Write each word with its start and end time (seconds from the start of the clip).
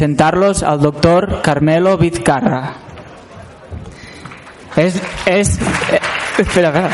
presentarlos 0.00 0.62
al 0.62 0.80
doctor 0.80 1.42
Carmelo 1.42 1.98
Vizcarra. 1.98 2.72
Es, 4.74 4.98
es, 5.26 5.58
eh, 5.58 6.00
espera. 6.38 6.88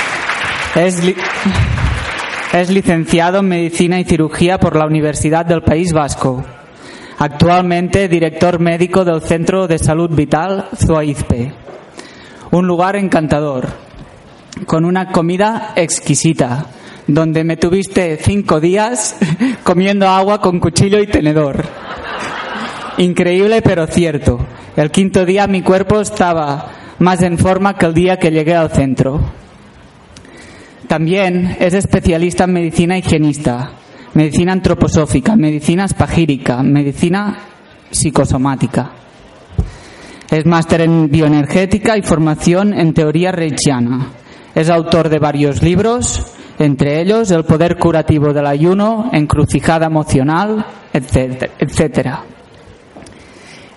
Es, 0.75 1.01
es 2.53 2.69
licenciado 2.69 3.39
en 3.39 3.49
Medicina 3.49 4.01
y 4.01 4.05
Cirugía 4.05 4.59
por 4.59 4.75
la 4.75 4.87
Universidad 4.87 5.47
del 5.47 5.63
País 5.63 5.93
Vasco. 5.93 6.45
Actualmente 7.19 8.09
director 8.09 8.59
médico 8.59 9.05
del 9.05 9.23
Centro 9.23 9.69
de 9.69 9.79
Salud 9.79 10.11
Vital 10.11 10.67
Zoaizpe. 10.75 11.53
Un 12.51 12.67
lugar 12.67 12.97
encantador, 12.97 13.69
con 14.67 14.85
una 14.85 15.13
comida 15.13 15.75
exquisita, 15.77 16.67
donde 17.07 17.45
me 17.45 17.57
tuviste 17.57 18.17
cinco 18.17 18.59
días 18.59 19.17
comiendo 19.63 20.09
agua 20.09 20.41
con 20.41 20.59
cuchillo 20.59 20.99
y 20.99 21.07
tenedor. 21.07 21.76
Increíble 22.99 23.61
pero 23.63 23.87
cierto. 23.87 24.39
El 24.77 24.91
quinto 24.91 25.25
día 25.25 25.47
mi 25.47 25.63
cuerpo 25.63 26.01
estaba 26.01 26.71
más 26.99 27.23
en 27.23 27.37
forma 27.37 27.75
que 27.75 27.87
el 27.87 27.95
día 27.95 28.19
que 28.19 28.31
llegué 28.31 28.55
al 28.55 28.71
centro. 28.71 29.21
También 30.89 31.57
es 31.61 31.75
especialista 31.75 32.45
en 32.45 32.53
medicina 32.53 32.97
higienista, 32.97 33.71
medicina 34.15 34.53
antroposófica, 34.53 35.37
medicina 35.37 35.85
espagírica, 35.85 36.63
medicina 36.63 37.37
psicosomática. 37.91 38.93
Es 40.31 40.47
máster 40.47 40.81
en 40.83 41.11
bioenergética 41.11 41.97
y 41.99 42.03
formación 42.03 42.73
en 42.73 42.95
teoría 42.95 43.31
reichiana. 43.31 44.09
Es 44.55 44.71
autor 44.71 45.09
de 45.09 45.19
varios 45.19 45.63
libros, 45.63 46.33
entre 46.59 47.03
ellos 47.03 47.31
El 47.31 47.45
poder 47.45 47.77
curativo 47.77 48.33
del 48.33 48.47
ayuno, 48.47 49.11
Encrucijada 49.13 49.87
emocional, 49.87 50.65
etc- 50.95 51.51
etcétera. 51.59 52.23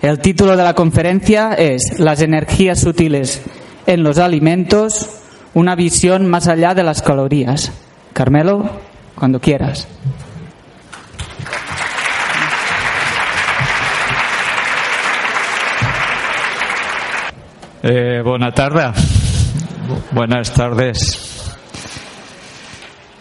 El 0.02 0.18
título 0.18 0.56
de 0.56 0.64
la 0.64 0.74
conferencia 0.74 1.52
es 1.52 1.98
Las 1.98 2.22
energías 2.22 2.80
sutiles 2.80 3.42
en 3.86 4.02
los 4.02 4.16
alimentos, 4.16 5.10
una 5.52 5.74
visión 5.74 6.26
más 6.26 6.48
allá 6.48 6.74
de 6.74 6.82
las 6.82 7.02
calorías. 7.02 7.70
Carmelo, 8.14 8.70
cuando 9.14 9.40
quieras. 9.40 9.86
Eh. 17.82 18.22
Buenas 18.24 18.54
tardes. 20.54 21.56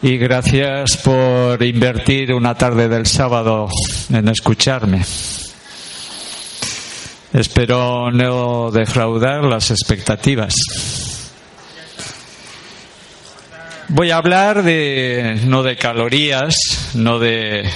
Y 0.02 0.18
gracias 0.18 0.96
por 0.98 1.62
invertir 1.62 2.34
una 2.34 2.56
tarde 2.56 2.88
del 2.88 3.06
sábado 3.06 3.68
en 4.14 4.30
escucharme. 4.30 5.02
Espero 7.34 8.10
no 8.12 8.72
defraudar 8.72 9.44
las 9.44 9.70
expectativas. 9.70 10.56
Voy 13.90 14.10
a 14.10 14.18
hablar 14.18 14.64
de 14.64 15.40
no 15.46 15.62
de 15.62 15.76
calorías, 15.78 16.92
no 16.96 17.20
de 17.20 17.70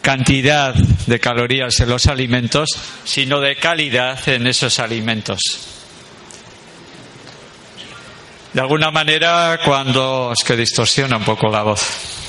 cantidad 0.00 0.74
de 0.74 1.20
calorías 1.20 1.80
en 1.80 1.88
los 1.90 2.06
alimentos, 2.06 2.70
sino 3.04 3.40
de 3.40 3.56
calidad 3.56 4.26
en 4.28 4.46
esos 4.46 4.78
alimentos. 4.78 5.40
De 8.54 8.60
alguna 8.60 8.90
manera, 8.90 9.58
cuando 9.64 10.32
es 10.32 10.44
que 10.46 10.56
distorsiona 10.56 11.16
un 11.16 11.24
poco 11.24 11.48
la 11.48 11.62
voz. 11.62 12.23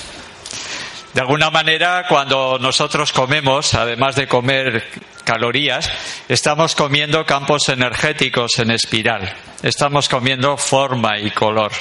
De 1.15 1.21
alguna 1.21 1.49
manera, 1.49 2.03
cuando 2.09 2.59
nosotros 2.59 3.13
comemos, 3.13 3.73
además 3.73 4.17
de 4.17 4.27
comer 4.27 4.83
calorías, 5.23 5.89
estamos 6.27 6.75
comiendo 6.75 7.25
campos 7.25 7.69
energéticos 7.69 8.59
en 8.59 8.71
espiral. 8.71 9.33
Estamos 9.63 10.09
comiendo 10.09 10.57
forma 10.57 11.17
y 11.17 11.31
color. 11.31 11.71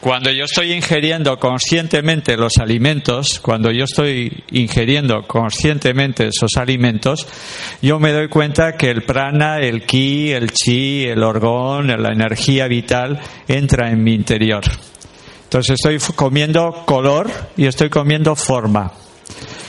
Cuando 0.00 0.32
yo 0.32 0.46
estoy 0.46 0.72
ingiriendo 0.72 1.38
conscientemente 1.38 2.36
los 2.36 2.58
alimentos, 2.58 3.38
cuando 3.38 3.70
yo 3.70 3.84
estoy 3.84 4.42
ingiriendo 4.50 5.22
conscientemente 5.28 6.26
esos 6.26 6.56
alimentos, 6.56 7.28
yo 7.80 8.00
me 8.00 8.10
doy 8.10 8.26
cuenta 8.26 8.76
que 8.76 8.90
el 8.90 9.04
prana, 9.04 9.60
el 9.60 9.86
ki, 9.86 10.32
el 10.32 10.50
chi, 10.50 11.04
el 11.04 11.22
orgón, 11.22 11.86
la 12.02 12.12
energía 12.12 12.66
vital 12.66 13.20
entra 13.46 13.92
en 13.92 14.02
mi 14.02 14.12
interior. 14.12 14.64
Entonces 15.50 15.80
estoy 15.84 15.98
comiendo 16.14 16.84
color 16.86 17.28
y 17.56 17.66
estoy 17.66 17.90
comiendo 17.90 18.36
forma. 18.36 18.92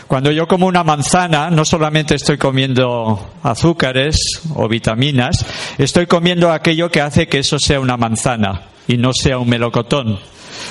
Cuando 0.06 0.32
yo 0.32 0.48
como 0.48 0.68
una 0.68 0.84
manzana, 0.84 1.50
no 1.50 1.66
solamente 1.66 2.14
estoy 2.14 2.38
comiendo 2.38 3.32
azúcares 3.42 4.16
o 4.54 4.68
vitaminas, 4.68 5.44
estoy 5.80 6.06
comiendo 6.06 6.52
aquello 6.52 6.92
que 6.92 7.02
hace 7.02 7.28
que 7.28 7.40
eso 7.40 7.58
sea 7.58 7.80
una 7.80 7.98
manzana 7.98 8.68
y 8.88 8.98
no 8.98 9.12
sea 9.12 9.40
un 9.40 9.50
melocotón. 9.50 10.20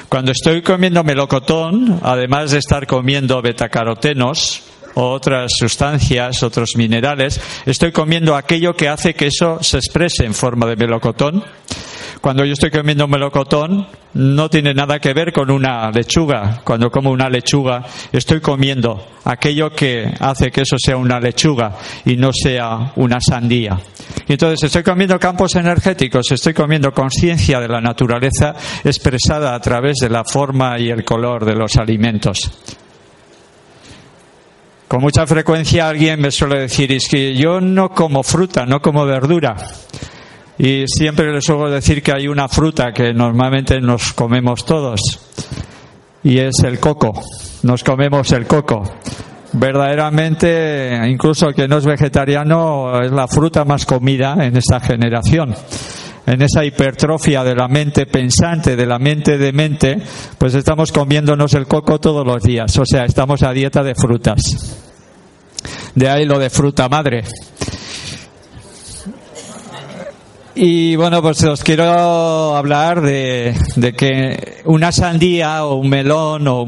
Cuando 0.09 0.31
estoy 0.31 0.63
comiendo 0.63 1.03
melocotón, 1.03 1.99
además 2.05 2.53
de 2.53 2.59
estar 2.59 2.87
comiendo 2.87 3.43
betacarotenos 3.43 4.63
o 4.95 5.11
otras 5.11 5.51
sustancias, 5.59 6.45
otros 6.45 6.77
minerales, 6.77 7.41
estoy 7.67 7.91
comiendo 7.91 8.37
aquello 8.37 8.75
que 8.77 8.89
hace 8.89 9.15
que 9.15 9.27
eso 9.27 9.59
se 9.61 9.79
exprese 9.79 10.25
en 10.25 10.35
forma 10.35 10.67
de 10.67 10.77
melocotón. 10.77 11.43
Cuando 12.21 12.45
yo 12.45 12.53
estoy 12.53 12.71
comiendo 12.71 13.09
melocotón, 13.09 13.87
no 14.13 14.51
tiene 14.51 14.75
nada 14.75 14.99
que 14.99 15.15
ver 15.15 15.33
con 15.33 15.51
una 15.51 15.91
lechuga. 15.91 16.61
Cuando 16.63 16.91
como 16.91 17.11
una 17.11 17.31
lechuga, 17.31 17.83
estoy 18.13 18.41
comiendo 18.41 19.07
aquello 19.25 19.71
que 19.71 20.13
hace 20.21 20.51
que 20.51 20.61
eso 20.63 20.77
sea 20.79 20.99
una 20.99 21.19
lechuga 21.19 21.73
y 22.05 22.17
no 22.17 22.31
sea 22.33 22.93
una 22.97 23.21
sandía. 23.21 23.79
Entonces 24.29 24.65
estoy 24.65 24.83
comiendo 24.83 25.19
campos 25.19 25.57
energéticos, 25.57 26.31
estoy 26.31 26.53
comiendo 26.53 26.93
conciencia 26.93 27.59
de 27.59 27.69
la 27.69 27.81
naturaleza 27.81 28.55
expresada 28.85 29.55
a 29.55 29.61
través 29.61 29.97
de 30.01 30.11
la 30.11 30.23
forma 30.23 30.79
y 30.79 30.91
el 30.91 31.05
color 31.07 31.47
de 31.47 31.55
los 31.55 31.77
alimentos. 31.77 32.39
Con 34.87 35.01
mucha 35.01 35.27
frecuencia 35.27 35.89
alguien 35.89 36.21
me 36.21 36.33
suele 36.33 36.63
decir, 36.63 36.93
es 36.93 37.09
que 37.09 37.35
yo 37.35 37.61
no 37.61 37.91
como 37.91 38.25
fruta, 38.25 38.67
no 38.67 38.81
como 38.83 39.07
verdura. 39.07 39.57
Y 40.63 40.85
siempre 40.87 41.33
les 41.33 41.43
suelo 41.43 41.71
decir 41.71 42.03
que 42.03 42.13
hay 42.13 42.29
una 42.29 42.47
fruta 42.47 42.93
que 42.93 43.15
normalmente 43.15 43.81
nos 43.81 44.13
comemos 44.13 44.67
todos 44.67 45.01
y 46.23 46.37
es 46.37 46.63
el 46.63 46.79
coco. 46.79 47.19
Nos 47.63 47.83
comemos 47.83 48.31
el 48.33 48.47
coco. 48.47 48.83
Verdaderamente, 49.55 51.01
incluso 51.09 51.49
el 51.49 51.55
que 51.55 51.67
no 51.67 51.79
es 51.79 51.87
vegetariano, 51.87 53.01
es 53.01 53.11
la 53.11 53.27
fruta 53.27 53.65
más 53.65 53.87
comida 53.87 54.37
en 54.39 54.55
esta 54.55 54.81
generación. 54.81 55.55
En 56.27 56.43
esa 56.43 56.63
hipertrofia 56.63 57.43
de 57.43 57.55
la 57.55 57.67
mente 57.67 58.05
pensante, 58.05 58.77
de 58.77 58.85
la 58.85 58.99
mente 58.99 59.39
de 59.39 59.53
mente, 59.55 59.97
pues 60.37 60.55
estamos 60.55 60.93
comiéndonos 60.93 61.55
el 61.55 61.67
coco 61.67 61.99
todos 61.99 62.27
los 62.27 62.43
días. 62.43 62.77
O 62.77 62.85
sea, 62.85 63.07
estamos 63.07 63.43
a 63.43 63.53
dieta 63.53 63.83
de 63.83 63.95
frutas. 63.95 64.43
De 65.95 66.11
ahí 66.11 66.27
lo 66.27 66.39
de 66.39 66.51
fruta 66.51 66.87
madre. 66.91 67.25
Y 70.55 70.97
bueno, 70.97 71.23
pues 71.23 71.45
os 71.45 71.63
quiero 71.63 72.57
hablar 72.57 73.01
de, 73.03 73.55
de 73.77 73.93
que 73.93 74.63
una 74.65 74.91
sandía 74.91 75.65
o 75.65 75.77
un 75.77 75.89
melón 75.89 76.49
o 76.49 76.67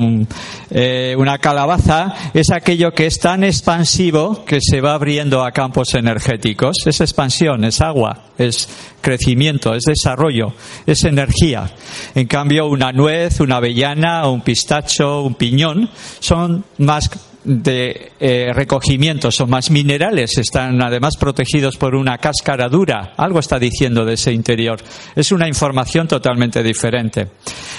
eh, 0.71 1.17
una 1.19 1.39
calabaza 1.39 2.15
es 2.33 2.53
aquello 2.53 2.93
que 2.93 3.07
es 3.07 3.19
tan 3.19 3.43
expansivo 3.43 4.45
que 4.45 4.61
se 4.61 4.81
va 4.81 4.95
abriendo 4.95 5.45
a 5.45 5.51
campos 5.51 5.95
energéticos. 5.95 6.77
Es 6.87 7.01
expansión, 7.01 7.65
es 7.65 7.81
agua, 7.81 8.27
es 8.39 8.69
crecimiento, 9.01 9.75
es 9.75 9.83
desarrollo, 9.83 10.55
es 10.87 11.03
energía. 11.03 11.69
En 12.15 12.29
cambio, 12.29 12.69
una 12.69 12.93
nuez, 12.93 13.41
una 13.41 13.57
avellana, 13.57 14.29
un 14.29 14.43
pistacho, 14.43 15.23
un 15.23 15.35
piñón 15.35 15.91
son 16.21 16.65
más 16.79 17.11
de 17.45 18.13
eh, 18.21 18.53
recogimiento, 18.55 19.31
son 19.31 19.51
más 19.51 19.71
minerales, 19.71 20.39
están 20.39 20.81
además 20.81 21.17
protegidos 21.19 21.77
por 21.77 21.95
una 21.95 22.19
cáscara 22.19 22.69
dura. 22.69 23.15
Algo 23.17 23.41
está 23.41 23.59
diciendo 23.59 24.05
de 24.05 24.15
ese 24.15 24.33
interior. 24.33 24.81
Es 25.17 25.33
una 25.33 25.49
información 25.49 26.07
totalmente 26.07 26.63
diferente. 26.63 27.29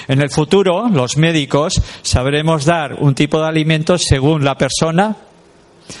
En 0.08 0.20
el 0.20 0.30
futuro, 0.30 0.88
los 0.88 1.16
médicos 1.16 1.80
sabremos 2.02 2.64
dar 2.64 2.94
un 2.94 3.14
tipo 3.14 3.40
de 3.40 3.48
alimentos 3.48 4.04
según 4.04 4.44
la 4.44 4.56
persona, 4.56 5.16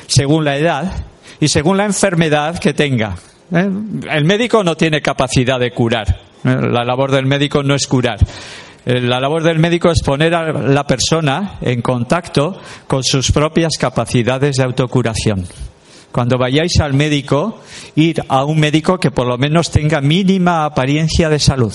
según 0.06 0.44
la 0.44 0.56
edad 0.56 0.92
y 1.40 1.48
según 1.48 1.76
la 1.76 1.86
enfermedad 1.86 2.58
que 2.58 2.74
tenga. 2.74 3.16
¿eh? 3.52 3.68
El 4.10 4.24
médico 4.24 4.62
no 4.62 4.76
tiene 4.76 5.00
capacidad 5.00 5.58
de 5.58 5.70
curar. 5.70 6.20
¿eh? 6.44 6.56
La 6.70 6.84
labor 6.84 7.10
del 7.10 7.26
médico 7.26 7.62
no 7.62 7.74
es 7.74 7.86
curar. 7.86 8.18
Eh, 8.86 9.00
La 9.00 9.20
labor 9.20 9.42
del 9.42 9.58
médico 9.58 9.90
es 9.90 10.02
poner 10.02 10.34
a 10.34 10.52
la 10.52 10.86
persona 10.86 11.58
en 11.60 11.82
contacto 11.82 12.58
con 12.86 13.02
sus 13.02 13.32
propias 13.32 13.76
capacidades 13.78 14.56
de 14.56 14.62
autocuración. 14.62 15.46
Cuando 16.12 16.38
vayáis 16.38 16.78
al 16.80 16.94
médico, 16.94 17.60
ir 17.96 18.22
a 18.28 18.44
un 18.44 18.60
médico 18.60 18.98
que 18.98 19.10
por 19.10 19.26
lo 19.26 19.36
menos 19.36 19.70
tenga 19.70 20.00
mínima 20.00 20.64
apariencia 20.64 21.28
de 21.28 21.40
salud. 21.40 21.74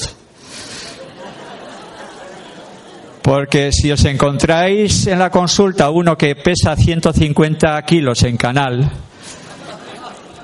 Porque 3.21 3.71
si 3.73 3.91
os 3.91 4.05
encontráis 4.05 5.07
en 5.07 5.19
la 5.19 5.29
consulta 5.29 5.89
uno 5.89 6.17
que 6.17 6.35
pesa 6.35 6.75
150 6.75 7.81
kilos 7.83 8.23
en 8.23 8.37
canal, 8.37 8.89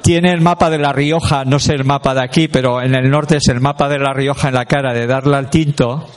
tiene 0.03 0.31
el 0.31 0.41
mapa 0.41 0.69
de 0.69 0.77
La 0.77 0.94
Rioja, 0.94 1.45
no 1.45 1.57
sé 1.57 1.73
el 1.73 1.83
mapa 1.83 2.13
de 2.13 2.21
aquí, 2.21 2.47
pero 2.47 2.81
en 2.81 2.94
el 2.94 3.09
norte 3.09 3.38
es 3.38 3.47
el 3.47 3.59
mapa 3.59 3.89
de 3.89 3.97
La 3.97 4.13
Rioja 4.13 4.50
en 4.50 4.53
la 4.53 4.65
cara 4.65 4.94
de 4.94 5.07
darle 5.07 5.35
al 5.35 5.50
tinto, 5.50 6.07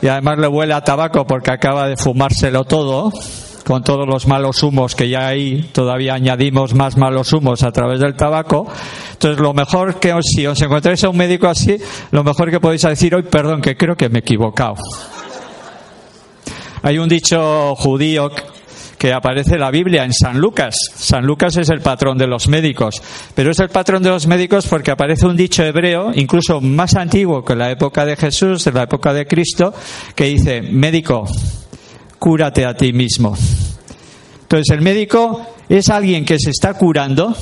y 0.00 0.08
además 0.08 0.38
le 0.38 0.48
huele 0.48 0.74
a 0.74 0.82
tabaco 0.82 1.26
porque 1.26 1.50
acaba 1.50 1.88
de 1.88 1.96
fumárselo 1.96 2.64
todo, 2.64 3.12
con 3.64 3.82
todos 3.82 4.06
los 4.06 4.26
malos 4.26 4.62
humos 4.62 4.94
que 4.94 5.08
ya 5.08 5.28
hay, 5.28 5.62
todavía 5.72 6.14
añadimos 6.14 6.74
más 6.74 6.96
malos 6.96 7.32
humos 7.32 7.62
a 7.62 7.72
través 7.72 8.00
del 8.00 8.14
tabaco. 8.14 8.66
Entonces, 9.12 9.40
lo 9.40 9.52
mejor 9.52 9.98
que 9.98 10.14
si 10.22 10.46
os 10.46 10.60
encontráis 10.62 11.02
a 11.04 11.08
un 11.08 11.16
médico 11.16 11.48
así, 11.48 11.76
lo 12.12 12.22
mejor 12.24 12.50
que 12.50 12.60
podéis 12.60 12.82
decir 12.82 13.14
hoy, 13.14 13.24
perdón, 13.24 13.60
que 13.60 13.76
creo 13.76 13.96
que 13.96 14.08
me 14.08 14.18
he 14.18 14.20
equivocado. 14.20 14.76
Hay 16.82 16.98
un 16.98 17.08
dicho 17.08 17.74
judío 17.74 18.30
que 18.98 19.12
aparece 19.12 19.56
la 19.56 19.70
Biblia 19.70 20.04
en 20.04 20.12
San 20.12 20.38
Lucas. 20.38 20.74
San 20.94 21.24
Lucas 21.24 21.56
es 21.56 21.70
el 21.70 21.80
patrón 21.80 22.18
de 22.18 22.26
los 22.26 22.48
médicos, 22.48 23.00
pero 23.34 23.52
es 23.52 23.58
el 23.60 23.68
patrón 23.68 24.02
de 24.02 24.10
los 24.10 24.26
médicos 24.26 24.66
porque 24.66 24.90
aparece 24.90 25.26
un 25.26 25.36
dicho 25.36 25.62
hebreo, 25.62 26.10
incluso 26.14 26.60
más 26.60 26.94
antiguo 26.96 27.44
que 27.44 27.54
la 27.54 27.70
época 27.70 28.04
de 28.04 28.16
Jesús, 28.16 28.66
en 28.66 28.74
la 28.74 28.82
época 28.82 29.12
de 29.12 29.26
Cristo, 29.26 29.72
que 30.14 30.24
dice, 30.24 30.62
médico, 30.62 31.24
cúrate 32.18 32.66
a 32.66 32.74
ti 32.74 32.92
mismo. 32.92 33.36
Entonces 34.42 34.74
el 34.74 34.82
médico 34.82 35.46
es 35.68 35.88
alguien 35.90 36.24
que 36.24 36.38
se 36.38 36.50
está 36.50 36.74
curando 36.74 37.36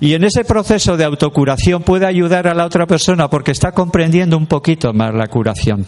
y 0.00 0.14
en 0.14 0.24
ese 0.24 0.44
proceso 0.44 0.96
de 0.96 1.04
autocuración 1.04 1.82
puede 1.82 2.06
ayudar 2.06 2.46
a 2.46 2.54
la 2.54 2.66
otra 2.66 2.86
persona 2.86 3.28
porque 3.30 3.52
está 3.52 3.72
comprendiendo 3.72 4.36
un 4.36 4.46
poquito 4.46 4.92
más 4.92 5.14
la 5.14 5.26
curación. 5.28 5.86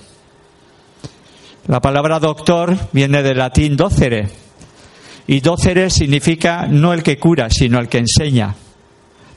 La 1.69 1.81
palabra 1.81 2.19
doctor 2.19 2.75
viene 2.93 3.23
del 3.23 3.37
latín 3.37 3.77
docere 3.77 4.27
y 5.27 5.41
docere 5.41 5.91
significa 5.91 6.67
no 6.67 6.95
el 6.95 7.03
que 7.03 7.19
cura, 7.19 7.51
sino 7.51 7.79
el 7.79 7.91
que 7.91 7.99
enseña, 7.99 8.55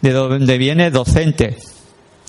de 0.01 0.13
donde 0.13 0.57
viene 0.57 0.91
docente. 0.91 1.57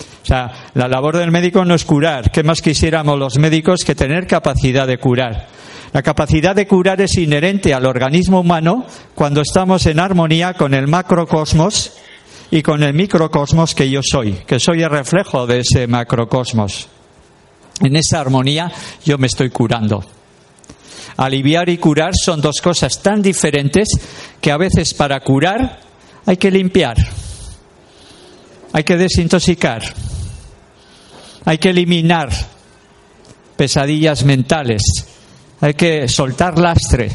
O 0.01 0.27
sea, 0.27 0.71
la 0.75 0.89
labor 0.89 1.19
del 1.19 1.31
médico 1.31 1.65
no 1.65 1.77
es 1.77 1.85
curar. 1.85 2.33
¿Qué 2.33 2.43
más 2.43 2.61
quisiéramos 2.61 3.17
los 3.17 3.39
médicos 3.39 3.85
que 3.85 3.95
tener 3.95 4.27
capacidad 4.27 4.89
de 4.89 4.99
curar? 4.99 5.47
La 5.93 6.03
capacidad 6.03 6.57
de 6.57 6.67
curar 6.67 7.01
es 7.01 7.17
inherente 7.17 7.73
al 7.73 7.87
organismo 7.87 8.41
humano 8.41 8.85
cuando 9.15 9.41
estamos 9.41 9.87
en 9.87 10.01
armonía 10.01 10.55
con 10.55 10.75
el 10.75 10.89
macrocosmos 10.89 11.93
y 12.51 12.61
con 12.61 12.83
el 12.83 12.93
microcosmos 12.93 13.77
que 13.77 13.89
yo 13.89 14.01
soy, 14.03 14.33
que 14.49 14.59
soy 14.59 14.83
el 14.83 14.91
reflejo 14.91 15.47
de 15.47 15.61
ese 15.61 15.87
macrocosmos. 15.87 16.89
En 17.83 17.97
esa 17.97 18.21
armonía 18.21 18.71
yo 19.05 19.19
me 19.19 19.27
estoy 19.27 19.51
curando. 19.51 20.05
Aliviar 21.17 21.69
y 21.69 21.79
curar 21.79 22.13
son 22.15 22.41
dos 22.41 22.61
cosas 22.63 23.03
tan 23.03 23.21
diferentes 23.21 23.89
que 24.41 24.51
a 24.51 24.57
veces 24.57 24.95
para 24.95 25.21
curar 25.21 25.81
hay 26.25 26.37
que 26.37 26.51
limpiar, 26.51 26.97
hay 28.73 28.85
que 28.85 28.97
desintoxicar, 28.97 29.83
hay 31.45 31.59
que 31.59 31.71
eliminar 31.71 32.31
pesadillas 33.57 34.25
mentales, 34.25 34.83
hay 35.61 35.75
que 35.75 36.09
soltar 36.09 36.59
lastre, 36.59 37.11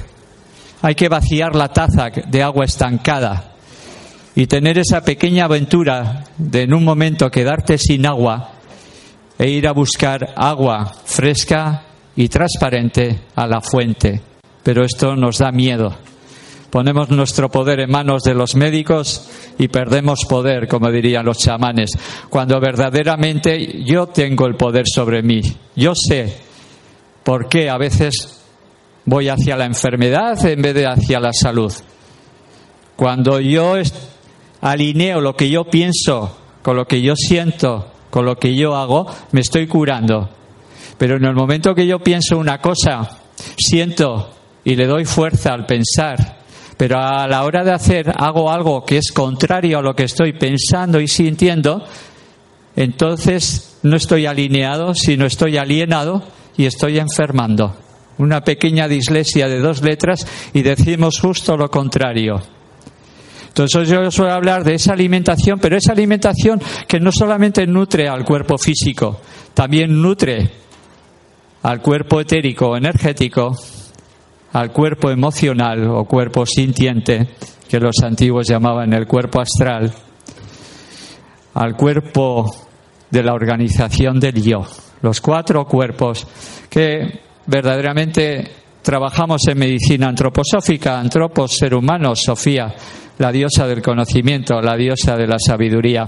hay 0.81 0.93
que 0.93 1.09
vaciar 1.09 1.55
la 1.55 1.69
taza 1.69 2.09
de 2.09 2.43
agua 2.43 2.65
estancada 2.65 3.55
y 4.35 4.45
tener 4.45 4.77
esa 4.77 5.01
pequeña 5.01 5.45
aventura 5.45 6.25
de 6.37 6.63
en 6.63 6.73
un 6.73 6.83
momento 6.83 7.31
quedarte 7.31 7.77
sin 7.77 8.05
agua 8.05 8.56
e 9.37 9.49
ir 9.49 9.67
a 9.67 9.73
buscar 9.73 10.33
agua 10.35 10.93
fresca 11.05 11.83
y 12.15 12.27
transparente 12.27 13.21
a 13.35 13.47
la 13.47 13.61
fuente. 13.61 14.21
Pero 14.63 14.83
esto 14.83 15.15
nos 15.15 15.37
da 15.37 15.51
miedo. 15.51 15.95
Ponemos 16.69 17.09
nuestro 17.09 17.49
poder 17.49 17.79
en 17.79 17.91
manos 17.91 18.23
de 18.23 18.33
los 18.33 18.55
médicos 18.55 19.29
y 19.57 19.69
perdemos 19.69 20.25
poder, 20.27 20.67
como 20.67 20.91
dirían 20.91 21.25
los 21.25 21.37
chamanes, 21.37 21.91
cuando 22.29 22.59
verdaderamente 22.59 23.83
yo 23.83 24.07
tengo 24.07 24.45
el 24.47 24.55
poder 24.55 24.83
sobre 24.85 25.21
mí. 25.21 25.41
Yo 25.75 25.93
sé 25.95 26.37
por 27.23 27.47
qué 27.47 27.69
a 27.69 27.77
veces 27.77 28.41
voy 29.05 29.29
hacia 29.29 29.55
la 29.55 29.65
enfermedad 29.65 30.45
en 30.45 30.61
vez 30.61 30.75
de 30.75 30.87
hacia 30.87 31.19
la 31.19 31.31
salud. 31.31 31.71
Cuando 32.97 33.39
yo 33.39 33.75
alineo 34.61 35.21
lo 35.21 35.35
que 35.35 35.49
yo 35.49 35.65
pienso 35.65 36.37
con 36.61 36.75
lo 36.75 36.85
que 36.85 37.01
yo 37.01 37.15
siento, 37.15 37.93
con 38.09 38.25
lo 38.25 38.35
que 38.37 38.55
yo 38.55 38.75
hago, 38.75 39.07
me 39.31 39.41
estoy 39.41 39.67
curando. 39.67 40.29
Pero 40.97 41.17
en 41.17 41.25
el 41.25 41.35
momento 41.35 41.75
que 41.75 41.85
yo 41.85 41.99
pienso 41.99 42.37
una 42.37 42.59
cosa, 42.59 43.19
siento 43.57 44.31
y 44.63 44.75
le 44.75 44.87
doy 44.87 45.05
fuerza 45.05 45.53
al 45.53 45.65
pensar, 45.65 46.37
pero 46.77 46.99
a 46.99 47.27
la 47.27 47.43
hora 47.43 47.63
de 47.63 47.71
hacer 47.71 48.11
hago 48.15 48.51
algo 48.51 48.83
que 48.83 48.97
es 48.97 49.11
contrario 49.11 49.79
a 49.79 49.81
lo 49.81 49.95
que 49.95 50.03
estoy 50.03 50.33
pensando 50.33 50.99
y 50.99 51.07
sintiendo, 51.07 51.83
entonces 52.75 53.77
no 53.83 53.95
estoy 53.95 54.25
alineado, 54.25 54.93
sino 54.93 55.25
estoy 55.25 55.57
alienado 55.57 56.23
y 56.57 56.65
estoy 56.65 56.99
enfermando 56.99 57.75
una 58.17 58.41
pequeña 58.41 58.87
dislexia 58.87 59.47
de 59.47 59.59
dos 59.59 59.81
letras 59.81 60.25
y 60.53 60.61
decimos 60.61 61.19
justo 61.19 61.55
lo 61.55 61.69
contrario. 61.69 62.56
Entonces 63.63 63.89
yo 63.89 64.11
suelo 64.11 64.33
hablar 64.33 64.63
de 64.63 64.75
esa 64.75 64.93
alimentación, 64.93 65.57
pero 65.59 65.77
esa 65.77 65.91
alimentación 65.91 66.61
que 66.87 66.99
no 66.99 67.11
solamente 67.11 67.65
nutre 67.65 68.07
al 68.07 68.23
cuerpo 68.23 68.55
físico, 68.55 69.19
también 69.55 69.99
nutre 69.99 70.47
al 71.63 71.81
cuerpo 71.81 72.21
etérico 72.21 72.67
o 72.67 72.77
energético, 72.77 73.57
al 74.53 74.71
cuerpo 74.71 75.09
emocional 75.09 75.89
o 75.89 76.05
cuerpo 76.05 76.45
sintiente, 76.45 77.29
que 77.67 77.79
los 77.79 77.95
antiguos 78.03 78.47
llamaban 78.47 78.93
el 78.93 79.07
cuerpo 79.07 79.41
astral, 79.41 79.91
al 81.55 81.75
cuerpo 81.75 82.45
de 83.09 83.23
la 83.23 83.33
organización 83.33 84.19
del 84.19 84.39
yo, 84.39 84.67
los 85.01 85.19
cuatro 85.19 85.65
cuerpos 85.65 86.27
que 86.69 87.21
verdaderamente 87.47 88.51
trabajamos 88.83 89.41
en 89.47 89.57
medicina 89.57 90.09
antroposófica, 90.09 90.99
antropos, 90.99 91.57
ser 91.57 91.73
humano, 91.73 92.13
Sofía, 92.15 92.73
la 93.17 93.31
diosa 93.31 93.67
del 93.67 93.81
conocimiento, 93.81 94.61
la 94.61 94.75
diosa 94.75 95.15
de 95.15 95.27
la 95.27 95.37
sabiduría. 95.39 96.07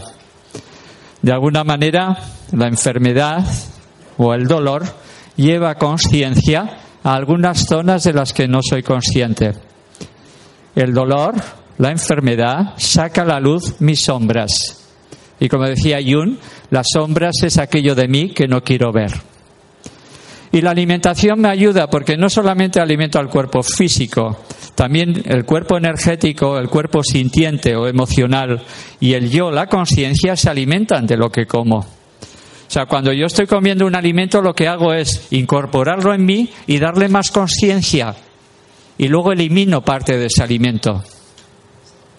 De 1.22 1.32
alguna 1.32 1.64
manera, 1.64 2.18
la 2.52 2.68
enfermedad 2.68 3.46
o 4.18 4.34
el 4.34 4.48
dolor 4.48 4.84
lleva 5.36 5.76
conciencia 5.76 6.78
a 7.04 7.14
algunas 7.14 7.66
zonas 7.66 8.04
de 8.04 8.14
las 8.14 8.34
que 8.34 8.48
no 8.48 8.60
soy 8.62 8.84
consciente. 8.84 9.54
El 10.76 10.94
dolor, 10.94 11.36
la 11.78 11.92
enfermedad, 11.92 12.74
saca 12.78 13.24
a 13.24 13.26
la 13.26 13.40
luz 13.40 13.76
mis 13.80 14.02
sombras. 14.02 14.88
Y 15.40 15.48
como 15.48 15.66
decía 15.66 16.00
Jung, 16.06 16.38
las 16.70 16.88
sombras 16.94 17.36
es 17.44 17.58
aquello 17.58 17.96
de 17.96 18.08
mí 18.08 18.34
que 18.34 18.48
no 18.48 18.62
quiero 18.62 18.92
ver. 18.92 19.29
Y 20.52 20.62
la 20.62 20.72
alimentación 20.72 21.40
me 21.40 21.50
ayuda 21.50 21.88
porque 21.88 22.18
no 22.18 22.30
solamente 22.30 22.80
alimento 22.80 23.20
al 23.20 23.30
cuerpo 23.30 23.62
físico, 23.62 24.38
también 24.74 25.22
el 25.26 25.46
cuerpo 25.46 25.78
energético, 25.78 26.58
el 26.58 26.70
cuerpo 26.70 27.04
sintiente 27.04 27.76
o 27.76 27.88
emocional 27.88 28.64
y 29.00 29.14
el 29.14 29.30
yo, 29.30 29.52
la 29.52 29.68
conciencia, 29.68 30.36
se 30.36 30.50
alimentan 30.50 31.06
de 31.06 31.18
lo 31.18 31.30
que 31.30 31.46
como. 31.46 31.80
O 32.70 32.72
sea, 32.72 32.86
cuando 32.86 33.12
yo 33.12 33.26
estoy 33.26 33.48
comiendo 33.48 33.86
un 33.86 33.96
alimento, 33.96 34.42
lo 34.42 34.54
que 34.54 34.68
hago 34.68 34.94
es 34.94 35.28
incorporarlo 35.32 36.14
en 36.14 36.24
mí 36.24 36.50
y 36.68 36.78
darle 36.78 37.10
más 37.10 37.32
conciencia. 37.32 38.16
Y 38.98 39.08
luego 39.08 39.32
elimino 39.32 39.82
parte 39.82 40.18
de 40.18 40.28
ese 40.28 40.44
alimento. 40.44 41.04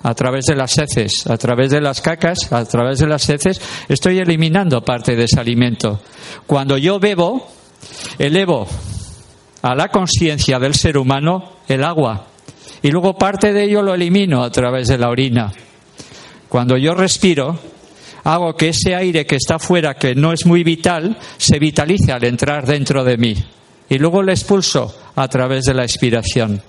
A 0.02 0.14
través 0.14 0.46
de 0.46 0.56
las 0.56 0.76
heces, 0.78 1.26
a 1.28 1.36
través 1.36 1.70
de 1.70 1.80
las 1.80 2.00
cacas, 2.00 2.52
a 2.52 2.64
través 2.64 2.98
de 2.98 3.06
las 3.06 3.28
heces, 3.28 3.60
estoy 3.88 4.18
eliminando 4.18 4.82
parte 4.82 5.14
de 5.14 5.24
ese 5.24 5.38
alimento. 5.38 6.00
Cuando 6.46 6.78
yo 6.78 6.98
bebo, 6.98 7.46
elevo 8.18 8.66
a 9.62 9.74
la 9.74 9.88
conciencia 9.88 10.58
del 10.58 10.74
ser 10.74 10.96
humano 10.96 11.56
el 11.68 11.84
agua 11.84 12.26
y 12.82 12.90
luego 12.90 13.16
parte 13.16 13.52
de 13.52 13.64
ello 13.64 13.82
lo 13.82 13.94
elimino 13.94 14.42
a 14.42 14.50
través 14.50 14.88
de 14.88 14.98
la 14.98 15.10
orina. 15.10 15.52
Cuando 16.48 16.76
yo 16.76 16.94
respiro, 16.94 17.58
hago 18.24 18.56
que 18.56 18.70
ese 18.70 18.94
aire 18.94 19.26
que 19.26 19.36
está 19.36 19.58
fuera, 19.58 19.94
que 19.94 20.14
no 20.14 20.32
es 20.32 20.46
muy 20.46 20.64
vital, 20.64 21.16
se 21.36 21.58
vitalice 21.58 22.12
al 22.12 22.24
entrar 22.24 22.66
dentro 22.66 23.04
de 23.04 23.16
mí. 23.16 23.34
Y 23.88 23.98
luego 23.98 24.22
lo 24.22 24.32
expulso 24.32 24.94
a 25.14 25.28
través 25.28 25.64
de 25.64 25.74
la 25.74 25.82
expiración. 25.82 26.62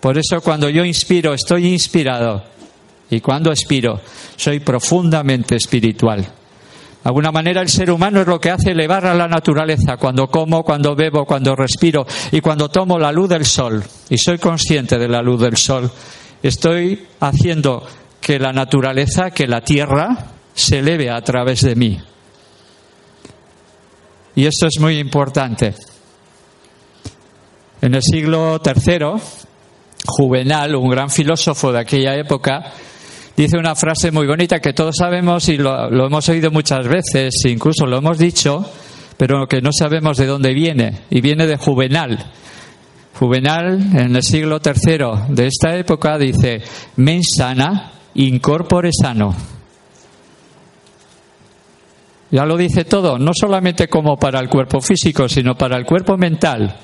Por 0.00 0.18
eso 0.18 0.40
cuando 0.40 0.68
yo 0.68 0.84
inspiro, 0.84 1.34
estoy 1.34 1.66
inspirado. 1.66 2.44
Y 3.10 3.20
cuando 3.20 3.50
expiro, 3.50 4.00
soy 4.36 4.60
profundamente 4.60 5.56
espiritual. 5.56 6.26
De 7.06 7.10
alguna 7.10 7.30
manera 7.30 7.62
el 7.62 7.68
ser 7.68 7.92
humano 7.92 8.22
es 8.22 8.26
lo 8.26 8.40
que 8.40 8.50
hace 8.50 8.72
elevar 8.72 9.06
a 9.06 9.14
la 9.14 9.28
naturaleza 9.28 9.96
cuando 9.96 10.26
como, 10.26 10.64
cuando 10.64 10.96
bebo, 10.96 11.24
cuando 11.24 11.54
respiro 11.54 12.04
y 12.32 12.40
cuando 12.40 12.68
tomo 12.68 12.98
la 12.98 13.12
luz 13.12 13.28
del 13.28 13.44
sol 13.44 13.80
y 14.10 14.18
soy 14.18 14.38
consciente 14.38 14.98
de 14.98 15.06
la 15.06 15.22
luz 15.22 15.40
del 15.40 15.56
sol. 15.56 15.88
Estoy 16.42 17.06
haciendo 17.20 17.86
que 18.20 18.40
la 18.40 18.52
naturaleza, 18.52 19.30
que 19.30 19.46
la 19.46 19.60
tierra 19.60 20.32
se 20.52 20.80
eleve 20.80 21.08
a 21.08 21.20
través 21.20 21.60
de 21.60 21.76
mí. 21.76 21.96
Y 24.34 24.44
esto 24.44 24.66
es 24.66 24.80
muy 24.80 24.98
importante. 24.98 25.76
En 27.82 27.94
el 27.94 28.02
siglo 28.02 28.60
III, 28.64 29.12
Juvenal, 30.04 30.74
un 30.74 30.90
gran 30.90 31.08
filósofo 31.08 31.70
de 31.70 31.78
aquella 31.78 32.16
época, 32.16 32.72
dice 33.36 33.58
una 33.58 33.74
frase 33.74 34.10
muy 34.10 34.26
bonita 34.26 34.60
que 34.60 34.72
todos 34.72 34.96
sabemos 34.98 35.48
y 35.48 35.58
lo, 35.58 36.06
hemos 36.06 36.28
oído 36.28 36.50
muchas 36.50 36.88
veces, 36.88 37.34
incluso 37.46 37.86
lo 37.86 37.98
hemos 37.98 38.18
dicho, 38.18 38.64
pero 39.16 39.46
que 39.46 39.60
no 39.60 39.70
sabemos 39.72 40.16
de 40.16 40.26
dónde 40.26 40.54
viene, 40.54 41.02
y 41.10 41.20
viene 41.20 41.46
de 41.46 41.56
Juvenal. 41.56 42.32
Juvenal, 43.18 43.80
en 43.94 44.16
el 44.16 44.22
siglo 44.22 44.60
III 44.64 45.34
de 45.34 45.46
esta 45.46 45.76
época, 45.76 46.18
dice, 46.18 46.62
mens 46.96 47.34
sana, 47.36 47.92
incorpore 48.14 48.90
sano. 48.92 49.34
Ya 52.30 52.44
lo 52.44 52.56
dice 52.56 52.84
todo, 52.84 53.18
no 53.18 53.32
solamente 53.32 53.88
como 53.88 54.16
para 54.16 54.40
el 54.40 54.48
cuerpo 54.48 54.80
físico, 54.80 55.28
sino 55.28 55.56
para 55.56 55.76
el 55.76 55.86
cuerpo 55.86 56.16
mental. 56.16 56.76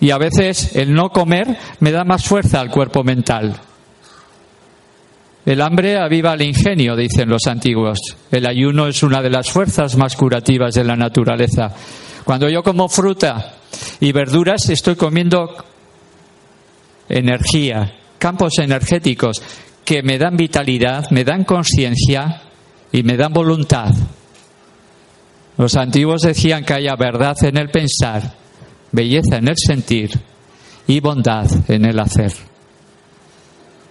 Y 0.00 0.10
a 0.10 0.18
veces 0.18 0.76
el 0.76 0.94
no 0.94 1.10
comer 1.10 1.58
me 1.80 1.90
da 1.90 2.04
más 2.04 2.24
fuerza 2.24 2.60
al 2.60 2.70
cuerpo 2.70 3.04
mental. 3.04 3.60
El 5.46 5.62
hambre 5.62 5.98
aviva 5.98 6.34
el 6.34 6.42
ingenio, 6.42 6.94
dicen 6.94 7.28
los 7.28 7.46
antiguos. 7.46 7.98
El 8.30 8.46
ayuno 8.46 8.86
es 8.86 9.02
una 9.02 9.22
de 9.22 9.30
las 9.30 9.50
fuerzas 9.50 9.96
más 9.96 10.14
curativas 10.14 10.74
de 10.74 10.84
la 10.84 10.96
naturaleza. 10.96 11.74
Cuando 12.24 12.48
yo 12.48 12.62
como 12.62 12.88
fruta 12.88 13.54
y 14.00 14.12
verduras, 14.12 14.68
estoy 14.68 14.96
comiendo 14.96 15.64
energía, 17.08 17.94
campos 18.18 18.58
energéticos 18.58 19.42
que 19.84 20.02
me 20.02 20.18
dan 20.18 20.36
vitalidad, 20.36 21.10
me 21.10 21.24
dan 21.24 21.44
conciencia 21.44 22.42
y 22.92 23.02
me 23.02 23.16
dan 23.16 23.32
voluntad. 23.32 23.92
Los 25.56 25.74
antiguos 25.76 26.22
decían 26.22 26.64
que 26.64 26.74
haya 26.74 26.94
verdad 26.96 27.36
en 27.42 27.56
el 27.56 27.70
pensar, 27.70 28.34
belleza 28.92 29.38
en 29.38 29.48
el 29.48 29.56
sentir 29.56 30.10
y 30.86 31.00
bondad 31.00 31.46
en 31.68 31.86
el 31.86 31.98
hacer. 31.98 32.32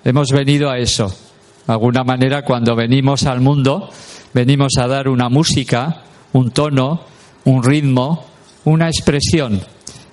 Hemos 0.04 0.30
venido 0.32 0.70
a 0.70 0.78
eso. 0.78 1.29
De 1.70 1.74
alguna 1.74 2.04
manera, 2.04 2.42
cuando 2.42 2.76
venimos 2.76 3.28
al 3.28 3.42
mundo, 3.42 3.92
venimos 4.34 4.72
a 4.80 4.88
dar 4.88 5.08
una 5.08 5.30
música, 5.30 6.02
un 6.34 6.50
tono, 6.50 7.02
un 7.46 7.64
ritmo, 7.64 8.26
una 8.66 8.88
expresión. 8.88 9.62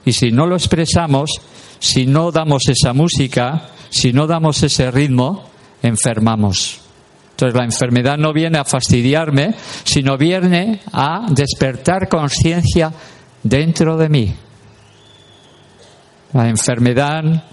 Y 0.05 0.13
si 0.13 0.33
no 0.33 0.45
lo 0.47 0.57
expresamos, 0.57 1.31
si 1.79 2.05
no 2.05 2.31
damos 2.31 2.69
esa 2.69 2.93
música, 2.93 3.71
si 3.89 4.13
no 4.13 4.27
damos 4.27 4.63
ese 4.63 4.91
ritmo, 4.91 5.45
enfermamos. 5.81 6.79
Entonces 7.31 7.57
la 7.57 7.65
enfermedad 7.65 8.19
no 8.19 8.35
viene 8.35 8.59
a 8.59 8.65
fastidiarme, 8.67 9.55
sino 9.83 10.19
viene 10.19 10.83
a 10.93 11.27
despertar 11.31 12.11
conciencia 12.11 12.93
dentro 13.43 13.97
de 13.97 14.09
mí. 14.11 14.35
La 16.35 16.51
enfermedad 16.51 17.45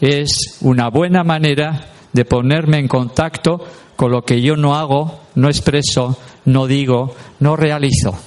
es 0.00 0.58
una 0.62 0.90
buena 0.90 1.22
manera 1.22 1.89
de 2.12 2.24
ponerme 2.24 2.78
en 2.78 2.88
contacto 2.88 3.64
con 3.96 4.10
lo 4.10 4.22
que 4.22 4.40
yo 4.40 4.56
no 4.56 4.76
hago, 4.76 5.20
no 5.34 5.48
expreso, 5.48 6.16
no 6.46 6.66
digo, 6.66 7.14
no 7.40 7.56
realizo. 7.56 8.18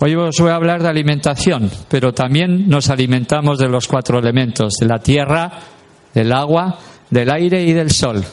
Hoy 0.00 0.14
os 0.14 0.38
voy 0.38 0.50
a 0.50 0.56
hablar 0.56 0.82
de 0.82 0.88
alimentación, 0.88 1.70
pero 1.88 2.12
también 2.12 2.68
nos 2.68 2.90
alimentamos 2.90 3.58
de 3.58 3.68
los 3.68 3.86
cuatro 3.86 4.18
elementos, 4.18 4.74
de 4.80 4.86
la 4.86 4.98
tierra, 4.98 5.52
del 6.12 6.32
agua, 6.32 6.78
del 7.10 7.30
aire 7.30 7.62
y 7.64 7.72
del 7.72 7.90
sol. 7.90 8.24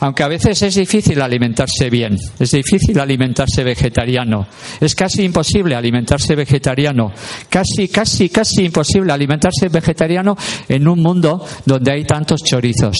Aunque 0.00 0.22
a 0.22 0.28
veces 0.28 0.60
es 0.62 0.74
difícil 0.74 1.20
alimentarse 1.20 1.88
bien, 1.90 2.16
es 2.38 2.50
difícil 2.50 2.98
alimentarse 2.98 3.64
vegetariano, 3.64 4.46
es 4.80 4.94
casi 4.94 5.22
imposible 5.24 5.74
alimentarse 5.74 6.34
vegetariano, 6.34 7.12
casi, 7.48 7.88
casi, 7.88 8.28
casi 8.28 8.64
imposible 8.64 9.12
alimentarse 9.12 9.68
vegetariano 9.68 10.36
en 10.68 10.88
un 10.88 11.00
mundo 11.00 11.44
donde 11.64 11.92
hay 11.92 12.04
tantos 12.04 12.42
chorizos. 12.42 12.96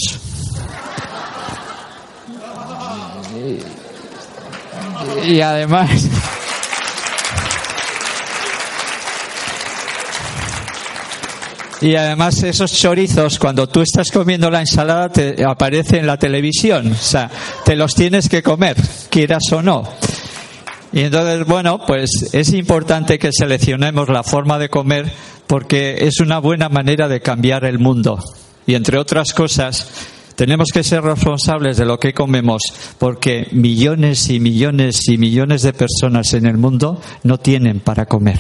Y, 5.25 5.41
además. 5.41 6.09
Y 11.83 11.97
además 11.97 12.41
esos 12.45 12.73
chorizos, 12.73 13.41
cuando 13.41 13.69
tú 13.69 13.81
estás 13.81 14.13
comiendo 14.13 14.49
la 14.49 14.61
ensalada, 14.61 15.09
te 15.09 15.45
aparece 15.45 15.99
en 15.99 16.07
la 16.07 16.17
televisión. 16.17 16.93
O 16.93 16.95
sea, 16.95 17.29
te 17.65 17.75
los 17.75 17.97
tienes 17.97 18.29
que 18.29 18.41
comer, 18.41 18.77
quieras 19.11 19.51
o 19.51 19.63
no. 19.63 19.83
Y 20.93 21.01
entonces, 21.01 21.45
bueno, 21.45 21.85
pues 21.85 22.31
es 22.33 22.53
importante 22.53 23.19
que 23.19 23.33
seleccionemos 23.33 24.09
la 24.11 24.23
forma 24.23 24.61
de 24.61 24.69
comer 24.69 25.11
porque 25.49 26.07
es 26.07 26.21
una 26.21 26.39
buena 26.39 26.69
manera 26.69 27.09
de 27.09 27.21
cambiar 27.21 27.65
el 27.65 27.81
mundo. 27.81 28.23
Y 28.65 28.77
entre 28.77 28.97
otras 28.97 29.33
cosas, 29.33 29.89
tenemos 30.37 30.69
que 30.73 30.85
ser 30.85 31.03
responsables 31.03 31.79
de 31.79 31.85
lo 31.85 31.99
que 31.99 32.15
comemos 32.15 32.63
porque 32.99 33.49
millones 33.51 34.31
y 34.31 34.39
millones 34.39 35.09
y 35.09 35.19
millones 35.19 35.63
de 35.63 35.73
personas 35.73 36.33
en 36.35 36.47
el 36.47 36.59
mundo 36.59 37.01
no 37.25 37.39
tienen 37.39 37.81
para 37.81 38.07
comer 38.07 38.39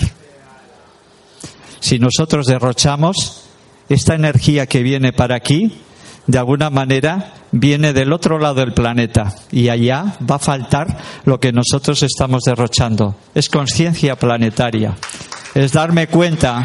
si 1.83 1.99
nosotros 1.99 2.47
derrochamos 2.47 3.43
esta 3.89 4.15
energía 4.15 4.67
que 4.67 4.85
viene 4.85 5.13
para 5.13 5.35
aquí, 5.35 5.81
de 6.29 6.39
alguna 6.39 6.71
manera 6.71 7.35
viene 7.51 7.93
del 7.93 8.13
otro 8.13 8.39
lado 8.39 8.55
del 8.55 8.73
planeta 8.73 9.35
y 9.51 9.69
allá 9.69 10.17
va 10.31 10.37
a 10.37 10.39
faltar 10.39 10.97
lo 11.25 11.41
que 11.41 11.51
nosotros 11.51 12.05
estamos 12.05 12.45
derrochando. 12.47 13.17
Es 13.35 13.49
conciencia 13.49 14.15
planetaria. 14.15 14.97
Es 15.57 15.73
darme 15.73 16.07
cuenta 16.07 16.65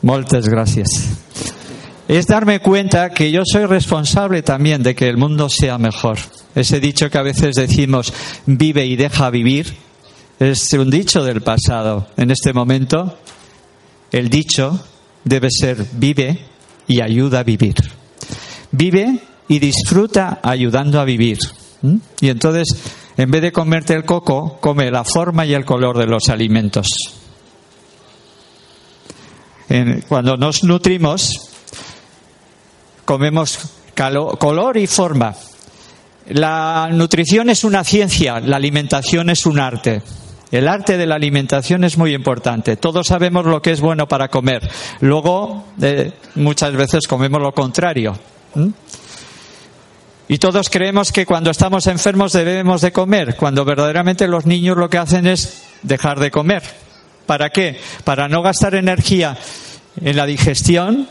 Muchas 0.00 0.48
gracias. 0.48 0.88
Es 2.06 2.26
darme 2.26 2.60
cuenta 2.60 3.10
que 3.10 3.32
yo 3.32 3.42
soy 3.44 3.66
responsable 3.66 4.42
también 4.42 4.84
de 4.84 4.94
que 4.94 5.08
el 5.08 5.16
mundo 5.16 5.48
sea 5.48 5.78
mejor. 5.78 6.18
Ese 6.54 6.80
dicho 6.80 7.08
que 7.10 7.18
a 7.18 7.22
veces 7.22 7.54
decimos 7.54 8.12
vive 8.46 8.84
y 8.86 8.96
deja 8.96 9.30
vivir 9.30 9.74
es 10.38 10.72
un 10.72 10.90
dicho 10.90 11.22
del 11.24 11.40
pasado. 11.40 12.08
En 12.16 12.30
este 12.30 12.52
momento, 12.52 13.18
el 14.10 14.28
dicho 14.28 14.84
debe 15.24 15.48
ser 15.50 15.86
vive 15.92 16.38
y 16.86 17.00
ayuda 17.00 17.40
a 17.40 17.44
vivir. 17.44 17.76
Vive 18.72 19.20
y 19.48 19.58
disfruta 19.58 20.40
ayudando 20.42 21.00
a 21.00 21.04
vivir. 21.04 21.38
¿Mm? 21.82 21.96
Y 22.20 22.28
entonces, 22.28 22.68
en 23.16 23.30
vez 23.30 23.42
de 23.42 23.52
comerte 23.52 23.94
el 23.94 24.04
coco, 24.04 24.58
come 24.60 24.90
la 24.90 25.04
forma 25.04 25.46
y 25.46 25.54
el 25.54 25.64
color 25.64 25.98
de 25.98 26.06
los 26.06 26.28
alimentos. 26.28 26.88
Cuando 30.06 30.36
nos 30.36 30.64
nutrimos, 30.64 31.32
comemos 33.06 33.58
color 34.38 34.76
y 34.76 34.86
forma. 34.86 35.34
La 36.28 36.88
nutrición 36.92 37.50
es 37.50 37.64
una 37.64 37.84
ciencia, 37.84 38.40
la 38.40 38.56
alimentación 38.56 39.30
es 39.30 39.46
un 39.46 39.58
arte. 39.58 40.02
El 40.52 40.68
arte 40.68 40.98
de 40.98 41.06
la 41.06 41.14
alimentación 41.14 41.82
es 41.82 41.96
muy 41.96 42.14
importante. 42.14 42.76
Todos 42.76 43.06
sabemos 43.06 43.46
lo 43.46 43.62
que 43.62 43.72
es 43.72 43.80
bueno 43.80 44.06
para 44.06 44.28
comer. 44.28 44.68
Luego, 45.00 45.64
eh, 45.80 46.12
muchas 46.34 46.74
veces 46.74 47.06
comemos 47.08 47.40
lo 47.40 47.52
contrario. 47.52 48.18
Y 50.28 50.38
todos 50.38 50.68
creemos 50.68 51.10
que 51.10 51.24
cuando 51.24 51.50
estamos 51.50 51.86
enfermos 51.86 52.32
debemos 52.32 52.82
de 52.82 52.92
comer, 52.92 53.34
cuando 53.36 53.64
verdaderamente 53.64 54.28
los 54.28 54.44
niños 54.44 54.76
lo 54.76 54.90
que 54.90 54.98
hacen 54.98 55.26
es 55.26 55.64
dejar 55.82 56.20
de 56.20 56.30
comer. 56.30 56.62
¿Para 57.26 57.48
qué? 57.48 57.80
Para 58.04 58.28
no 58.28 58.42
gastar 58.42 58.74
energía 58.74 59.38
en 60.02 60.16
la 60.16 60.26
digestión, 60.26 61.08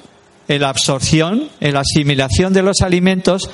en 0.47 0.61
la 0.61 0.69
absorción, 0.69 1.49
en 1.59 1.73
la 1.73 1.81
asimilación 1.81 2.53
de 2.53 2.61
los 2.61 2.81
alimentos 2.81 3.49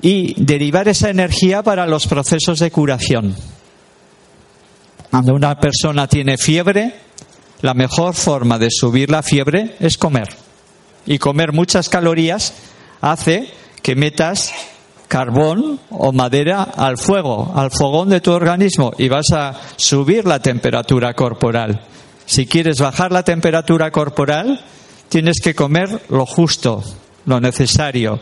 y 0.00 0.34
derivar 0.42 0.88
esa 0.88 1.10
energía 1.10 1.62
para 1.62 1.86
los 1.86 2.06
procesos 2.06 2.58
de 2.58 2.70
curación. 2.70 3.34
Cuando 5.10 5.34
una 5.34 5.58
persona 5.58 6.06
tiene 6.06 6.36
fiebre, 6.36 6.94
la 7.62 7.74
mejor 7.74 8.14
forma 8.14 8.58
de 8.58 8.68
subir 8.70 9.10
la 9.10 9.22
fiebre 9.22 9.76
es 9.80 9.98
comer. 9.98 10.28
Y 11.06 11.18
comer 11.18 11.52
muchas 11.52 11.88
calorías 11.88 12.52
hace 13.00 13.50
que 13.82 13.96
metas 13.96 14.52
carbón 15.08 15.80
o 15.90 16.12
madera 16.12 16.62
al 16.62 16.98
fuego, 16.98 17.52
al 17.56 17.70
fogón 17.70 18.10
de 18.10 18.20
tu 18.20 18.30
organismo 18.30 18.92
y 18.98 19.08
vas 19.08 19.32
a 19.32 19.58
subir 19.76 20.26
la 20.26 20.40
temperatura 20.40 21.14
corporal. 21.14 21.80
Si 22.26 22.46
quieres 22.46 22.78
bajar 22.78 23.10
la 23.10 23.22
temperatura 23.22 23.90
corporal, 23.90 24.60
tienes 25.08 25.40
que 25.42 25.54
comer 25.54 26.02
lo 26.10 26.26
justo, 26.26 26.84
lo 27.24 27.40
necesario, 27.40 28.20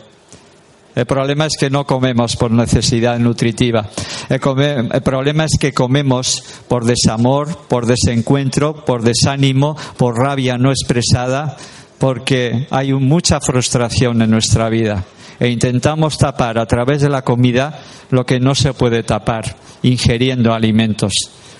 el 0.96 1.04
problema 1.04 1.44
es 1.44 1.58
que 1.60 1.68
no 1.68 1.84
comemos 1.84 2.36
por 2.36 2.50
necesidad 2.50 3.18
nutritiva. 3.18 3.86
El, 4.30 4.40
problema 4.40 5.44
es 5.44 5.58
que 5.60 5.74
comemos 5.74 6.42
por 6.68 6.86
desamor, 6.86 7.54
por 7.68 7.84
desencuentro, 7.84 8.82
por 8.82 9.02
desánimo, 9.02 9.76
por 9.98 10.16
rabia 10.16 10.56
no 10.56 10.70
expresada, 10.70 11.58
porque 11.98 12.66
hay 12.70 12.94
mucha 12.94 13.40
frustración 13.40 14.22
en 14.22 14.30
nuestra 14.30 14.70
vida. 14.70 15.04
e 15.38 15.48
intentamos 15.50 16.16
tapar 16.16 16.58
a 16.58 16.64
través 16.64 17.02
de 17.02 17.10
la 17.10 17.20
comida 17.20 17.78
lo 18.08 18.24
que 18.24 18.40
no 18.40 18.54
se 18.54 18.72
puede 18.72 19.02
tapar 19.02 19.54
ingiriendo 19.82 20.54
alimentos. 20.54 21.12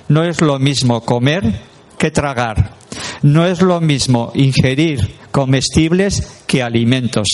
No 0.09 0.25
es 0.25 0.41
lo 0.41 0.59
mismo 0.59 1.03
comer 1.03 1.61
que 1.99 2.11
tragar. 2.11 2.73
No 3.21 3.47
es 3.47 3.61
lo 3.61 3.83
mismo 3.83 4.33
ingerir 4.35 5.15
comestibles 5.31 6.43
que 6.47 6.63
alimentos. 6.63 7.29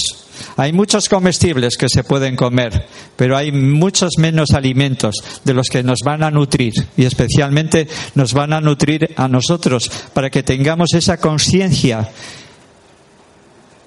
Hay 0.56 0.72
muchos 0.72 1.08
comestibles 1.08 1.76
que 1.76 1.88
se 1.88 2.04
pueden 2.04 2.36
comer, 2.36 2.86
pero 3.16 3.36
hay 3.36 3.52
muchos 3.52 4.12
menos 4.18 4.52
alimentos 4.52 5.16
de 5.44 5.54
los 5.54 5.68
que 5.68 5.82
nos 5.82 6.00
van 6.04 6.22
a 6.22 6.30
nutrir 6.30 6.72
y 6.96 7.04
especialmente 7.04 7.88
nos 8.14 8.32
van 8.34 8.52
a 8.52 8.60
nutrir 8.60 9.14
a 9.16 9.28
nosotros 9.28 9.90
para 10.12 10.30
que 10.30 10.42
tengamos 10.42 10.94
esa 10.94 11.16
conciencia, 11.18 12.08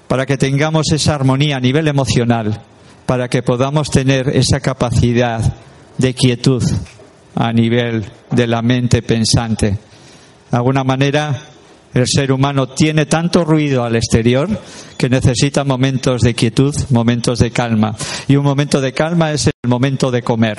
para 0.07 0.25
que 0.25 0.37
tengamos 0.37 0.91
esa 0.91 1.15
armonía 1.15 1.57
a 1.57 1.61
nivel 1.61 1.87
emocional, 1.87 2.61
para 3.05 3.27
que 3.27 3.43
podamos 3.43 3.89
tener 3.89 4.29
esa 4.29 4.59
capacidad 4.59 5.41
de 5.97 6.13
quietud 6.13 6.63
a 7.35 7.51
nivel 7.51 8.05
de 8.31 8.47
la 8.47 8.61
mente 8.61 9.01
pensante. 9.01 9.77
De 10.51 10.57
alguna 10.57 10.83
manera, 10.83 11.37
el 11.95 12.05
ser 12.07 12.33
humano 12.33 12.67
tiene 12.67 13.05
tanto 13.05 13.45
ruido 13.45 13.85
al 13.85 13.95
exterior 13.95 14.49
que 14.97 15.09
necesita 15.09 15.63
momentos 15.63 16.21
de 16.21 16.33
quietud, 16.35 16.75
momentos 16.89 17.39
de 17.39 17.51
calma. 17.51 17.95
Y 18.27 18.35
un 18.35 18.43
momento 18.43 18.81
de 18.81 18.91
calma 18.91 19.31
es 19.31 19.47
el 19.47 19.69
momento 19.69 20.11
de 20.11 20.21
comer. 20.21 20.57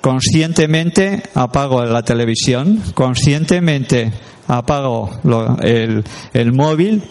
Conscientemente 0.00 1.22
apago 1.34 1.84
la 1.84 2.02
televisión, 2.02 2.82
conscientemente 2.94 4.12
apago 4.48 5.20
el, 5.62 6.02
el 6.32 6.52
móvil 6.52 7.04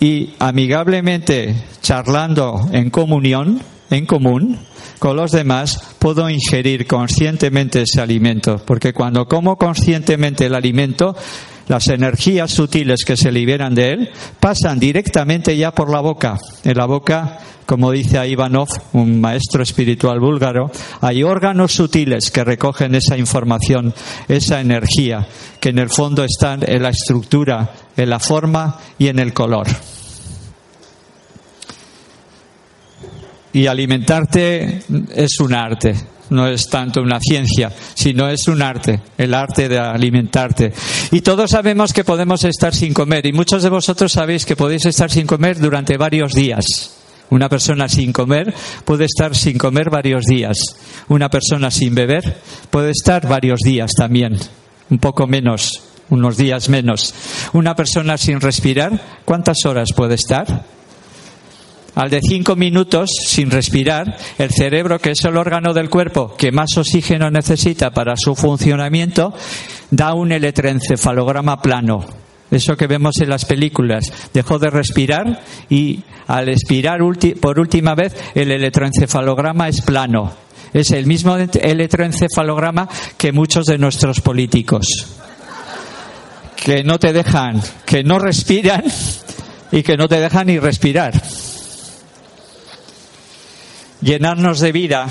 y 0.00 0.30
amigablemente 0.38 1.54
charlando 1.82 2.66
en 2.72 2.88
comunión, 2.88 3.60
en 3.90 4.06
común, 4.06 4.58
con 4.98 5.16
los 5.16 5.32
demás, 5.32 5.96
puedo 5.98 6.30
ingerir 6.30 6.86
conscientemente 6.86 7.82
ese 7.82 8.00
alimento, 8.00 8.56
porque 8.64 8.94
cuando 8.94 9.26
como 9.26 9.56
conscientemente 9.56 10.46
el 10.46 10.54
alimento, 10.54 11.14
las 11.68 11.88
energías 11.88 12.50
sutiles 12.50 13.04
que 13.04 13.16
se 13.16 13.32
liberan 13.32 13.74
de 13.74 13.92
él 13.92 14.10
pasan 14.38 14.78
directamente 14.78 15.56
ya 15.56 15.72
por 15.72 15.90
la 15.90 16.00
boca. 16.00 16.38
En 16.64 16.76
la 16.76 16.86
boca, 16.86 17.38
como 17.66 17.90
dice 17.90 18.26
Ivanov, 18.28 18.68
un 18.92 19.20
maestro 19.20 19.62
espiritual 19.62 20.20
búlgaro, 20.20 20.70
hay 21.00 21.22
órganos 21.22 21.72
sutiles 21.72 22.30
que 22.30 22.44
recogen 22.44 22.94
esa 22.94 23.16
información, 23.16 23.92
esa 24.28 24.60
energía, 24.60 25.26
que 25.60 25.70
en 25.70 25.78
el 25.78 25.90
fondo 25.90 26.24
están 26.24 26.60
en 26.66 26.82
la 26.82 26.90
estructura, 26.90 27.72
en 27.96 28.10
la 28.10 28.20
forma 28.20 28.78
y 28.98 29.08
en 29.08 29.18
el 29.18 29.32
color. 29.32 29.66
Y 33.52 33.66
alimentarte 33.66 34.82
es 35.14 35.40
un 35.40 35.54
arte, 35.54 35.94
no 36.30 36.46
es 36.46 36.68
tanto 36.68 37.02
una 37.02 37.20
ciencia, 37.20 37.72
sino 37.94 38.28
es 38.28 38.48
un 38.48 38.62
arte, 38.62 39.00
el 39.18 39.34
arte 39.34 39.68
de 39.68 39.78
alimentarte. 39.78 40.72
Y 41.10 41.20
todos 41.20 41.50
sabemos 41.50 41.92
que 41.92 42.04
podemos 42.04 42.44
estar 42.44 42.74
sin 42.74 42.92
comer, 42.92 43.26
y 43.26 43.32
muchos 43.32 43.62
de 43.62 43.70
vosotros 43.70 44.12
sabéis 44.12 44.44
que 44.44 44.56
podéis 44.56 44.86
estar 44.86 45.10
sin 45.10 45.26
comer 45.26 45.58
durante 45.58 45.96
varios 45.96 46.32
días. 46.32 46.64
Una 47.30 47.48
persona 47.48 47.88
sin 47.88 48.12
comer 48.12 48.54
puede 48.84 49.04
estar 49.04 49.34
sin 49.34 49.58
comer 49.58 49.90
varios 49.90 50.24
días. 50.26 50.58
Una 51.08 51.28
persona 51.28 51.70
sin 51.70 51.94
beber 51.94 52.40
puede 52.70 52.90
estar 52.90 53.26
varios 53.26 53.60
días 53.60 53.92
también, 53.96 54.38
un 54.90 54.98
poco 54.98 55.26
menos, 55.26 55.82
unos 56.08 56.36
días 56.36 56.68
menos. 56.68 57.14
Una 57.52 57.74
persona 57.74 58.16
sin 58.16 58.40
respirar, 58.40 59.00
¿cuántas 59.24 59.64
horas 59.64 59.88
puede 59.94 60.14
estar? 60.14 60.75
Al 61.96 62.10
de 62.10 62.20
cinco 62.20 62.56
minutos 62.56 63.08
sin 63.26 63.50
respirar, 63.50 64.18
el 64.36 64.50
cerebro, 64.50 64.98
que 64.98 65.12
es 65.12 65.24
el 65.24 65.38
órgano 65.38 65.72
del 65.72 65.88
cuerpo 65.88 66.36
que 66.36 66.52
más 66.52 66.76
oxígeno 66.76 67.30
necesita 67.30 67.90
para 67.90 68.16
su 68.18 68.34
funcionamiento, 68.34 69.32
da 69.90 70.12
un 70.12 70.30
electroencefalograma 70.30 71.62
plano. 71.62 72.04
Eso 72.50 72.76
que 72.76 72.86
vemos 72.86 73.18
en 73.22 73.30
las 73.30 73.46
películas. 73.46 74.12
Dejó 74.34 74.58
de 74.58 74.68
respirar 74.68 75.40
y 75.70 76.00
al 76.26 76.50
expirar 76.50 77.00
por 77.40 77.58
última 77.58 77.94
vez 77.94 78.14
el 78.34 78.52
electroencefalograma 78.52 79.68
es 79.68 79.80
plano. 79.80 80.34
Es 80.74 80.90
el 80.90 81.06
mismo 81.06 81.34
electroencefalograma 81.38 82.90
que 83.16 83.32
muchos 83.32 83.64
de 83.64 83.78
nuestros 83.78 84.20
políticos. 84.20 84.86
Que 86.62 86.84
no 86.84 86.98
te 86.98 87.14
dejan, 87.14 87.62
que 87.86 88.04
no 88.04 88.18
respiran 88.18 88.84
y 89.72 89.82
que 89.82 89.96
no 89.96 90.08
te 90.08 90.20
dejan 90.20 90.48
ni 90.48 90.58
respirar 90.58 91.14
llenarnos 94.06 94.60
de 94.60 94.70
vida 94.70 95.08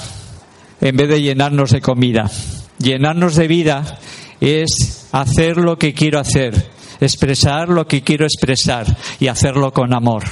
en 0.80 0.96
vez 0.96 1.10
de 1.10 1.22
llenarnos 1.22 1.72
de 1.72 1.82
comida. 1.82 2.32
Llenarnos 2.80 3.36
de 3.36 3.48
vida 3.48 4.00
es 4.40 5.10
hacer 5.12 5.58
lo 5.58 5.78
que 5.78 5.94
quiero 5.94 6.18
hacer, 6.18 6.72
expresar 7.02 7.68
lo 7.68 7.88
que 7.88 8.02
quiero 8.02 8.26
expresar 8.26 8.86
y 9.20 9.28
hacerlo 9.28 9.74
con 9.74 9.94
amor. 9.94 10.24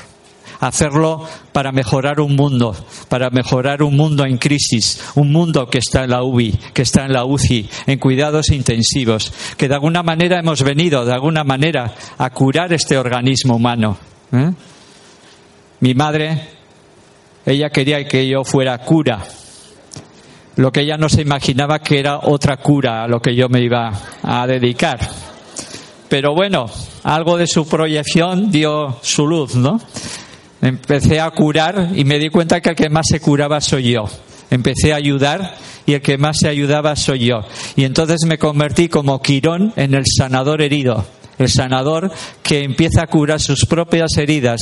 Hacerlo 0.61 1.27
para 1.51 1.73
mejorar 1.73 2.21
un 2.21 2.37
mundo, 2.37 2.73
para 3.09 3.29
mejorar 3.29 3.83
un 3.83 3.97
mundo 3.97 4.25
en 4.25 4.37
crisis, 4.37 5.03
un 5.15 5.29
mundo 5.29 5.67
que 5.69 5.79
está 5.79 6.05
en 6.05 6.11
la 6.11 6.23
UBI, 6.23 6.57
que 6.73 6.83
está 6.83 7.05
en 7.05 7.11
la 7.11 7.25
UCI, 7.25 7.69
en 7.85 7.99
cuidados 7.99 8.49
intensivos, 8.49 9.33
que 9.57 9.67
de 9.67 9.73
alguna 9.73 10.03
manera 10.03 10.39
hemos 10.39 10.63
venido, 10.63 11.03
de 11.03 11.11
alguna 11.11 11.43
manera, 11.43 11.93
a 12.17 12.29
curar 12.29 12.71
este 12.71 12.97
organismo 12.97 13.57
humano. 13.57 13.97
¿eh? 14.31 14.51
Mi 15.81 15.93
madre 15.95 16.52
ella 17.45 17.69
quería 17.69 18.05
que 18.07 18.27
yo 18.27 18.43
fuera 18.43 18.77
cura. 18.79 19.23
Lo 20.55 20.71
que 20.71 20.81
ella 20.81 20.97
no 20.97 21.09
se 21.09 21.21
imaginaba 21.21 21.79
que 21.79 21.99
era 21.99 22.19
otra 22.23 22.57
cura 22.57 23.03
a 23.03 23.07
lo 23.07 23.21
que 23.21 23.35
yo 23.35 23.49
me 23.49 23.61
iba 23.61 23.91
a 24.21 24.45
dedicar. 24.45 24.99
Pero 26.07 26.35
bueno, 26.35 26.67
algo 27.03 27.37
de 27.37 27.47
su 27.47 27.67
proyección 27.67 28.51
dio 28.51 28.99
su 29.01 29.25
luz, 29.25 29.55
¿no? 29.55 29.81
Empecé 30.61 31.19
a 31.19 31.31
curar 31.31 31.89
y 31.95 32.05
me 32.05 32.19
di 32.19 32.29
cuenta 32.29 32.61
que 32.61 32.69
el 32.69 32.75
que 32.75 32.89
más 32.89 33.07
se 33.09 33.19
curaba 33.19 33.59
soy 33.59 33.91
yo. 33.91 34.05
Empecé 34.49 34.93
a 34.93 34.97
ayudar 34.97 35.55
y 35.85 35.93
el 35.93 36.01
que 36.01 36.17
más 36.17 36.37
se 36.39 36.47
ayudaba 36.47 36.95
soy 36.95 37.25
yo. 37.25 37.41
Y 37.75 37.83
entonces 37.83 38.19
me 38.27 38.37
convertí 38.37 38.87
como 38.87 39.21
Quirón 39.21 39.73
en 39.75 39.95
el 39.95 40.03
sanador 40.05 40.61
herido. 40.61 41.03
El 41.37 41.49
sanador 41.49 42.11
que 42.41 42.63
empieza 42.63 43.03
a 43.03 43.07
curar 43.07 43.39
sus 43.39 43.65
propias 43.65 44.17
heridas, 44.17 44.61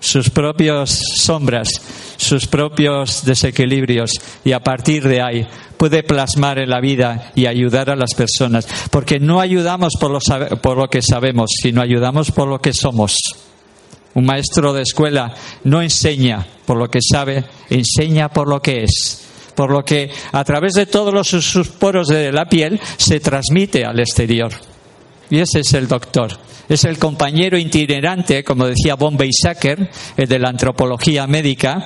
sus 0.00 0.30
propias 0.30 1.02
sombras, 1.16 1.68
sus 2.16 2.46
propios 2.46 3.24
desequilibrios 3.24 4.12
y 4.44 4.52
a 4.52 4.60
partir 4.60 5.06
de 5.06 5.22
ahí 5.22 5.46
puede 5.76 6.02
plasmar 6.02 6.58
en 6.58 6.68
la 6.68 6.80
vida 6.80 7.32
y 7.34 7.46
ayudar 7.46 7.88
a 7.88 7.96
las 7.96 8.14
personas. 8.14 8.68
Porque 8.90 9.18
no 9.18 9.40
ayudamos 9.40 9.94
por 9.98 10.10
lo, 10.10 10.18
por 10.58 10.76
lo 10.76 10.88
que 10.88 11.00
sabemos, 11.00 11.50
sino 11.62 11.80
ayudamos 11.80 12.30
por 12.30 12.48
lo 12.48 12.60
que 12.60 12.72
somos. 12.74 13.16
Un 14.12 14.26
maestro 14.26 14.72
de 14.72 14.82
escuela 14.82 15.34
no 15.64 15.80
enseña 15.80 16.46
por 16.66 16.76
lo 16.76 16.88
que 16.88 16.98
sabe, 17.00 17.44
enseña 17.70 18.28
por 18.28 18.48
lo 18.48 18.60
que 18.60 18.84
es. 18.84 19.26
Por 19.54 19.70
lo 19.70 19.84
que 19.84 20.10
a 20.32 20.44
través 20.44 20.74
de 20.74 20.86
todos 20.86 21.12
los 21.12 21.28
sus 21.28 21.68
poros 21.68 22.08
de 22.08 22.32
la 22.32 22.46
piel 22.46 22.80
se 22.96 23.20
transmite 23.20 23.84
al 23.84 24.00
exterior. 24.00 24.52
Y 25.30 25.38
ese 25.38 25.60
es 25.60 25.72
el 25.74 25.88
doctor. 25.88 26.36
Es 26.68 26.84
el 26.84 26.98
compañero 26.98 27.56
itinerante, 27.56 28.44
como 28.44 28.66
decía 28.66 28.96
Bombay 28.96 29.30
Sacker, 29.32 29.88
el 30.16 30.28
de 30.28 30.38
la 30.38 30.50
antropología 30.50 31.26
médica, 31.26 31.84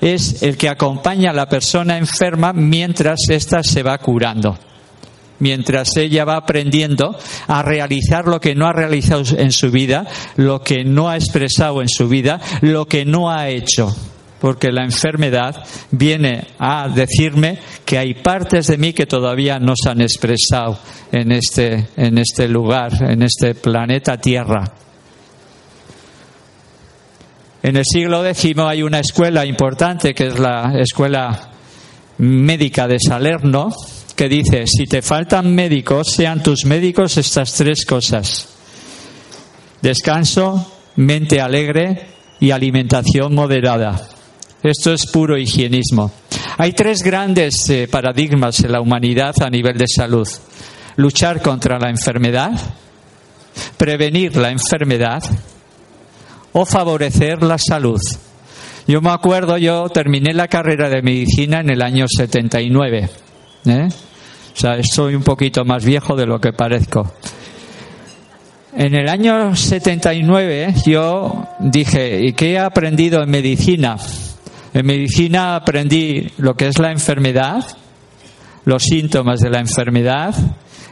es 0.00 0.42
el 0.42 0.56
que 0.56 0.68
acompaña 0.68 1.30
a 1.30 1.34
la 1.34 1.48
persona 1.48 1.98
enferma 1.98 2.52
mientras 2.52 3.20
ésta 3.28 3.62
se 3.62 3.82
va 3.82 3.98
curando. 3.98 4.58
Mientras 5.38 5.96
ella 5.96 6.24
va 6.24 6.36
aprendiendo 6.36 7.16
a 7.46 7.62
realizar 7.62 8.26
lo 8.26 8.40
que 8.40 8.54
no 8.54 8.66
ha 8.66 8.72
realizado 8.72 9.22
en 9.36 9.52
su 9.52 9.70
vida, 9.70 10.06
lo 10.36 10.62
que 10.62 10.82
no 10.84 11.10
ha 11.10 11.16
expresado 11.16 11.82
en 11.82 11.88
su 11.88 12.08
vida, 12.08 12.40
lo 12.62 12.86
que 12.86 13.04
no 13.04 13.30
ha 13.30 13.48
hecho 13.48 13.94
porque 14.40 14.70
la 14.70 14.84
enfermedad 14.84 15.64
viene 15.90 16.46
a 16.58 16.88
decirme 16.88 17.58
que 17.84 17.98
hay 17.98 18.14
partes 18.14 18.66
de 18.66 18.78
mí 18.78 18.92
que 18.92 19.06
todavía 19.06 19.58
no 19.58 19.74
se 19.76 19.90
han 19.90 20.00
expresado 20.00 20.78
en 21.12 21.32
este, 21.32 21.88
en 21.96 22.18
este 22.18 22.48
lugar, 22.48 22.92
en 23.02 23.22
este 23.22 23.54
planeta 23.54 24.18
Tierra. 24.18 24.64
En 27.62 27.76
el 27.76 27.84
siglo 27.84 28.24
X 28.24 28.54
hay 28.58 28.82
una 28.82 29.00
escuela 29.00 29.44
importante 29.44 30.14
que 30.14 30.28
es 30.28 30.38
la 30.38 30.72
escuela 30.78 31.50
médica 32.18 32.86
de 32.86 32.98
Salerno 33.00 33.74
que 34.14 34.28
dice, 34.28 34.66
si 34.66 34.86
te 34.86 35.02
faltan 35.02 35.54
médicos, 35.54 36.12
sean 36.12 36.42
tus 36.42 36.64
médicos 36.64 37.18
estas 37.18 37.52
tres 37.52 37.84
cosas. 37.84 38.48
Descanso, 39.82 40.72
mente 40.96 41.40
alegre 41.40 42.06
y 42.40 42.50
alimentación 42.50 43.34
moderada. 43.34 44.08
Esto 44.62 44.92
es 44.92 45.06
puro 45.06 45.36
higienismo. 45.36 46.10
Hay 46.58 46.72
tres 46.72 47.02
grandes 47.02 47.68
eh, 47.68 47.88
paradigmas 47.90 48.60
en 48.60 48.72
la 48.72 48.80
humanidad 48.80 49.34
a 49.42 49.50
nivel 49.50 49.76
de 49.76 49.86
salud. 49.86 50.28
Luchar 50.96 51.42
contra 51.42 51.78
la 51.78 51.90
enfermedad, 51.90 52.52
prevenir 53.76 54.36
la 54.36 54.50
enfermedad 54.50 55.22
o 56.52 56.64
favorecer 56.64 57.42
la 57.42 57.58
salud. 57.58 58.00
Yo 58.86 59.00
me 59.02 59.10
acuerdo, 59.10 59.58
yo 59.58 59.88
terminé 59.90 60.32
la 60.32 60.48
carrera 60.48 60.88
de 60.88 61.02
medicina 61.02 61.60
en 61.60 61.70
el 61.70 61.82
año 61.82 62.06
79. 62.08 63.10
¿eh? 63.66 63.88
O 63.88 64.58
sea, 64.58 64.78
soy 64.82 65.14
un 65.14 65.22
poquito 65.22 65.64
más 65.64 65.84
viejo 65.84 66.16
de 66.16 66.24
lo 66.24 66.40
que 66.40 66.52
parezco. 66.52 67.12
En 68.74 68.94
el 68.94 69.08
año 69.08 69.56
79 69.56 70.74
yo 70.86 71.46
dije, 71.58 72.20
¿y 72.22 72.32
qué 72.32 72.52
he 72.52 72.58
aprendido 72.58 73.22
en 73.22 73.30
medicina? 73.30 73.96
En 74.76 74.84
medicina 74.84 75.56
aprendí 75.56 76.28
lo 76.36 76.54
que 76.54 76.66
es 76.66 76.78
la 76.78 76.92
enfermedad, 76.92 77.64
los 78.66 78.82
síntomas 78.82 79.40
de 79.40 79.48
la 79.48 79.60
enfermedad, 79.60 80.34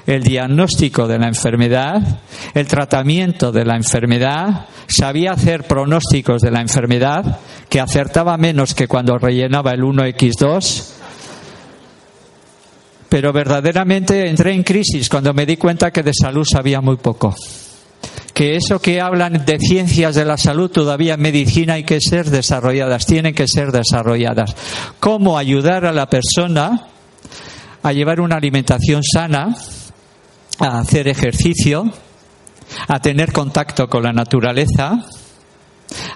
el 0.06 0.22
diagnóstico 0.22 1.06
de 1.06 1.18
la 1.18 1.28
enfermedad, 1.28 2.00
el 2.54 2.66
tratamiento 2.66 3.52
de 3.52 3.66
la 3.66 3.76
enfermedad, 3.76 4.68
sabía 4.86 5.32
hacer 5.32 5.64
pronósticos 5.64 6.40
de 6.40 6.50
la 6.50 6.62
enfermedad, 6.62 7.40
que 7.68 7.78
acertaba 7.78 8.38
menos 8.38 8.74
que 8.74 8.88
cuando 8.88 9.18
rellenaba 9.18 9.72
el 9.72 9.82
1x2, 9.82 10.90
pero 13.10 13.34
verdaderamente 13.34 14.30
entré 14.30 14.54
en 14.54 14.62
crisis 14.62 15.10
cuando 15.10 15.34
me 15.34 15.44
di 15.44 15.58
cuenta 15.58 15.90
que 15.90 16.02
de 16.02 16.14
salud 16.14 16.46
sabía 16.50 16.80
muy 16.80 16.96
poco. 16.96 17.34
Que 18.34 18.56
eso 18.56 18.80
que 18.80 19.00
hablan 19.00 19.46
de 19.46 19.58
ciencias 19.58 20.16
de 20.16 20.24
la 20.24 20.36
salud 20.36 20.70
todavía 20.70 21.16
medicina 21.16 21.74
hay 21.74 21.84
que 21.84 22.00
ser 22.00 22.30
desarrolladas, 22.30 23.06
tienen 23.06 23.32
que 23.32 23.46
ser 23.46 23.70
desarrolladas. 23.70 24.54
¿Cómo 24.98 25.38
ayudar 25.38 25.86
a 25.86 25.92
la 25.92 26.06
persona 26.06 26.88
a 27.84 27.92
llevar 27.92 28.20
una 28.20 28.36
alimentación 28.36 29.02
sana, 29.04 29.54
a 30.58 30.78
hacer 30.78 31.06
ejercicio, 31.06 31.92
a 32.88 32.98
tener 32.98 33.30
contacto 33.30 33.88
con 33.88 34.02
la 34.02 34.12
naturaleza, 34.12 35.04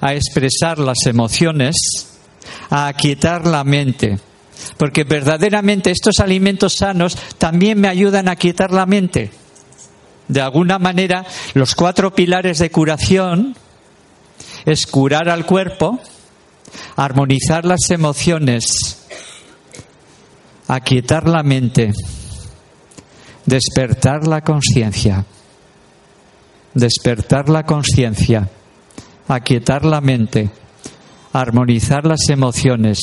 a 0.00 0.14
expresar 0.14 0.78
las 0.78 1.06
emociones, 1.06 1.76
a 2.70 2.88
aquietar 2.88 3.46
la 3.46 3.64
mente. 3.64 4.18
Porque 4.76 5.04
verdaderamente 5.04 5.90
estos 5.90 6.20
alimentos 6.20 6.74
sanos 6.74 7.16
también 7.36 7.80
me 7.80 7.88
ayudan 7.88 8.28
a 8.28 8.32
aquietar 8.32 8.72
la 8.72 8.86
mente. 8.86 9.30
De 10.28 10.40
alguna 10.40 10.78
manera, 10.78 11.24
los 11.54 11.74
cuatro 11.74 12.14
pilares 12.14 12.58
de 12.58 12.70
curación 12.70 13.56
es 14.66 14.86
curar 14.86 15.28
al 15.28 15.46
cuerpo, 15.46 15.98
armonizar 16.96 17.64
las 17.64 17.90
emociones, 17.90 19.06
aquietar 20.68 21.26
la 21.26 21.42
mente, 21.42 21.92
despertar 23.46 24.26
la 24.26 24.42
conciencia, 24.42 25.24
despertar 26.74 27.48
la 27.48 27.62
conciencia, 27.64 28.50
aquietar 29.28 29.86
la 29.86 30.02
mente, 30.02 30.50
armonizar 31.32 32.04
las 32.04 32.28
emociones 32.28 32.98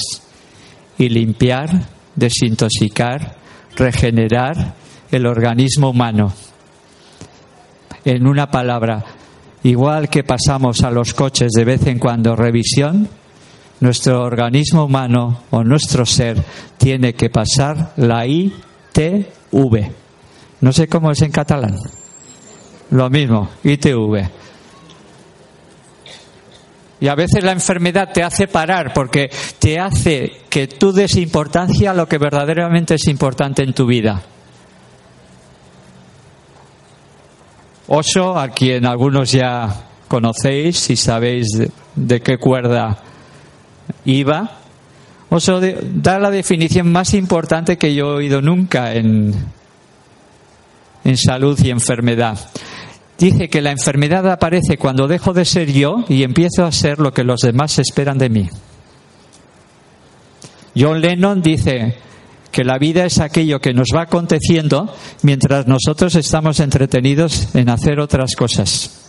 y 1.00 1.10
limpiar, 1.10 1.88
desintoxicar, 2.16 3.38
regenerar 3.76 4.76
el 5.12 5.26
organismo 5.26 5.90
humano. 5.90 6.34
En 8.06 8.28
una 8.28 8.52
palabra, 8.52 9.04
igual 9.64 10.10
que 10.10 10.24
pasamos 10.24 10.84
a 10.84 10.92
los 10.92 11.16
coches 11.16 11.52
de 11.54 11.66
vez 11.66 11.88
en 11.88 11.98
cuando 11.98 12.36
revisión, 12.36 13.10
nuestro 13.80 14.24
organismo 14.24 14.86
humano 14.86 15.42
o 15.50 15.64
nuestro 15.64 16.06
ser 16.06 16.38
tiene 16.78 17.14
que 17.14 17.32
pasar 17.32 17.94
la 17.98 18.28
ITV. 18.28 19.92
No 20.62 20.72
sé 20.72 20.88
cómo 20.88 21.12
es 21.12 21.22
en 21.24 21.32
catalán. 21.32 21.76
Lo 22.92 23.10
mismo, 23.10 23.50
ITV. 23.64 24.30
Y 27.00 27.08
a 27.08 27.16
veces 27.16 27.44
la 27.44 27.52
enfermedad 27.52 28.12
te 28.14 28.24
hace 28.24 28.48
parar 28.48 28.94
porque 28.94 29.30
te 29.60 29.80
hace 29.80 30.32
que 30.50 30.68
tú 30.68 30.94
des 30.94 31.16
importancia 31.18 31.92
a 31.92 31.94
lo 31.94 32.08
que 32.08 32.18
verdaderamente 32.18 32.96
es 32.96 33.08
importante 33.08 33.64
en 33.64 33.74
tu 33.74 33.86
vida. 33.86 34.24
Oso, 37.88 38.38
a 38.38 38.50
quien 38.50 38.86
algunos 38.86 39.32
ya 39.32 39.84
conocéis 40.08 40.90
y 40.90 40.96
sabéis 40.96 41.48
de, 41.96 42.22
qué 42.22 42.38
cuerda 42.38 42.98
iba, 44.06 44.60
Oso 45.30 45.60
da 45.60 46.20
la 46.20 46.32
definición 46.32 46.92
más 46.92 47.14
importante 47.14 47.78
que 47.78 47.94
yo 47.94 48.14
he 48.14 48.16
oído 48.16 48.42
nunca 48.42 48.94
en, 48.94 49.34
en 51.04 51.18
salud 51.18 51.60
y 51.64 51.70
enfermedad. 51.70 52.40
Dice 53.18 53.50
que 53.50 53.62
la 53.62 53.72
enfermedad 53.72 54.30
aparece 54.30 54.78
cuando 54.78 55.08
dejo 55.08 55.34
de 55.34 55.46
ser 55.46 55.72
yo 55.72 56.04
y 56.10 56.24
empiezo 56.24 56.66
a 56.66 56.72
ser 56.72 57.00
lo 57.00 57.14
que 57.14 57.24
los 57.24 57.42
demás 57.42 57.80
esperan 57.80 58.18
de 58.18 58.30
mí. 58.30 58.50
John 60.78 61.00
Lennon 61.00 61.42
dice 61.42 61.96
que 62.56 62.64
la 62.64 62.78
vida 62.78 63.06
es 63.06 63.20
aquello 63.20 63.60
que 63.60 63.74
nos 63.74 63.90
va 63.94 64.04
aconteciendo 64.04 64.88
mientras 65.24 65.68
nosotros 65.68 66.16
estamos 66.16 66.62
entretenidos 66.62 67.54
en 67.54 67.68
hacer 67.68 68.00
otras 68.00 68.34
cosas. 68.34 69.02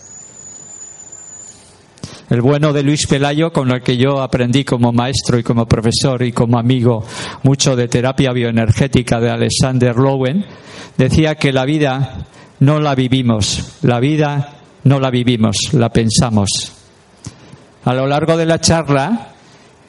El 2.28 2.40
bueno 2.40 2.72
de 2.72 2.82
Luis 2.82 3.06
Pelayo, 3.06 3.52
con 3.52 3.70
el 3.70 3.82
que 3.82 3.96
yo 3.96 4.20
aprendí 4.20 4.64
como 4.64 4.90
maestro 4.90 5.38
y 5.38 5.44
como 5.44 5.64
profesor 5.66 6.24
y 6.24 6.32
como 6.32 6.58
amigo 6.58 7.04
mucho 7.44 7.76
de 7.76 7.86
terapia 7.86 8.32
bioenergética 8.32 9.20
de 9.20 9.30
Alexander 9.30 9.94
Lowen, 9.94 10.44
decía 10.98 11.36
que 11.36 11.52
la 11.52 11.64
vida 11.64 12.26
no 12.58 12.80
la 12.80 12.96
vivimos, 12.96 13.78
la 13.82 14.00
vida 14.00 14.56
no 14.82 14.98
la 14.98 15.10
vivimos, 15.10 15.72
la 15.72 15.90
pensamos. 15.90 16.48
A 17.84 17.94
lo 17.94 18.08
largo 18.08 18.36
de 18.36 18.46
la 18.46 18.60
charla, 18.60 19.35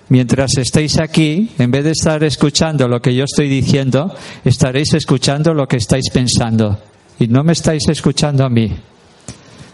mientras 0.10 0.58
estéis 0.58 1.00
aquí, 1.00 1.50
en 1.58 1.72
vez 1.72 1.84
de 1.84 1.92
estar 1.92 2.24
escuchando 2.24 2.88
lo 2.88 3.02
que 3.02 3.14
yo 3.14 3.24
estoy 3.24 3.50
diciendo, 3.50 4.14
estaréis 4.44 4.94
escuchando 4.94 5.54
lo 5.54 5.68
que 5.68 5.78
estáis 5.78 6.10
pensando. 6.12 6.80
Y 7.20 7.28
no 7.28 7.44
me 7.44 7.54
estáis 7.54 7.88
escuchando 7.90 8.46
a 8.46 8.50
mí. 8.50 8.72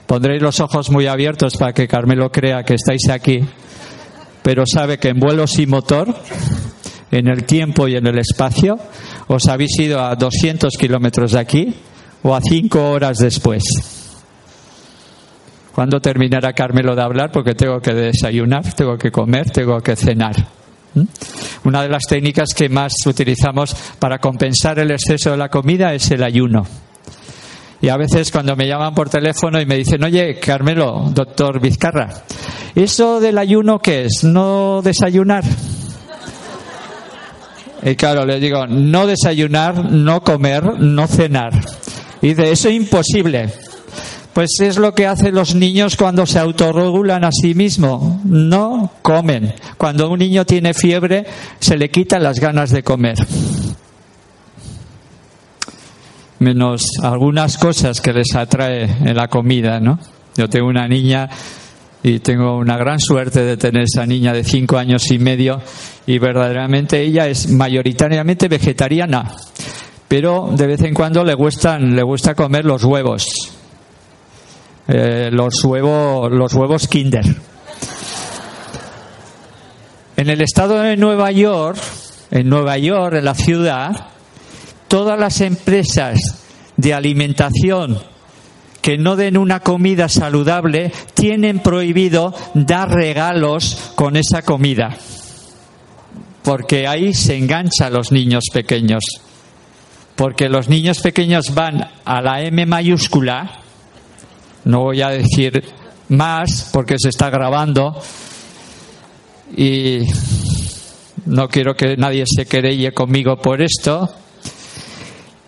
Pondréis 0.05 0.41
los 0.41 0.59
ojos 0.59 0.89
muy 0.89 1.07
abiertos 1.07 1.55
para 1.57 1.73
que 1.73 1.87
Carmelo 1.87 2.31
crea 2.31 2.63
que 2.63 2.75
estáis 2.75 3.09
aquí, 3.09 3.43
pero 4.41 4.65
sabe 4.65 4.97
que 4.97 5.09
en 5.09 5.19
vuelo 5.19 5.47
sin 5.47 5.69
motor, 5.69 6.13
en 7.11 7.27
el 7.27 7.45
tiempo 7.45 7.87
y 7.87 7.95
en 7.95 8.07
el 8.07 8.17
espacio, 8.19 8.77
os 9.27 9.47
habéis 9.47 9.79
ido 9.79 10.01
a 10.01 10.15
200 10.15 10.73
kilómetros 10.77 11.31
de 11.31 11.39
aquí 11.39 11.73
o 12.23 12.35
a 12.35 12.41
5 12.41 12.91
horas 12.91 13.17
después. 13.17 13.63
¿Cuándo 15.73 15.99
terminará 15.99 16.53
Carmelo 16.53 16.95
de 16.95 17.01
hablar? 17.01 17.31
Porque 17.31 17.55
tengo 17.55 17.79
que 17.79 17.93
desayunar, 17.93 18.73
tengo 18.73 18.97
que 18.97 19.11
comer, 19.11 19.49
tengo 19.49 19.79
que 19.81 19.95
cenar. 19.95 20.35
¿Mm? 20.93 21.03
Una 21.65 21.81
de 21.81 21.89
las 21.89 22.03
técnicas 22.03 22.53
que 22.55 22.69
más 22.69 22.93
utilizamos 23.07 23.75
para 23.97 24.19
compensar 24.19 24.77
el 24.77 24.91
exceso 24.91 25.31
de 25.31 25.37
la 25.37 25.49
comida 25.49 25.93
es 25.93 26.11
el 26.11 26.23
ayuno. 26.23 26.65
Y 27.81 27.89
a 27.89 27.97
veces 27.97 28.31
cuando 28.31 28.55
me 28.55 28.67
llaman 28.67 28.93
por 28.93 29.09
teléfono 29.09 29.59
y 29.59 29.65
me 29.65 29.75
dicen, 29.75 30.03
oye, 30.03 30.39
Carmelo, 30.39 31.09
doctor 31.11 31.59
Vizcarra, 31.59 32.23
¿eso 32.75 33.19
del 33.19 33.37
ayuno 33.37 33.79
qué 33.79 34.05
es? 34.05 34.23
¿No 34.23 34.81
desayunar? 34.83 35.43
Y 37.81 37.95
claro, 37.95 38.25
le 38.25 38.39
digo, 38.39 38.67
no 38.67 39.07
desayunar, 39.07 39.91
no 39.91 40.21
comer, 40.21 40.79
no 40.79 41.07
cenar. 41.07 41.51
Y 42.21 42.29
dice, 42.29 42.51
eso 42.51 42.69
es 42.69 42.75
imposible. 42.75 43.51
Pues 44.33 44.49
es 44.61 44.77
lo 44.77 44.95
que 44.95 45.05
hacen 45.05 45.35
los 45.35 45.53
niños 45.53 45.95
cuando 45.95 46.25
se 46.25 46.39
autorregulan 46.39 47.23
a 47.23 47.31
sí 47.31 47.53
mismos. 47.53 48.25
No 48.25 48.91
comen. 49.03 49.53
Cuando 49.77 50.09
un 50.09 50.19
niño 50.19 50.43
tiene 50.43 50.73
fiebre, 50.73 51.25
se 51.59 51.77
le 51.77 51.89
quitan 51.89 52.23
las 52.23 52.39
ganas 52.39 52.71
de 52.71 52.81
comer. 52.81 53.15
Menos 56.39 56.83
algunas 57.03 57.57
cosas 57.57 58.01
que 58.01 58.11
les 58.11 58.35
atrae 58.35 58.83
en 58.83 59.15
la 59.15 59.27
comida, 59.27 59.79
¿no? 59.79 59.99
Yo 60.35 60.49
tengo 60.49 60.67
una 60.67 60.87
niña 60.87 61.29
y 62.01 62.19
tengo 62.19 62.57
una 62.57 62.75
gran 62.75 62.99
suerte 62.99 63.43
de 63.43 63.55
tener 63.55 63.83
esa 63.83 64.05
niña 64.05 64.33
de 64.33 64.43
cinco 64.43 64.77
años 64.77 65.09
y 65.11 65.19
medio 65.19 65.61
y 66.05 66.17
verdaderamente 66.17 67.01
ella 67.01 67.27
es 67.27 67.49
mayoritariamente 67.49 68.49
vegetariana, 68.49 69.31
pero 70.07 70.49
de 70.51 70.67
vez 70.67 70.81
en 70.81 70.93
cuando 70.93 71.23
le 71.23 71.33
gustan, 71.33 71.95
le 71.95 72.03
gusta 72.03 72.35
comer 72.35 72.65
los 72.65 72.83
huevos, 72.83 73.25
eh, 74.87 75.29
los 75.31 75.63
huevos, 75.63 76.31
los 76.31 76.53
huevos 76.53 76.87
Kinder. 76.87 77.25
En 80.15 80.29
el 80.29 80.41
estado 80.41 80.79
de 80.79 80.97
Nueva 80.97 81.31
York, 81.31 81.77
en 82.31 82.49
Nueva 82.49 82.77
York, 82.77 83.15
en 83.15 83.25
la 83.25 83.35
ciudad, 83.35 84.07
todas 84.87 85.19
las 85.19 85.41
empresas 85.41 86.19
de 86.77 86.93
alimentación 86.93 87.99
que 88.83 88.97
no 88.97 89.15
den 89.15 89.37
una 89.37 89.61
comida 89.61 90.09
saludable 90.09 90.91
tienen 91.13 91.59
prohibido 91.59 92.33
dar 92.53 92.89
regalos 92.91 93.93
con 93.95 94.17
esa 94.17 94.41
comida. 94.41 94.97
Porque 96.43 96.85
ahí 96.85 97.13
se 97.13 97.37
engancha 97.37 97.87
a 97.87 97.89
los 97.89 98.11
niños 98.11 98.43
pequeños. 98.53 99.03
Porque 100.17 100.49
los 100.49 100.67
niños 100.67 100.99
pequeños 100.99 101.53
van 101.55 101.87
a 102.03 102.21
la 102.21 102.41
M 102.41 102.65
mayúscula, 102.65 103.62
no 104.65 104.81
voy 104.81 105.01
a 105.01 105.09
decir 105.09 105.63
más 106.09 106.69
porque 106.71 106.95
se 106.99 107.09
está 107.09 107.29
grabando, 107.29 107.99
y 109.55 109.99
no 111.25 111.47
quiero 111.47 111.75
que 111.75 111.95
nadie 111.97 112.23
se 112.25 112.45
querelle 112.45 112.91
conmigo 112.91 113.37
por 113.37 113.61
esto, 113.61 114.09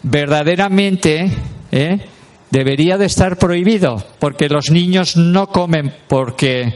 verdaderamente 0.04 1.32
¿eh? 1.72 2.00
debería 2.52 2.98
de 2.98 3.06
estar 3.06 3.38
prohibido, 3.38 4.04
porque 4.20 4.50
los 4.50 4.72
niños 4.72 5.18
no 5.18 5.48
comen 5.48 5.94
porque 6.08 6.76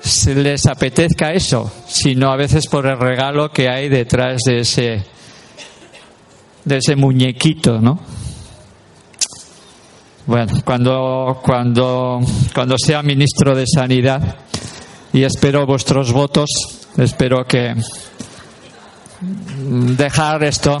se 0.00 0.34
les 0.34 0.66
apetezca 0.66 1.32
eso, 1.32 1.72
sino 1.86 2.30
a 2.30 2.36
veces 2.36 2.66
por 2.66 2.86
el 2.86 2.98
regalo 2.98 3.50
que 3.50 3.68
hay 3.68 3.88
detrás 3.88 4.40
de 4.46 4.60
ese 4.60 5.04
de 6.64 6.78
ese 6.78 6.96
muñequito, 6.96 7.80
¿no? 7.80 8.00
Bueno, 10.26 10.52
cuando 10.64 11.40
cuando 11.42 12.20
cuando 12.52 12.76
sea 12.78 13.00
ministro 13.02 13.54
de 13.54 13.64
Sanidad 13.66 14.36
y 15.12 15.22
espero 15.22 15.64
vuestros 15.66 16.12
votos, 16.12 16.50
espero 16.96 17.46
que 17.46 17.76
dejar 19.60 20.42
esto. 20.42 20.80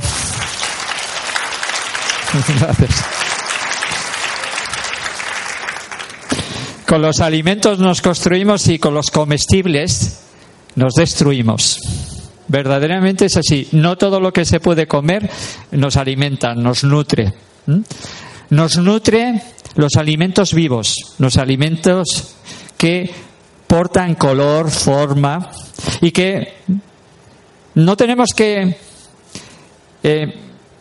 Gracias. 2.60 3.04
Con 6.88 7.02
los 7.02 7.20
alimentos 7.20 7.78
nos 7.78 8.02
construimos 8.02 8.66
y 8.66 8.80
con 8.80 8.94
los 8.94 9.10
comestibles 9.12 10.22
nos 10.74 10.94
destruimos. 10.94 11.80
Verdaderamente 12.48 13.26
es 13.26 13.36
así. 13.36 13.68
No 13.72 13.96
todo 13.96 14.18
lo 14.18 14.32
que 14.32 14.44
se 14.44 14.58
puede 14.58 14.88
comer 14.88 15.30
nos 15.70 15.96
alimenta, 15.96 16.54
nos 16.54 16.82
nutre. 16.82 17.32
Nos 18.50 18.78
nutre 18.78 19.42
los 19.74 19.96
alimentos 19.96 20.54
vivos, 20.54 20.94
los 21.18 21.36
alimentos 21.36 22.36
que 22.76 23.10
portan 23.66 24.14
color, 24.14 24.70
forma 24.70 25.50
y 26.00 26.10
que 26.12 26.54
no 27.74 27.96
tenemos 27.96 28.30
que 28.34 28.76
eh, 30.02 30.34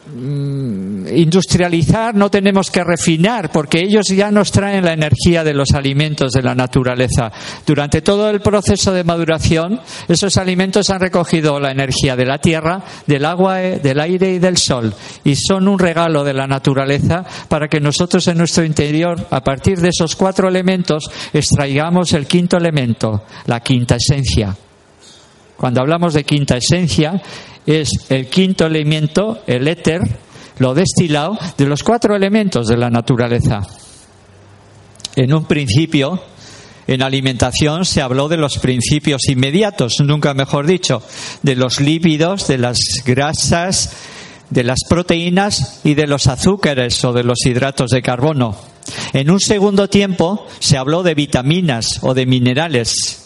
industrializar, 0.07 2.13
no 2.13 2.29
tenemos 2.29 2.69
que 2.69 2.83
refinar, 2.83 3.51
porque 3.51 3.79
ellos 3.79 4.07
ya 4.07 4.29
nos 4.29 4.51
traen 4.51 4.85
la 4.85 4.93
energía 4.93 5.43
de 5.43 5.53
los 5.53 5.71
alimentos 5.71 6.31
de 6.31 6.43
la 6.43 6.53
naturaleza. 6.53 7.31
Durante 7.65 8.01
todo 8.01 8.29
el 8.29 8.39
proceso 8.39 8.93
de 8.93 9.03
maduración, 9.03 9.79
esos 10.07 10.37
alimentos 10.37 10.89
han 10.89 10.99
recogido 10.99 11.59
la 11.59 11.71
energía 11.71 12.15
de 12.15 12.25
la 12.25 12.37
tierra, 12.37 12.83
del 13.07 13.25
agua, 13.25 13.63
eh, 13.63 13.79
del 13.79 13.99
aire 13.99 14.33
y 14.33 14.39
del 14.39 14.57
sol, 14.57 14.93
y 15.23 15.35
son 15.35 15.67
un 15.67 15.79
regalo 15.79 16.23
de 16.23 16.33
la 16.33 16.47
naturaleza 16.47 17.25
para 17.49 17.67
que 17.67 17.79
nosotros 17.79 18.27
en 18.27 18.37
nuestro 18.37 18.63
interior, 18.63 19.27
a 19.31 19.43
partir 19.43 19.79
de 19.79 19.89
esos 19.89 20.15
cuatro 20.15 20.47
elementos, 20.47 21.09
extraigamos 21.33 22.13
el 22.13 22.27
quinto 22.27 22.57
elemento, 22.57 23.23
la 23.47 23.59
quinta 23.59 23.95
esencia. 23.95 24.55
Cuando 25.57 25.81
hablamos 25.81 26.13
de 26.13 26.23
quinta 26.23 26.57
esencia, 26.57 27.21
es 27.65 27.89
el 28.09 28.27
quinto 28.27 28.65
elemento, 28.65 29.41
el 29.47 29.67
éter, 29.67 30.01
lo 30.59 30.73
destilado 30.73 31.37
de 31.57 31.65
los 31.65 31.83
cuatro 31.83 32.15
elementos 32.15 32.67
de 32.67 32.77
la 32.77 32.89
naturaleza. 32.89 33.61
En 35.15 35.33
un 35.33 35.45
principio, 35.45 36.21
en 36.87 37.01
alimentación 37.01 37.85
se 37.85 38.01
habló 38.01 38.27
de 38.27 38.37
los 38.37 38.59
principios 38.59 39.27
inmediatos, 39.27 39.99
nunca 40.01 40.33
mejor 40.33 40.67
dicho, 40.67 41.01
de 41.41 41.55
los 41.55 41.79
lípidos, 41.79 42.47
de 42.47 42.57
las 42.57 42.77
grasas, 43.05 43.91
de 44.49 44.63
las 44.63 44.79
proteínas 44.87 45.81
y 45.83 45.95
de 45.95 46.07
los 46.07 46.27
azúcares 46.27 47.03
o 47.03 47.13
de 47.13 47.23
los 47.23 47.45
hidratos 47.45 47.91
de 47.91 48.01
carbono. 48.01 48.55
En 49.13 49.31
un 49.31 49.39
segundo 49.39 49.89
tiempo 49.89 50.45
se 50.59 50.77
habló 50.77 51.01
de 51.01 51.15
vitaminas 51.15 51.99
o 52.01 52.13
de 52.13 52.25
minerales, 52.25 53.24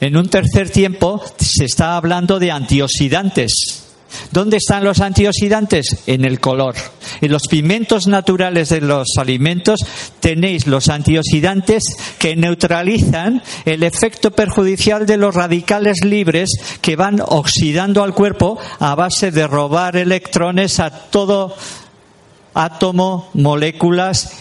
en 0.00 0.16
un 0.16 0.28
tercer 0.28 0.70
tiempo 0.70 1.22
se 1.38 1.64
está 1.64 1.96
hablando 1.96 2.38
de 2.38 2.50
antioxidantes. 2.50 3.82
¿Dónde 4.30 4.58
están 4.58 4.84
los 4.84 5.00
antioxidantes? 5.00 6.04
En 6.06 6.24
el 6.24 6.40
color. 6.40 6.74
En 7.20 7.30
los 7.30 7.42
pigmentos 7.48 8.06
naturales 8.06 8.68
de 8.68 8.80
los 8.80 9.08
alimentos 9.18 9.80
tenéis 10.20 10.66
los 10.66 10.88
antioxidantes 10.88 11.82
que 12.18 12.36
neutralizan 12.36 13.42
el 13.64 13.82
efecto 13.82 14.30
perjudicial 14.30 15.06
de 15.06 15.16
los 15.16 15.34
radicales 15.34 15.98
libres 16.04 16.50
que 16.80 16.96
van 16.96 17.20
oxidando 17.20 18.02
al 18.02 18.14
cuerpo 18.14 18.58
a 18.78 18.94
base 18.94 19.30
de 19.30 19.46
robar 19.46 19.96
electrones 19.96 20.80
a 20.80 20.90
todo 20.90 21.54
átomo, 22.54 23.30
moléculas 23.34 24.32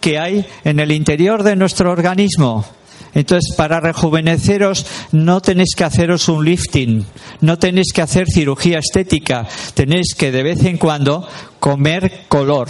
que 0.00 0.18
hay 0.18 0.46
en 0.64 0.78
el 0.78 0.92
interior 0.92 1.42
de 1.42 1.56
nuestro 1.56 1.90
organismo. 1.90 2.75
Entonces, 3.16 3.56
para 3.56 3.80
rejuveneceros 3.80 4.84
no 5.12 5.40
tenéis 5.40 5.74
que 5.74 5.84
haceros 5.84 6.28
un 6.28 6.44
lifting, 6.44 7.06
no 7.40 7.58
tenéis 7.58 7.94
que 7.94 8.02
hacer 8.02 8.26
cirugía 8.28 8.78
estética, 8.78 9.48
tenéis 9.72 10.14
que 10.14 10.30
de 10.30 10.42
vez 10.42 10.62
en 10.66 10.76
cuando 10.76 11.26
comer 11.58 12.24
color, 12.28 12.68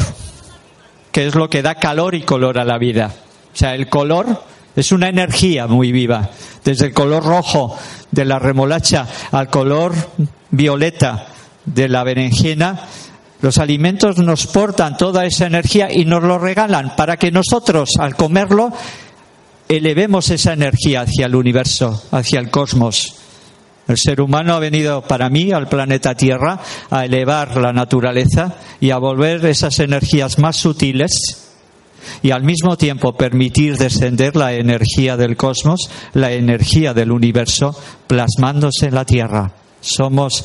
que 1.11 1.27
es 1.27 1.35
lo 1.35 1.51
que 1.51 1.63
da 1.63 1.75
calor 1.75 2.15
y 2.15 2.23
color 2.23 2.61
a 2.61 2.65
la 2.65 2.79
vida. 2.79 3.13
O 3.53 3.57
sea, 3.57 3.75
el 3.75 3.89
color 3.89 4.41
es 4.77 4.93
una 4.93 5.09
energía 5.09 5.67
muy 5.67 5.91
viva, 5.91 6.31
desde 6.65 6.87
el 6.87 6.95
color 6.95 7.25
rojo 7.25 7.77
de 8.13 8.25
la 8.25 8.39
remolacha 8.39 9.05
al 9.33 9.49
color 9.49 9.95
violeta 10.53 11.27
de 11.65 11.89
la 11.89 12.05
berenjena, 12.05 12.87
los 13.41 13.59
alimentos 13.59 14.19
nos 14.19 14.47
portan 14.47 14.97
toda 14.97 15.27
esa 15.27 15.47
energía 15.47 15.93
y 15.93 16.05
nos 16.05 16.23
lo 16.23 16.39
regalan 16.39 16.95
para 16.97 17.17
que 17.17 17.33
nosotros, 17.33 17.91
al 17.99 18.15
comerlo, 18.15 18.73
elevemos 19.69 20.31
esa 20.31 20.53
energía 20.53 21.03
hacia 21.03 21.27
el 21.27 21.35
universo, 21.35 22.03
hacia 22.11 22.41
el 22.41 22.51
cosmos. 22.51 23.17
El 23.89 23.99
ser 23.99 24.21
humano 24.21 24.55
ha 24.55 24.59
venido 24.59 25.03
para 25.03 25.31
mí 25.31 25.53
al 25.53 25.69
planeta 25.69 26.15
Tierra 26.15 26.61
a 26.91 27.05
elevar 27.05 27.57
la 27.57 27.73
naturaleza 27.73 28.57
y 28.81 28.91
a 28.91 28.99
volver 28.99 29.45
esas 29.47 29.79
energías 29.79 30.39
más 30.39 30.57
sutiles 30.57 31.47
y 32.23 32.31
al 32.31 32.43
mismo 32.43 32.77
tiempo 32.77 33.17
permitir 33.17 33.77
descender 33.77 34.37
la 34.37 34.55
energía 34.55 35.17
del 35.17 35.37
cosmos, 35.37 35.91
la 36.15 36.33
energía 36.33 36.95
del 36.95 37.13
universo, 37.13 37.79
plasmándose 38.07 38.87
en 38.87 38.95
la 38.95 39.05
Tierra. 39.05 39.53
Somos 39.81 40.45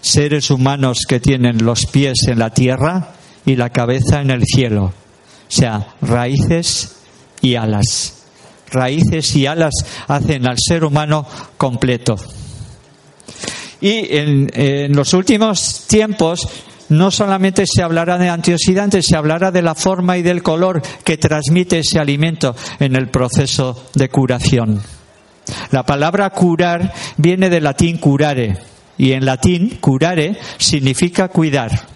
seres 0.00 0.50
humanos 0.50 1.00
que 1.08 1.20
tienen 1.20 1.64
los 1.64 1.86
pies 1.86 2.28
en 2.28 2.38
la 2.38 2.50
Tierra 2.50 3.14
y 3.46 3.56
la 3.56 3.70
cabeza 3.70 4.20
en 4.20 4.30
el 4.30 4.44
cielo. 4.44 4.84
O 4.86 4.92
sea, 5.48 5.94
raíces 6.02 6.93
y 7.44 7.56
alas. 7.56 8.24
Raíces 8.70 9.36
y 9.36 9.46
alas 9.46 9.74
hacen 10.08 10.46
al 10.46 10.56
ser 10.58 10.84
humano 10.84 11.26
completo. 11.56 12.16
Y 13.80 14.16
en, 14.16 14.96
los 14.96 15.12
últimos 15.12 15.84
tiempos 15.86 16.48
no 16.88 17.10
solamente 17.10 17.64
se 17.66 17.82
hablará 17.82 18.16
de 18.18 18.30
antioxidantes, 18.30 19.06
se 19.06 19.16
hablará 19.16 19.50
de 19.50 19.62
la 19.62 19.74
forma 19.74 20.16
y 20.16 20.22
del 20.22 20.42
color 20.42 20.82
que 21.04 21.18
transmite 21.18 21.80
ese 21.80 21.98
alimento 21.98 22.56
en 22.80 22.96
el 22.96 23.08
proceso 23.08 23.88
de 23.94 24.08
curación. 24.08 24.80
La 25.70 25.84
palabra 25.84 26.30
curar 26.30 26.94
viene 27.18 27.50
del 27.50 27.64
latín 27.64 27.98
curare 27.98 28.56
y 28.96 29.12
en 29.12 29.26
latín 29.26 29.78
curare 29.80 30.36
significa 30.56 31.28
cuidar. 31.28 31.93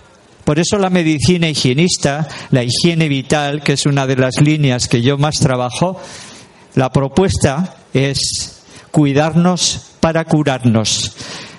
Por 0.49 0.59
eso 0.59 0.79
la 0.79 0.89
medicina 0.89 1.47
higienista, 1.51 2.27
la 2.53 2.65
higiene 2.65 3.07
vital, 3.07 3.63
que 3.63 3.75
es 3.75 3.85
una 3.85 4.07
de 4.07 4.17
las 4.17 4.41
líneas 4.41 4.89
que 4.89 5.03
yo 5.03 5.19
más 5.19 5.41
trabajo, 5.41 6.01
la 6.75 6.91
propuesta 6.91 7.77
es 7.93 8.63
cuidarnos 8.91 9.91
para 10.01 10.25
curarnos. 10.25 11.13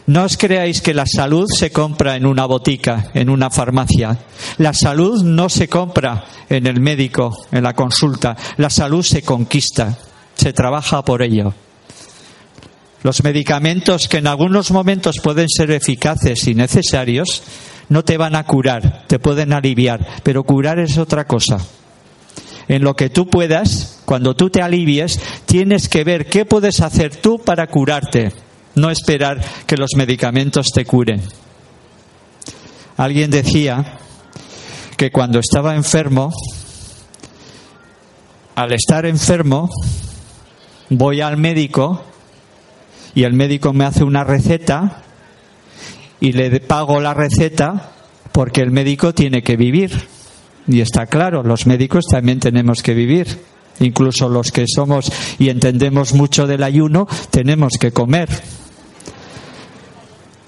No 0.08 0.24
os 0.24 0.38
creáis 0.38 0.82
que 0.82 0.96
la 0.96 1.06
salud 1.06 1.46
se 1.56 1.70
compra 1.70 2.16
en 2.16 2.26
una 2.26 2.48
botica, 2.48 3.12
en 3.14 3.30
una 3.30 3.52
farmacia. 3.52 4.18
La 4.58 4.74
salud 4.74 5.22
no 5.24 5.50
se 5.50 5.68
compra 5.68 6.26
en 6.50 6.66
el 6.66 6.82
médico, 6.82 7.46
en 7.52 7.62
la 7.62 7.76
consulta. 7.76 8.36
La 8.58 8.72
salud 8.72 9.04
se 9.04 9.22
conquista, 9.22 10.00
se 10.34 10.52
trabaja 10.52 11.04
por 11.04 11.22
ello. 11.22 11.54
Los 13.04 13.24
medicamentos 13.24 14.08
que 14.08 14.18
en 14.18 14.26
algunos 14.26 14.72
momentos 14.72 15.20
pueden 15.20 15.48
ser 15.48 15.70
eficaces 15.70 16.48
y 16.48 16.56
necesarios 16.56 17.44
no 17.90 18.04
te 18.04 18.18
van 18.18 18.36
a 18.36 18.46
curar, 18.46 19.04
te 19.08 19.20
pueden 19.20 19.52
aliviar, 19.52 20.06
pero 20.24 20.44
curar 20.44 20.80
es 20.80 20.98
otra 20.98 21.26
cosa. 21.26 21.58
En 22.68 22.84
lo 22.84 22.96
que 22.96 23.10
tú 23.10 23.28
puedas, 23.28 24.00
cuando 24.06 24.36
tú 24.36 24.52
te 24.52 24.62
alivies, 24.62 25.20
tienes 25.46 25.90
que 25.90 26.04
ver 26.04 26.28
qué 26.28 26.46
puedes 26.46 26.82
hacer 26.82 27.16
tú 27.16 27.40
para 27.40 27.68
curarte, 27.68 28.32
no 28.76 28.92
esperar 28.92 29.42
que 29.66 29.76
los 29.76 29.92
medicamentos 29.96 30.68
te 30.74 30.86
curen. 30.86 31.22
Alguien 32.96 33.32
decía 33.32 33.98
que 34.98 35.12
cuando 35.12 35.40
estaba 35.40 35.76
enfermo, 35.76 36.32
al 38.56 38.72
estar 38.74 39.06
enfermo, 39.06 39.70
voy 40.90 41.22
al 41.22 41.38
médico 41.38 42.04
y 43.16 43.24
el 43.24 43.34
médico 43.34 43.74
me 43.74 43.86
hace 43.86 44.04
una 44.04 44.24
receta 44.24 45.04
y 46.20 46.34
le 46.34 46.60
pago 46.60 47.00
la 47.00 47.14
receta 47.14 47.92
porque 48.32 48.62
el 48.62 48.72
médico 48.72 49.14
tiene 49.14 49.42
que 49.42 49.58
vivir. 49.58 49.92
Y 50.68 50.82
está 50.82 51.08
claro, 51.08 51.44
los 51.44 51.66
médicos 51.66 52.06
también 52.10 52.40
tenemos 52.40 52.84
que 52.84 52.94
vivir. 52.94 53.28
Incluso 53.80 54.28
los 54.28 54.52
que 54.52 54.66
somos 54.68 55.12
y 55.40 55.50
entendemos 55.50 56.14
mucho 56.14 56.46
del 56.46 56.64
ayuno, 56.64 57.08
tenemos 57.32 57.74
que 57.80 57.92
comer. 57.92 58.30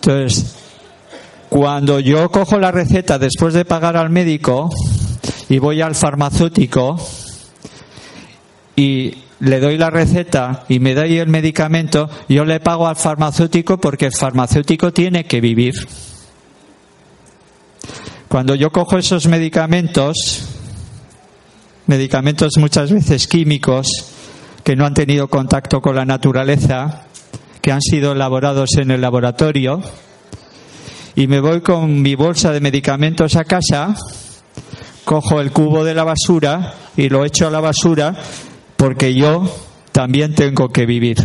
Entonces, 0.02 0.56
cuando 1.50 2.00
yo 2.00 2.30
cojo 2.30 2.60
la 2.60 2.72
receta 2.72 3.20
después 3.20 3.54
de 3.54 3.66
pagar 3.66 3.96
al 3.96 4.10
médico 4.10 4.70
y 5.50 5.60
voy 5.60 5.82
al 5.82 5.96
farmacéutico 5.96 6.98
y 8.76 9.14
le 9.42 9.60
doy 9.60 9.78
la 9.78 9.90
receta 9.90 10.66
y 10.70 10.80
me 10.80 10.94
doy 10.94 11.18
el 11.18 11.28
medicamento, 11.28 12.10
yo 12.30 12.46
le 12.46 12.60
pago 12.60 12.88
al 12.88 12.96
farmacéutico 12.96 13.80
porque 13.80 14.06
el 14.06 14.14
farmacéutico 14.14 14.94
tiene 14.94 15.26
que 15.26 15.42
vivir. 15.42 15.74
Cuando 18.28 18.54
yo 18.54 18.72
cojo 18.72 19.00
esos 19.00 19.28
medicamentos, 19.28 20.46
medicamentos 21.88 22.54
muchas 22.58 22.92
veces 22.92 23.28
químicos, 23.28 23.88
que 24.64 24.76
no 24.76 24.86
han 24.86 24.94
tenido 24.94 25.28
contacto 25.28 25.82
con 25.82 25.96
la 25.96 26.06
naturaleza, 26.06 27.08
que 27.62 27.72
han 27.72 27.82
sido 27.82 28.12
elaborados 28.12 28.78
en 28.78 28.92
el 28.92 29.02
laboratorio, 29.02 29.82
y 31.16 31.26
me 31.26 31.42
voy 31.42 31.62
con 31.62 32.04
mi 32.04 32.14
bolsa 32.14 32.52
de 32.52 32.62
medicamentos 32.62 33.36
a 33.36 33.44
casa, 33.44 33.96
cojo 35.04 35.42
el 35.42 35.52
cubo 35.52 35.84
de 35.84 35.96
la 35.96 36.04
basura 36.04 36.76
y 36.96 37.10
lo 37.10 37.26
echo 37.26 37.48
a 37.48 37.52
la 37.52 37.60
basura 37.60 38.16
porque 38.82 39.14
yo 39.14 39.44
también 39.92 40.34
tengo 40.34 40.70
que 40.70 40.88
vivir. 40.88 41.24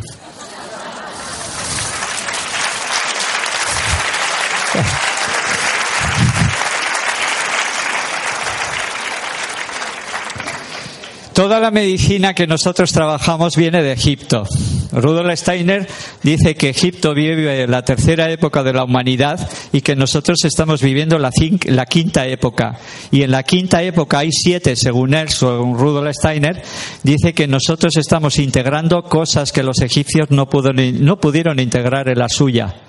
Toda 11.36 11.60
la 11.60 11.70
medicina 11.70 12.32
que 12.32 12.46
nosotros 12.46 12.94
trabajamos 12.94 13.56
viene 13.56 13.82
de 13.82 13.92
Egipto. 13.92 14.44
Rudolf 14.90 15.38
Steiner 15.38 15.86
dice 16.22 16.54
que 16.54 16.70
Egipto 16.70 17.12
vive 17.12 17.66
la 17.66 17.82
tercera 17.82 18.30
época 18.30 18.62
de 18.62 18.72
la 18.72 18.84
humanidad 18.84 19.46
y 19.70 19.82
que 19.82 19.94
nosotros 19.94 20.38
estamos 20.44 20.80
viviendo 20.80 21.18
la, 21.18 21.30
la 21.66 21.84
quinta 21.84 22.26
época. 22.26 22.78
Y 23.10 23.20
en 23.20 23.32
la 23.32 23.42
quinta 23.42 23.82
época 23.82 24.20
hay 24.20 24.32
siete, 24.32 24.76
según 24.76 25.12
él, 25.12 25.28
según 25.28 25.78
Rudolf 25.78 26.16
Steiner, 26.16 26.62
dice 27.02 27.34
que 27.34 27.46
nosotros 27.46 27.98
estamos 27.98 28.38
integrando 28.38 29.02
cosas 29.02 29.52
que 29.52 29.62
los 29.62 29.82
egipcios 29.82 30.30
no, 30.30 30.48
no 30.50 31.20
pudieron 31.20 31.60
integrar 31.60 32.08
en 32.08 32.18
la 32.18 32.30
suya. 32.30 32.85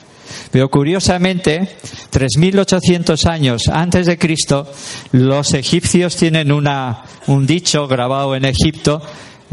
Pero 0.51 0.69
curiosamente, 0.69 1.77
3.800 2.11 3.25
años 3.29 3.67
antes 3.67 4.05
de 4.05 4.17
Cristo, 4.17 4.71
los 5.11 5.53
egipcios 5.53 6.15
tienen 6.15 6.51
una, 6.51 7.03
un 7.27 7.45
dicho 7.45 7.87
grabado 7.87 8.35
en 8.35 8.45
Egipto 8.45 9.01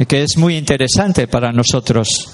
que 0.08 0.22
es 0.22 0.36
muy 0.36 0.56
interesante 0.56 1.28
para 1.28 1.52
nosotros. 1.52 2.30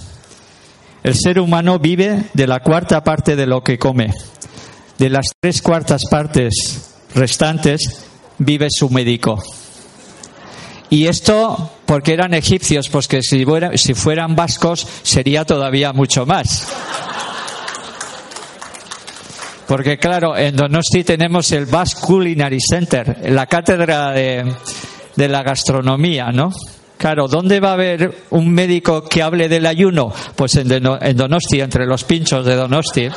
El 1.02 1.14
ser 1.14 1.38
humano 1.38 1.78
vive 1.78 2.24
de 2.34 2.46
la 2.46 2.60
cuarta 2.60 3.02
parte 3.02 3.36
de 3.36 3.46
lo 3.46 3.62
que 3.62 3.78
come. 3.78 4.12
De 4.98 5.08
las 5.10 5.26
tres 5.40 5.62
cuartas 5.62 6.06
partes 6.10 6.94
restantes 7.14 8.04
vive 8.38 8.68
su 8.70 8.90
médico. 8.90 9.42
Y 10.90 11.06
esto 11.06 11.70
porque 11.86 12.12
eran 12.12 12.34
egipcios, 12.34 12.88
pues 12.88 13.08
que 13.08 13.22
si, 13.22 13.44
si 13.76 13.94
fueran 13.94 14.36
vascos 14.36 14.86
sería 15.02 15.44
todavía 15.44 15.92
mucho 15.92 16.26
más. 16.26 16.68
Porque 19.70 19.98
claro, 19.98 20.36
en 20.36 20.56
Donosti 20.56 21.04
tenemos 21.04 21.52
el 21.52 21.66
Basque 21.66 22.00
Culinary 22.00 22.58
Center, 22.60 23.18
la 23.30 23.46
cátedra 23.46 24.10
de, 24.10 24.52
la 25.14 25.44
gastronomía, 25.44 26.32
¿no? 26.32 26.50
Claro, 26.98 27.28
¿dónde 27.28 27.60
va 27.60 27.70
a 27.70 27.74
haber 27.74 28.12
un 28.30 28.50
médico 28.50 29.04
que 29.04 29.22
hable 29.22 29.48
del 29.48 29.66
ayuno? 29.66 30.12
Pues 30.34 30.56
en, 30.56 30.66
Donosti, 30.66 31.60
entre 31.60 31.86
los 31.86 32.02
pinchos 32.02 32.44
de 32.44 32.56
Donosti. 32.56 33.08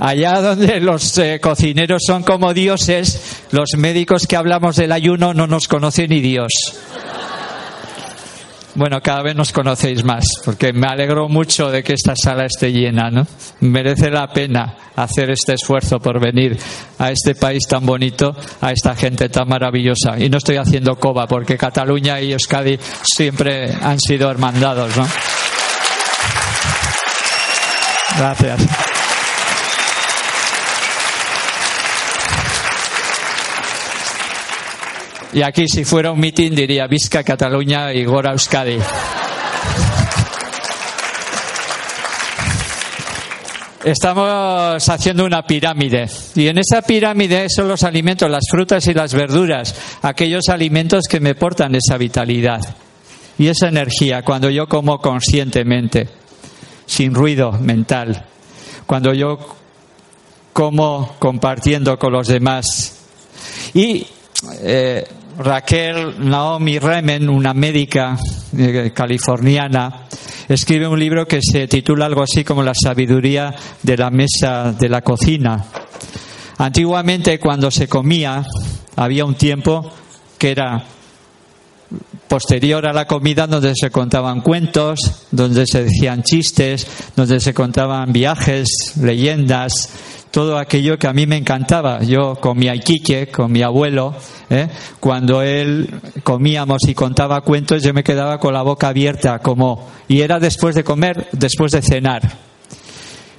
Allá 0.00 0.40
donde 0.40 0.80
los 0.80 1.18
eh, 1.18 1.38
cocineros 1.40 2.02
son 2.04 2.24
como 2.24 2.52
dioses, 2.52 3.44
los 3.52 3.74
médicos 3.76 4.26
que 4.26 4.34
hablamos 4.34 4.74
del 4.74 4.90
ayuno 4.90 5.34
no 5.34 5.46
nos 5.46 5.68
conoce 5.68 6.08
ni 6.08 6.20
Dios. 6.20 6.50
Bueno, 8.74 9.00
cada 9.02 9.22
vez 9.22 9.34
nos 9.34 9.52
conocéis 9.52 10.04
más, 10.04 10.24
porque 10.44 10.72
me 10.72 10.86
alegro 10.86 11.28
mucho 11.28 11.70
de 11.70 11.82
que 11.82 11.94
esta 11.94 12.14
sala 12.14 12.46
esté 12.46 12.72
llena, 12.72 13.10
¿no? 13.10 13.26
Merece 13.60 14.10
la 14.10 14.28
pena 14.28 14.76
hacer 14.94 15.30
este 15.30 15.54
esfuerzo 15.54 15.98
por 15.98 16.20
venir 16.20 16.56
a 16.98 17.10
este 17.10 17.34
país 17.34 17.66
tan 17.68 17.84
bonito, 17.84 18.36
a 18.60 18.70
esta 18.70 18.94
gente 18.94 19.28
tan 19.28 19.48
maravillosa. 19.48 20.18
Y 20.18 20.28
no 20.28 20.38
estoy 20.38 20.56
haciendo 20.56 20.96
coba, 20.96 21.26
porque 21.26 21.58
Cataluña 21.58 22.20
y 22.20 22.32
Euskadi 22.32 22.78
siempre 23.02 23.72
han 23.74 23.98
sido 23.98 24.30
hermandados, 24.30 24.96
¿no? 24.96 25.06
Gracias. 28.18 28.99
Y 35.32 35.42
aquí, 35.42 35.68
si 35.68 35.84
fuera 35.84 36.10
un 36.10 36.18
mitin, 36.18 36.54
diría 36.54 36.88
Vizca, 36.88 37.22
Cataluña 37.22 37.92
y 37.92 38.04
Gora 38.04 38.32
Euskadi. 38.32 38.78
Estamos 43.84 44.88
haciendo 44.88 45.24
una 45.24 45.42
pirámide 45.42 46.06
y 46.34 46.48
en 46.48 46.58
esa 46.58 46.82
pirámide 46.82 47.46
son 47.48 47.66
los 47.66 47.82
alimentos, 47.82 48.30
las 48.30 48.44
frutas 48.50 48.86
y 48.88 48.92
las 48.92 49.14
verduras, 49.14 49.74
aquellos 50.02 50.50
alimentos 50.50 51.04
que 51.08 51.18
me 51.18 51.34
portan 51.34 51.74
esa 51.74 51.96
vitalidad 51.96 52.60
y 53.38 53.46
esa 53.46 53.68
energía 53.68 54.22
cuando 54.22 54.50
yo 54.50 54.68
como 54.68 54.98
conscientemente, 54.98 56.08
sin 56.84 57.14
ruido 57.14 57.52
mental, 57.52 58.26
cuando 58.84 59.14
yo 59.14 59.38
como 60.52 61.14
compartiendo 61.18 61.98
con 61.98 62.12
los 62.12 62.28
demás. 62.28 62.98
Y 63.72 64.06
eh, 64.62 65.06
Raquel 65.38 66.28
Naomi 66.28 66.78
Remen, 66.78 67.28
una 67.28 67.54
médica 67.54 68.18
eh, 68.56 68.92
californiana, 68.94 70.06
escribe 70.48 70.88
un 70.88 70.98
libro 70.98 71.26
que 71.26 71.40
se 71.42 71.68
titula 71.68 72.06
algo 72.06 72.22
así 72.22 72.44
como 72.44 72.62
La 72.62 72.74
sabiduría 72.74 73.54
de 73.82 73.96
la 73.96 74.10
mesa 74.10 74.72
de 74.72 74.88
la 74.88 75.02
cocina. 75.02 75.64
Antiguamente 76.58 77.38
cuando 77.38 77.70
se 77.70 77.88
comía 77.88 78.44
había 78.96 79.24
un 79.24 79.34
tiempo 79.34 79.90
que 80.36 80.50
era 80.50 80.84
posterior 82.28 82.86
a 82.86 82.92
la 82.92 83.06
comida 83.06 83.46
donde 83.46 83.72
se 83.74 83.90
contaban 83.90 84.40
cuentos, 84.40 85.26
donde 85.30 85.66
se 85.66 85.84
decían 85.84 86.22
chistes, 86.22 86.86
donde 87.16 87.40
se 87.40 87.52
contaban 87.52 88.12
viajes, 88.12 88.94
leyendas, 89.00 89.88
todo 90.30 90.58
aquello 90.58 90.98
que 90.98 91.06
a 91.06 91.12
mí 91.12 91.26
me 91.26 91.36
encantaba. 91.36 92.02
Yo 92.02 92.36
con 92.36 92.58
mi 92.58 92.68
Iquique, 92.68 93.28
con 93.28 93.50
mi 93.50 93.62
abuelo, 93.62 94.14
¿eh? 94.48 94.68
cuando 94.98 95.42
él 95.42 95.88
comíamos 96.22 96.82
y 96.88 96.94
contaba 96.94 97.40
cuentos, 97.40 97.82
yo 97.82 97.92
me 97.92 98.04
quedaba 98.04 98.38
con 98.38 98.54
la 98.54 98.62
boca 98.62 98.88
abierta, 98.88 99.38
como, 99.40 99.88
y 100.08 100.20
era 100.20 100.38
después 100.38 100.74
de 100.74 100.84
comer, 100.84 101.28
después 101.32 101.72
de 101.72 101.82
cenar. 101.82 102.22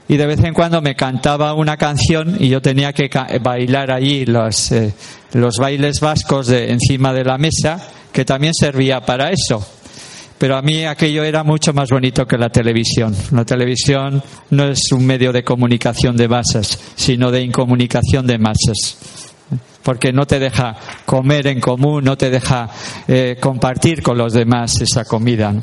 Y 0.07 0.17
de 0.17 0.25
vez 0.25 0.43
en 0.43 0.53
cuando 0.53 0.81
me 0.81 0.95
cantaba 0.95 1.53
una 1.53 1.77
canción 1.77 2.35
y 2.37 2.49
yo 2.49 2.61
tenía 2.61 2.91
que 2.91 3.09
bailar 3.41 3.91
allí 3.91 4.25
los, 4.25 4.71
eh, 4.73 4.93
los 5.31 5.55
bailes 5.57 6.01
vascos 6.01 6.47
de, 6.47 6.71
encima 6.71 7.13
de 7.13 7.23
la 7.23 7.37
mesa, 7.37 7.87
que 8.11 8.25
también 8.25 8.53
servía 8.53 8.99
para 9.01 9.31
eso 9.31 9.65
pero 10.41 10.57
a 10.57 10.63
mí 10.63 10.85
aquello 10.85 11.23
era 11.23 11.43
mucho 11.43 11.71
más 11.71 11.89
bonito 11.91 12.25
que 12.25 12.35
la 12.35 12.49
televisión. 12.49 13.15
La 13.29 13.45
televisión 13.45 14.23
no 14.49 14.63
es 14.65 14.91
un 14.91 15.05
medio 15.05 15.31
de 15.31 15.43
comunicación 15.43 16.17
de 16.17 16.27
masas, 16.27 16.79
sino 16.95 17.29
de 17.29 17.43
incomunicación 17.43 18.25
de 18.25 18.39
masas. 18.39 18.97
Porque 19.83 20.11
no 20.11 20.25
te 20.25 20.39
deja 20.39 20.75
comer 21.05 21.45
en 21.45 21.61
común, 21.61 22.03
no 22.03 22.17
te 22.17 22.31
deja 22.31 22.67
eh, 23.07 23.37
compartir 23.39 24.01
con 24.01 24.17
los 24.17 24.33
demás 24.33 24.81
esa 24.81 25.05
comida. 25.05 25.53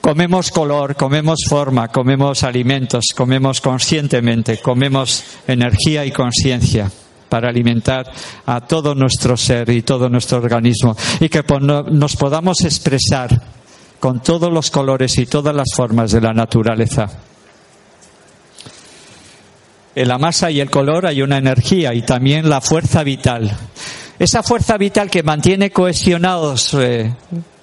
Comemos 0.00 0.50
color, 0.50 0.96
comemos 0.96 1.40
forma, 1.46 1.88
comemos 1.88 2.44
alimentos, 2.44 3.08
comemos 3.14 3.60
conscientemente, 3.60 4.60
comemos 4.62 5.22
energía 5.46 6.06
y 6.06 6.10
conciencia 6.10 6.90
para 7.28 7.50
alimentar 7.50 8.10
a 8.46 8.62
todo 8.62 8.94
nuestro 8.94 9.36
ser 9.36 9.68
y 9.68 9.82
todo 9.82 10.08
nuestro 10.08 10.38
organismo 10.38 10.96
y 11.20 11.28
que 11.28 11.44
nos 11.90 12.16
podamos 12.16 12.64
expresar 12.64 13.57
con 14.00 14.22
todos 14.22 14.52
los 14.52 14.70
colores 14.70 15.18
y 15.18 15.26
todas 15.26 15.54
las 15.54 15.68
formas 15.74 16.12
de 16.12 16.20
la 16.20 16.32
naturaleza. 16.32 17.08
En 19.94 20.08
la 20.08 20.18
masa 20.18 20.50
y 20.50 20.60
el 20.60 20.70
color 20.70 21.06
hay 21.06 21.22
una 21.22 21.38
energía 21.38 21.92
y 21.94 22.02
también 22.02 22.48
la 22.48 22.60
fuerza 22.60 23.02
vital. 23.02 23.50
Esa 24.18 24.42
fuerza 24.42 24.76
vital 24.76 25.10
que 25.10 25.22
mantiene 25.22 25.70
cohesionados 25.70 26.74
eh, 26.74 27.12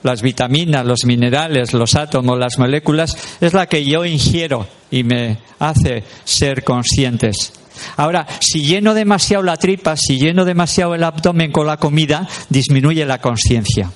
las 0.04 0.22
vitaminas, 0.22 0.86
los 0.86 1.06
minerales, 1.06 1.74
los 1.74 1.96
átomos, 1.96 2.38
las 2.38 2.60
moléculas, 2.60 3.18
es 3.42 3.54
la 3.54 3.68
que 3.68 3.84
yo 3.86 4.06
ingiero 4.06 4.68
y 4.92 5.04
me 5.04 5.38
hace 5.60 6.04
ser 6.24 6.64
conscientes. 6.64 7.54
Ahora, 7.98 8.26
si 8.40 8.64
lleno 8.64 8.94
demasiado 8.94 9.44
la 9.44 9.58
tripa, 9.58 9.98
si 9.98 10.18
lleno 10.18 10.46
demasiado 10.46 10.96
el 10.96 11.04
abdomen 11.04 11.52
con 11.52 11.68
la 11.68 11.78
comida, 11.78 12.28
disminuye 12.50 13.06
la 13.06 13.20
conciencia. 13.20 13.92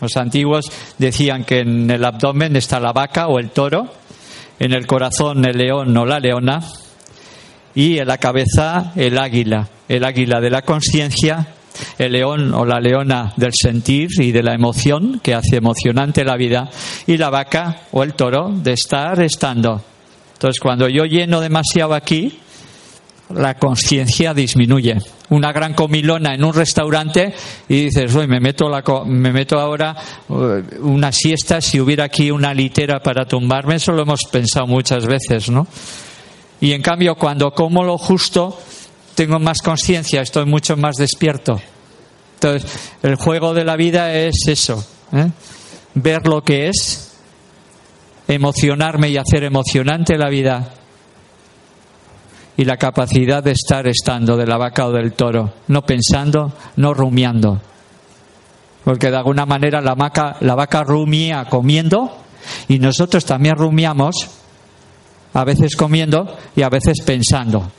Los 0.00 0.16
antiguos 0.16 0.66
decían 0.98 1.44
que 1.44 1.60
en 1.60 1.90
el 1.90 2.04
abdomen 2.04 2.56
está 2.56 2.80
la 2.80 2.92
vaca 2.92 3.28
o 3.28 3.38
el 3.38 3.50
toro, 3.50 3.92
en 4.58 4.72
el 4.72 4.86
corazón 4.86 5.44
el 5.44 5.56
león 5.56 5.96
o 5.96 6.04
la 6.04 6.20
leona 6.20 6.60
y 7.74 7.98
en 7.98 8.08
la 8.08 8.18
cabeza 8.18 8.92
el 8.96 9.18
águila, 9.18 9.68
el 9.88 10.04
águila 10.04 10.40
de 10.40 10.50
la 10.50 10.62
conciencia, 10.62 11.46
el 11.98 12.12
león 12.12 12.52
o 12.54 12.64
la 12.64 12.80
leona 12.80 13.32
del 13.36 13.52
sentir 13.54 14.08
y 14.18 14.32
de 14.32 14.42
la 14.42 14.54
emoción 14.54 15.20
que 15.22 15.34
hace 15.34 15.56
emocionante 15.56 16.24
la 16.24 16.36
vida 16.36 16.68
y 17.06 17.16
la 17.16 17.30
vaca 17.30 17.82
o 17.92 18.02
el 18.02 18.14
toro 18.14 18.50
de 18.52 18.72
estar 18.72 19.20
estando. 19.22 19.82
Entonces, 20.32 20.60
cuando 20.60 20.88
yo 20.88 21.04
lleno 21.04 21.40
demasiado 21.40 21.94
aquí, 21.94 22.38
la 23.34 23.54
conciencia 23.54 24.34
disminuye. 24.34 24.98
Una 25.30 25.52
gran 25.52 25.74
comilona 25.74 26.34
en 26.34 26.44
un 26.44 26.52
restaurante 26.52 27.32
y 27.68 27.84
dices, 27.84 28.14
uy, 28.14 28.26
me 28.26 28.40
meto, 28.40 28.68
la, 28.68 28.82
me 29.06 29.32
meto 29.32 29.58
ahora 29.58 29.96
uh, 30.28 30.62
una 30.80 31.12
siesta 31.12 31.60
si 31.60 31.80
hubiera 31.80 32.04
aquí 32.04 32.30
una 32.30 32.52
litera 32.52 33.00
para 33.00 33.26
tumbarme. 33.26 33.76
Eso 33.76 33.92
lo 33.92 34.02
hemos 34.02 34.24
pensado 34.24 34.66
muchas 34.66 35.06
veces, 35.06 35.50
¿no? 35.50 35.66
Y 36.60 36.72
en 36.72 36.82
cambio, 36.82 37.14
cuando 37.14 37.52
como 37.52 37.84
lo 37.84 37.96
justo, 37.96 38.58
tengo 39.14 39.38
más 39.38 39.62
conciencia, 39.62 40.20
estoy 40.20 40.46
mucho 40.46 40.76
más 40.76 40.96
despierto. 40.96 41.60
Entonces, 42.34 42.90
el 43.02 43.14
juego 43.16 43.54
de 43.54 43.64
la 43.64 43.76
vida 43.76 44.14
es 44.14 44.46
eso, 44.46 44.84
¿eh? 45.12 45.28
ver 45.94 46.26
lo 46.26 46.42
que 46.42 46.68
es, 46.68 47.18
emocionarme 48.28 49.10
y 49.10 49.16
hacer 49.16 49.44
emocionante 49.44 50.16
la 50.16 50.28
vida 50.28 50.74
y 52.60 52.64
la 52.66 52.76
capacidad 52.76 53.42
de 53.42 53.52
estar 53.52 53.88
estando 53.88 54.36
de 54.36 54.46
la 54.46 54.58
vaca 54.58 54.86
o 54.86 54.92
del 54.92 55.14
toro, 55.14 55.50
no 55.68 55.80
pensando, 55.80 56.52
no 56.76 56.92
rumiando. 56.92 57.58
Porque 58.84 59.10
de 59.10 59.16
alguna 59.16 59.46
manera 59.46 59.80
la 59.80 59.94
vaca, 59.94 60.36
la 60.40 60.54
vaca 60.54 60.84
rumía 60.84 61.46
comiendo 61.46 62.14
y 62.68 62.78
nosotros 62.78 63.24
también 63.24 63.56
rumiamos, 63.56 64.28
a 65.32 65.42
veces 65.42 65.74
comiendo 65.74 66.36
y 66.54 66.60
a 66.60 66.68
veces 66.68 67.00
pensando. 67.00 67.72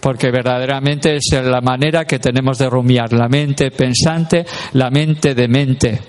Porque 0.00 0.32
verdaderamente 0.32 1.14
es 1.14 1.30
la 1.30 1.60
manera 1.60 2.04
que 2.04 2.18
tenemos 2.18 2.58
de 2.58 2.68
rumiar, 2.68 3.12
la 3.12 3.28
mente 3.28 3.70
pensante, 3.70 4.44
la 4.72 4.90
mente 4.90 5.36
de 5.36 5.46
mente, 5.46 6.00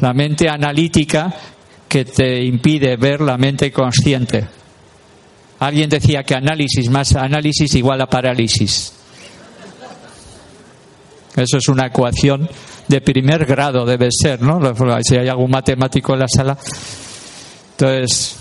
la 0.00 0.12
mente 0.12 0.46
analítica 0.46 1.32
que 1.88 2.04
te 2.04 2.44
impide 2.44 2.98
ver 2.98 3.22
la 3.22 3.38
mente 3.38 3.72
consciente. 3.72 4.65
Alguien 5.58 5.88
decía 5.88 6.22
que 6.22 6.34
análisis 6.34 6.90
más 6.90 7.14
análisis 7.16 7.74
igual 7.74 8.00
a 8.00 8.06
parálisis. 8.06 8.92
Eso 11.34 11.58
es 11.58 11.68
una 11.68 11.86
ecuación 11.86 12.48
de 12.88 13.00
primer 13.00 13.44
grado, 13.44 13.84
debe 13.84 14.08
ser, 14.10 14.40
¿no? 14.40 14.60
Si 15.02 15.16
hay 15.16 15.28
algún 15.28 15.50
matemático 15.50 16.14
en 16.14 16.20
la 16.20 16.28
sala. 16.28 16.56
Entonces, 17.72 18.36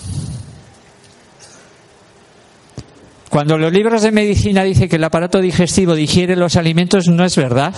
cuando 3.29 3.57
los 3.57 3.71
libros 3.71 4.01
de 4.01 4.11
medicina 4.11 4.63
dicen 4.63 4.87
que 4.87 4.95
el 4.95 5.03
aparato 5.03 5.41
digestivo 5.41 5.93
digiere 5.93 6.37
los 6.37 6.55
alimentos, 6.55 7.07
no 7.07 7.25
es 7.25 7.35
verdad. 7.35 7.75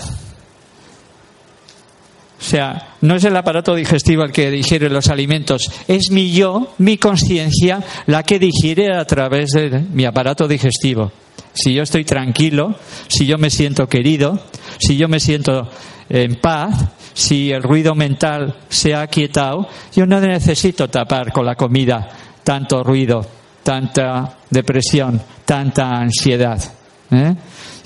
O 2.40 2.44
sea, 2.44 2.96
no 3.02 3.16
es 3.16 3.24
el 3.24 3.36
aparato 3.36 3.74
digestivo 3.74 4.24
el 4.24 4.32
que 4.32 4.52
digiere 4.52 4.90
los 4.90 5.08
alimentos, 5.10 5.72
es 5.88 6.12
mi 6.12 6.32
yo, 6.32 6.76
mi 6.78 6.98
conciencia, 6.98 7.84
la 8.06 8.24
que 8.24 8.38
digiere 8.38 8.96
a 8.96 9.06
través 9.06 9.50
de 9.52 9.86
mi 9.92 10.06
aparato 10.06 10.48
digestivo. 10.48 11.12
Si 11.54 11.74
yo 11.74 11.82
estoy 11.82 12.06
tranquilo, 12.06 12.76
si 13.08 13.26
yo 13.26 13.40
me 13.40 13.50
siento 13.50 13.88
querido, 13.88 14.40
si 14.78 14.98
yo 14.98 15.08
me 15.08 15.20
siento 15.20 15.68
en 16.10 16.36
paz, 16.36 16.76
si 17.14 17.52
el 17.52 17.64
ruido 17.64 17.96
mental 17.96 18.56
se 18.70 18.94
ha 18.94 19.08
quietado, 19.08 19.68
yo 19.96 20.06
no 20.06 20.20
necesito 20.20 20.88
tapar 20.88 21.32
con 21.32 21.46
la 21.46 21.56
comida 21.56 22.08
tanto 22.44 22.84
ruido, 22.84 23.26
tanta 23.64 24.38
depresión, 24.50 25.22
tanta 25.44 25.98
ansiedad. 25.98 26.62
¿eh? 27.12 27.36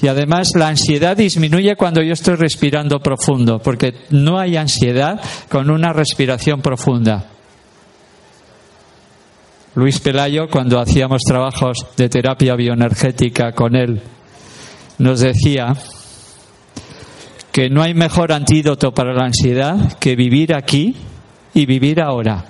Y 0.02 0.08
además 0.08 0.49
la 0.56 0.70
ansiedad 0.70 1.16
disminuye 1.16 1.76
cuando 1.76 2.02
yo 2.02 2.14
estoy 2.14 2.36
respirando 2.36 2.99
profundo, 2.99 3.60
porque 3.60 3.93
no 4.10 4.39
hay 4.39 4.58
ansiedad 4.58 5.22
con 5.47 5.70
una 5.70 5.93
respiración 5.93 6.62
profunda. 6.62 7.26
Luis 9.76 9.99
Pelayo, 9.99 10.49
cuando 10.49 10.80
hacíamos 10.80 11.22
trabajos 11.22 11.86
de 11.95 12.10
terapia 12.10 12.56
bioenergética 12.56 13.52
con 13.52 13.76
él, 13.76 14.02
nos 14.97 15.20
decía 15.20 15.76
que 17.52 17.70
no 17.70 17.84
hay 17.84 17.93
mejor 17.93 18.34
antídoto 18.34 18.93
para 18.93 19.14
la 19.14 19.26
ansiedad 19.26 19.97
que 19.99 20.16
vivir 20.16 20.56
aquí 20.56 20.95
y 21.54 21.66
vivir 21.66 22.02
ahora. 22.02 22.45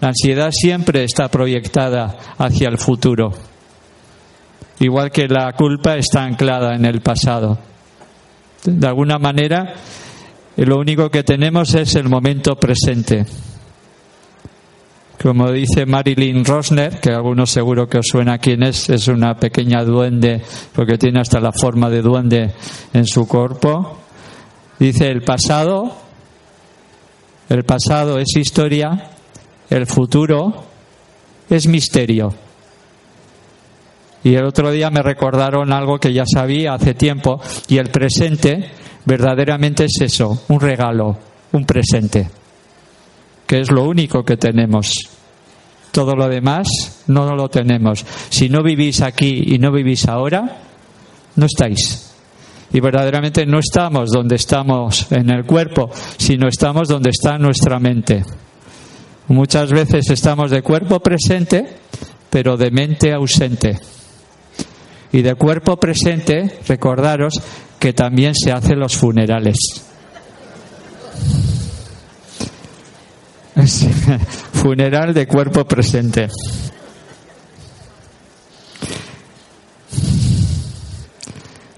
La 0.00 0.08
ansiedad 0.08 0.50
siempre 0.52 1.02
está 1.02 1.28
proyectada 1.28 2.16
hacia 2.38 2.68
el 2.68 2.78
futuro 2.78 3.32
igual 4.80 5.10
que 5.10 5.28
la 5.28 5.52
culpa 5.52 5.96
está 5.96 6.24
anclada 6.24 6.74
en 6.74 6.84
el 6.84 7.00
pasado. 7.00 7.58
De 8.64 8.86
alguna 8.86 9.18
manera, 9.18 9.74
lo 10.56 10.78
único 10.78 11.10
que 11.10 11.22
tenemos 11.22 11.74
es 11.74 11.94
el 11.94 12.08
momento 12.08 12.56
presente. 12.56 13.24
Como 15.22 15.50
dice 15.50 15.84
Marilyn 15.84 16.44
Rosner, 16.44 17.00
que 17.00 17.10
algunos 17.10 17.50
seguro 17.50 17.88
que 17.88 17.98
os 17.98 18.06
suena 18.06 18.38
quién 18.38 18.62
es, 18.62 18.88
es 18.88 19.08
una 19.08 19.34
pequeña 19.34 19.82
duende, 19.82 20.42
porque 20.72 20.96
tiene 20.96 21.20
hasta 21.20 21.40
la 21.40 21.52
forma 21.52 21.90
de 21.90 22.02
duende 22.02 22.54
en 22.92 23.04
su 23.04 23.26
cuerpo. 23.26 23.98
Dice, 24.78 25.08
el 25.08 25.22
pasado, 25.22 25.92
el 27.48 27.64
pasado 27.64 28.18
es 28.20 28.36
historia, 28.36 29.10
el 29.70 29.86
futuro 29.86 30.64
es 31.50 31.66
misterio. 31.66 32.47
Y 34.28 34.34
el 34.34 34.44
otro 34.44 34.70
día 34.70 34.90
me 34.90 35.00
recordaron 35.00 35.72
algo 35.72 35.96
que 35.96 36.12
ya 36.12 36.24
sabía 36.26 36.74
hace 36.74 36.92
tiempo 36.92 37.40
y 37.66 37.78
el 37.78 37.88
presente 37.88 38.72
verdaderamente 39.06 39.86
es 39.86 40.02
eso, 40.02 40.42
un 40.48 40.60
regalo, 40.60 41.16
un 41.52 41.64
presente, 41.64 42.28
que 43.46 43.60
es 43.60 43.70
lo 43.70 43.84
único 43.84 44.22
que 44.26 44.36
tenemos. 44.36 44.92
Todo 45.92 46.14
lo 46.14 46.28
demás 46.28 47.04
no 47.06 47.34
lo 47.34 47.48
tenemos. 47.48 48.04
Si 48.28 48.50
no 48.50 48.62
vivís 48.62 49.00
aquí 49.00 49.44
y 49.46 49.58
no 49.58 49.72
vivís 49.72 50.06
ahora, 50.06 50.58
no 51.36 51.46
estáis. 51.46 52.12
Y 52.70 52.80
verdaderamente 52.80 53.46
no 53.46 53.60
estamos 53.60 54.10
donde 54.10 54.36
estamos 54.36 55.10
en 55.10 55.30
el 55.30 55.46
cuerpo, 55.46 55.90
sino 56.18 56.48
estamos 56.48 56.86
donde 56.86 57.08
está 57.08 57.38
nuestra 57.38 57.78
mente. 57.78 58.26
Muchas 59.28 59.72
veces 59.72 60.10
estamos 60.10 60.50
de 60.50 60.60
cuerpo 60.60 61.00
presente, 61.00 61.66
pero 62.28 62.58
de 62.58 62.70
mente 62.70 63.10
ausente. 63.10 63.80
Y 65.12 65.22
de 65.22 65.34
cuerpo 65.34 65.78
presente, 65.78 66.58
recordaros 66.66 67.34
que 67.78 67.92
también 67.92 68.34
se 68.34 68.52
hacen 68.52 68.78
los 68.78 68.96
funerales. 68.96 69.56
Funeral 74.52 75.14
de 75.14 75.26
cuerpo 75.26 75.64
presente. 75.64 76.28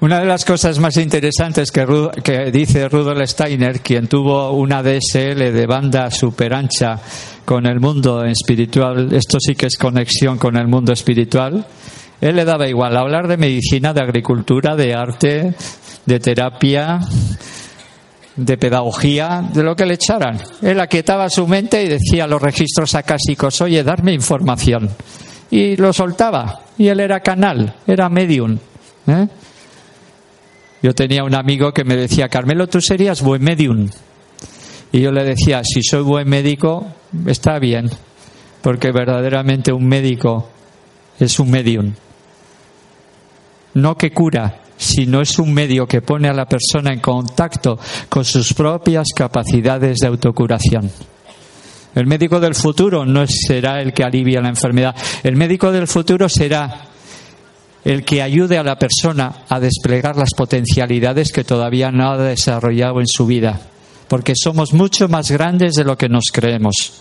Una 0.01 0.21
de 0.21 0.27
las 0.27 0.47
cosas 0.47 0.79
más 0.79 0.97
interesantes 0.97 1.71
que, 1.71 1.87
que, 2.25 2.51
dice 2.51 2.89
Rudolf 2.89 3.29
Steiner, 3.29 3.81
quien 3.81 4.09
tuvo 4.09 4.53
una 4.53 4.83
DSL 4.83 5.53
de 5.53 5.67
banda 5.67 6.11
super 6.11 6.55
ancha 6.55 6.99
con 7.45 7.67
el 7.67 7.81
mundo 7.81 8.25
espiritual, 8.25 9.13
esto 9.13 9.37
sí 9.39 9.55
que 9.55 9.67
es 9.67 9.77
conexión 9.77 10.39
con 10.39 10.57
el 10.57 10.69
mundo 10.69 10.95
espiritual, 10.95 11.67
él 12.21 12.37
le 12.37 12.45
daba 12.45 12.69
igual 12.69 12.97
hablar 12.97 13.29
de 13.29 13.39
medicina, 13.39 13.95
de 13.95 14.03
agricultura, 14.03 14.77
de 14.77 14.95
arte, 14.95 15.55
de 16.05 16.21
terapia, 16.21 17.01
de 18.37 18.59
pedagogía, 18.59 19.43
de 19.53 19.63
lo 19.63 19.75
que 19.75 19.87
le 19.87 19.95
echaran. 19.95 20.39
Él 20.61 20.81
aquietaba 20.81 21.31
su 21.31 21.47
mente 21.47 21.83
y 21.83 21.89
decía 21.89 22.25
a 22.25 22.27
los 22.27 22.43
registros 22.43 22.95
acásicos, 22.95 23.61
oye, 23.63 23.83
darme 23.83 24.13
información. 24.13 24.91
Y 25.51 25.77
lo 25.77 25.93
soltaba. 25.95 26.61
Y 26.77 26.89
él 26.89 27.01
era 27.01 27.21
canal, 27.21 27.75
era 27.87 28.11
medium. 28.11 28.59
¿eh? 29.07 29.27
Yo 30.83 30.95
tenía 30.95 31.25
un 31.25 31.35
amigo 31.35 31.73
que 31.73 31.85
me 31.85 31.97
decía, 31.97 32.29
Carmelo, 32.29 32.67
tú 32.67 32.83
serías 32.83 33.23
buen 33.23 33.43
medium. 33.43 33.89
Y 34.93 35.01
yo 35.01 35.11
le 35.11 35.25
decía, 35.25 35.63
si 35.65 35.83
soy 35.83 36.03
buen 36.03 36.29
médico, 36.29 36.87
está 37.27 37.59
bien, 37.59 37.89
porque 38.61 38.93
verdaderamente 38.93 39.73
un 39.73 39.87
médico 39.87 40.51
es 41.19 41.39
un 41.39 41.51
medium 41.51 41.95
no 43.75 43.97
que 43.97 44.11
cura, 44.11 44.61
sino 44.77 45.21
es 45.21 45.39
un 45.39 45.53
medio 45.53 45.87
que 45.87 46.01
pone 46.01 46.29
a 46.29 46.33
la 46.33 46.47
persona 46.47 46.93
en 46.93 47.01
contacto 47.01 47.79
con 48.09 48.25
sus 48.25 48.55
propias 48.55 49.09
capacidades 49.15 49.99
de 49.99 50.07
autocuración. 50.07 50.91
El 51.95 52.07
médico 52.07 52.41
del 52.41 52.55
futuro 52.55 53.05
no 53.05 53.25
será 53.27 53.83
el 53.83 53.93
que 53.93 54.05
alivia 54.05 54.41
la 54.41 54.49
enfermedad. 54.49 54.95
El 55.23 55.37
médico 55.37 55.73
del 55.73 55.89
futuro 55.89 56.29
será 56.29 56.87
el 57.85 58.05
que 58.05 58.23
ayude 58.23 58.59
a 58.59 58.63
la 58.63 58.79
persona 58.79 59.45
a 59.49 59.59
desplegar 59.59 60.17
las 60.17 60.35
potencialidades 60.35 61.33
que 61.33 61.45
todavía 61.45 61.91
no 61.91 62.11
ha 62.11 62.17
desarrollado 62.17 63.01
en 63.01 63.07
su 63.07 63.27
vida, 63.27 63.61
porque 64.09 64.35
somos 64.37 64.73
mucho 64.73 65.09
más 65.09 65.31
grandes 65.31 65.75
de 65.75 65.85
lo 65.85 65.97
que 65.97 66.09
nos 66.09 66.27
creemos. 66.33 67.01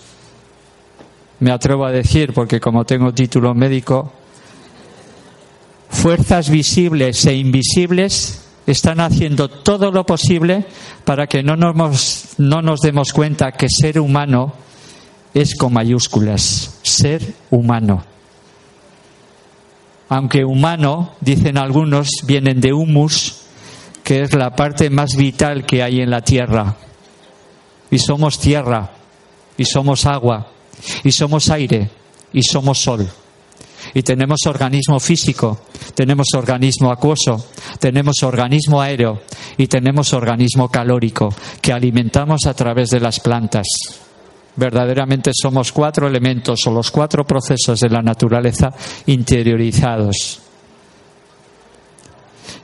Me 1.40 1.52
atrevo 1.52 1.86
a 1.86 1.92
decir, 1.92 2.34
porque 2.34 2.60
como 2.60 2.86
tengo 2.86 3.14
título 3.14 3.54
médico, 3.54 4.12
fuerzas 5.90 6.50
visibles 6.50 7.26
e 7.26 7.36
invisibles 7.36 8.46
están 8.66 9.00
haciendo 9.00 9.50
todo 9.50 9.92
lo 9.92 10.06
posible 10.06 10.66
para 11.04 11.28
que 11.28 11.44
no 11.44 11.56
nos, 11.56 12.30
no 12.38 12.62
nos 12.62 12.82
demos 12.82 13.14
cuenta 13.14 13.52
que 13.52 13.68
ser 13.70 14.00
humano 14.00 14.54
es 15.34 15.56
con 15.56 15.74
mayúsculas, 15.74 16.80
ser 16.84 17.22
humano. 17.50 18.04
Aunque 20.08 20.44
humano, 20.44 21.14
dicen 21.22 21.58
algunos, 21.58 22.10
vienen 22.24 22.62
de 22.62 22.74
humus, 22.74 23.42
que 24.04 24.22
es 24.22 24.34
la 24.34 24.56
parte 24.56 24.90
más 24.90 25.16
vital 25.16 25.66
que 25.66 25.84
hay 25.84 26.02
en 26.02 26.10
la 26.10 26.22
tierra. 26.22 26.76
Y 27.92 28.00
somos 28.00 28.40
tierra, 28.40 28.92
y 29.56 29.66
somos 29.66 30.06
agua, 30.06 30.48
y 31.04 31.12
somos 31.12 31.50
aire, 31.50 31.90
y 32.34 32.42
somos 32.42 32.80
sol. 32.80 33.08
Y 33.94 34.04
tenemos 34.04 34.40
organismo 34.46 35.00
físico, 35.00 35.62
tenemos 35.96 36.28
organismo 36.36 36.92
acuoso, 36.92 37.50
tenemos 37.80 38.22
organismo 38.24 38.82
aéreo 38.82 39.22
y 39.58 39.68
tenemos 39.68 40.14
organismo 40.14 40.70
calórico 40.70 41.34
que 41.62 41.74
alimentamos 41.74 42.46
a 42.46 42.54
través 42.54 42.92
de 42.92 43.00
las 43.00 43.20
plantas. 43.20 43.68
Verdaderamente 44.56 45.32
somos 45.34 45.72
cuatro 45.72 46.08
elementos 46.08 46.68
o 46.68 46.72
los 46.72 46.92
cuatro 46.92 47.26
procesos 47.26 47.80
de 47.80 47.90
la 47.90 48.02
naturaleza 48.02 48.74
interiorizados. 49.06 50.42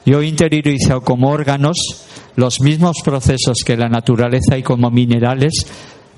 Yo 0.05 0.21
he 0.21 0.27
interiorizado 0.27 1.01
como 1.01 1.29
órganos 1.29 1.77
los 2.35 2.59
mismos 2.61 2.97
procesos 3.03 3.59
que 3.65 3.77
la 3.77 3.89
naturaleza 3.89 4.57
y 4.57 4.63
como 4.63 4.91
minerales, 4.91 5.53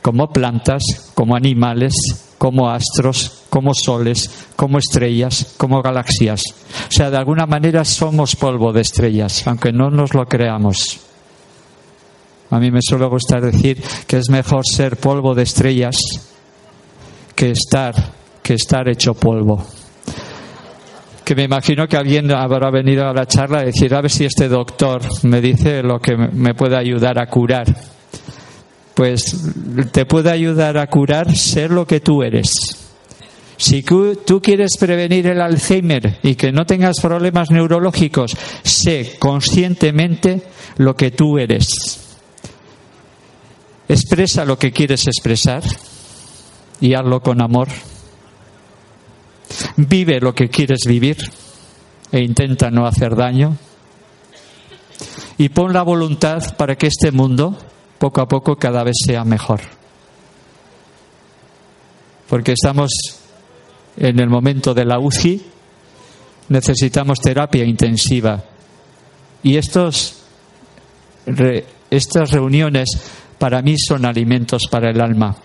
como 0.02 0.28
plantas, 0.30 1.12
como 1.14 1.36
animales, 1.36 1.94
como 2.38 2.70
astros, 2.70 3.44
como 3.50 3.74
soles, 3.74 4.30
como 4.56 4.78
estrellas, 4.78 5.56
como 5.58 5.82
galaxias. 5.82 6.44
O 6.88 6.92
sea, 6.92 7.10
de 7.10 7.18
alguna 7.18 7.46
manera 7.46 7.84
somos 7.84 8.36
polvo 8.36 8.72
de 8.72 8.82
estrellas, 8.82 9.48
aunque 9.48 9.72
no 9.72 9.90
nos 9.90 10.14
lo 10.14 10.26
creamos. 10.26 11.00
A 12.50 12.60
mí 12.60 12.72
me 12.72 12.80
suele 12.82 13.08
gustar 13.08 13.42
decir 13.42 13.82
que 14.06 14.18
es 14.18 14.30
mejor 14.30 14.66
ser 14.66 14.98
polvo 14.98 15.36
de 15.36 15.44
estrellas 15.44 15.98
que 17.36 17.52
estar, 17.52 17.94
que 18.42 18.54
estar 18.54 18.88
hecho 18.88 19.14
polvo. 19.14 19.66
Que 21.26 21.36
me 21.36 21.44
imagino 21.44 21.88
que 21.88 21.98
alguien 21.98 22.32
habrá 22.32 22.72
venido 22.72 23.06
a 23.06 23.14
la 23.14 23.26
charla 23.26 23.60
a 23.60 23.66
decir, 23.66 23.94
a 23.94 24.02
ver 24.02 24.10
si 24.10 24.24
este 24.24 24.48
doctor 24.48 25.02
me 25.24 25.42
dice 25.42 25.84
lo 25.84 26.00
que 26.00 26.16
me 26.16 26.54
puede 26.54 26.78
ayudar 26.78 27.20
a 27.20 27.28
curar 27.28 27.97
pues 28.98 29.38
te 29.92 30.08
puede 30.08 30.32
ayudar 30.32 30.80
a 30.80 30.88
curar 30.88 31.36
ser 31.36 31.70
lo 31.70 31.86
que 31.86 32.00
tú 32.00 32.24
eres. 32.24 32.52
Si 33.56 33.84
tú 33.84 34.42
quieres 34.42 34.72
prevenir 34.80 35.28
el 35.28 35.40
Alzheimer 35.40 36.18
y 36.24 36.34
que 36.34 36.52
no 36.52 36.66
tengas 36.66 37.00
problemas 37.00 37.52
neurológicos, 37.52 38.36
sé 38.64 39.18
conscientemente 39.20 40.42
lo 40.78 40.96
que 40.96 41.12
tú 41.12 41.38
eres. 41.38 41.68
Expresa 43.88 44.46
lo 44.46 44.58
que 44.58 44.72
quieres 44.72 45.06
expresar 45.06 45.62
y 46.82 46.96
hazlo 46.96 47.22
con 47.22 47.40
amor. 47.40 47.68
Vive 49.76 50.20
lo 50.20 50.34
que 50.34 50.50
quieres 50.50 50.86
vivir 50.88 51.18
e 52.12 52.20
intenta 52.22 52.72
no 52.72 52.88
hacer 52.88 53.16
daño. 53.16 53.58
Y 55.38 55.50
pon 55.50 55.72
la 55.72 55.84
voluntad 55.84 56.58
para 56.58 56.76
que 56.76 56.88
este 56.88 57.12
mundo 57.12 57.60
poco 57.98 58.22
a 58.22 58.28
poco 58.28 58.56
cada 58.56 58.84
vez 58.84 58.96
sea 59.06 59.24
mejor. 59.24 59.62
Porque 62.28 62.54
estamos 62.54 62.92
en 63.98 64.20
el 64.20 64.30
momento 64.30 64.74
de 64.74 64.86
la 64.86 65.00
UCI, 65.00 65.42
necesitamos 66.50 67.20
terapia 67.20 67.64
intensiva. 67.64 68.44
Y 69.44 69.58
estos, 69.58 70.24
estas 71.90 72.32
reuniones 72.32 72.90
para 73.38 73.62
mí 73.62 73.76
son 73.78 74.06
alimentos 74.06 74.64
para 74.70 74.90
el 74.90 75.02
alma. 75.02 75.36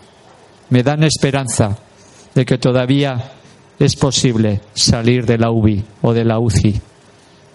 Me 0.71 0.83
dan 0.83 1.05
esperanza 1.05 1.79
de 2.35 2.45
que 2.45 2.59
todavía 2.59 3.33
es 3.79 3.97
posible 3.97 4.61
salir 4.75 5.27
de 5.27 5.39
la 5.39 5.51
UBI 5.51 5.85
o 6.03 6.13
de 6.13 6.25
la 6.25 6.39
UCI, 6.39 6.81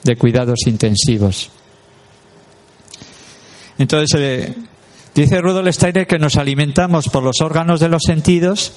de 0.04 0.16
cuidados 0.16 0.68
intensivos. 0.68 1.50
Entonces, 3.78 4.20
eh, 4.20 4.56
Dice 5.18 5.42
Rudolf 5.42 5.74
Steiner 5.74 6.06
que 6.06 6.20
nos 6.20 6.36
alimentamos 6.36 7.10
por 7.10 7.24
los 7.24 7.42
órganos 7.42 7.80
de 7.80 7.90
los 7.90 8.04
sentidos, 8.04 8.74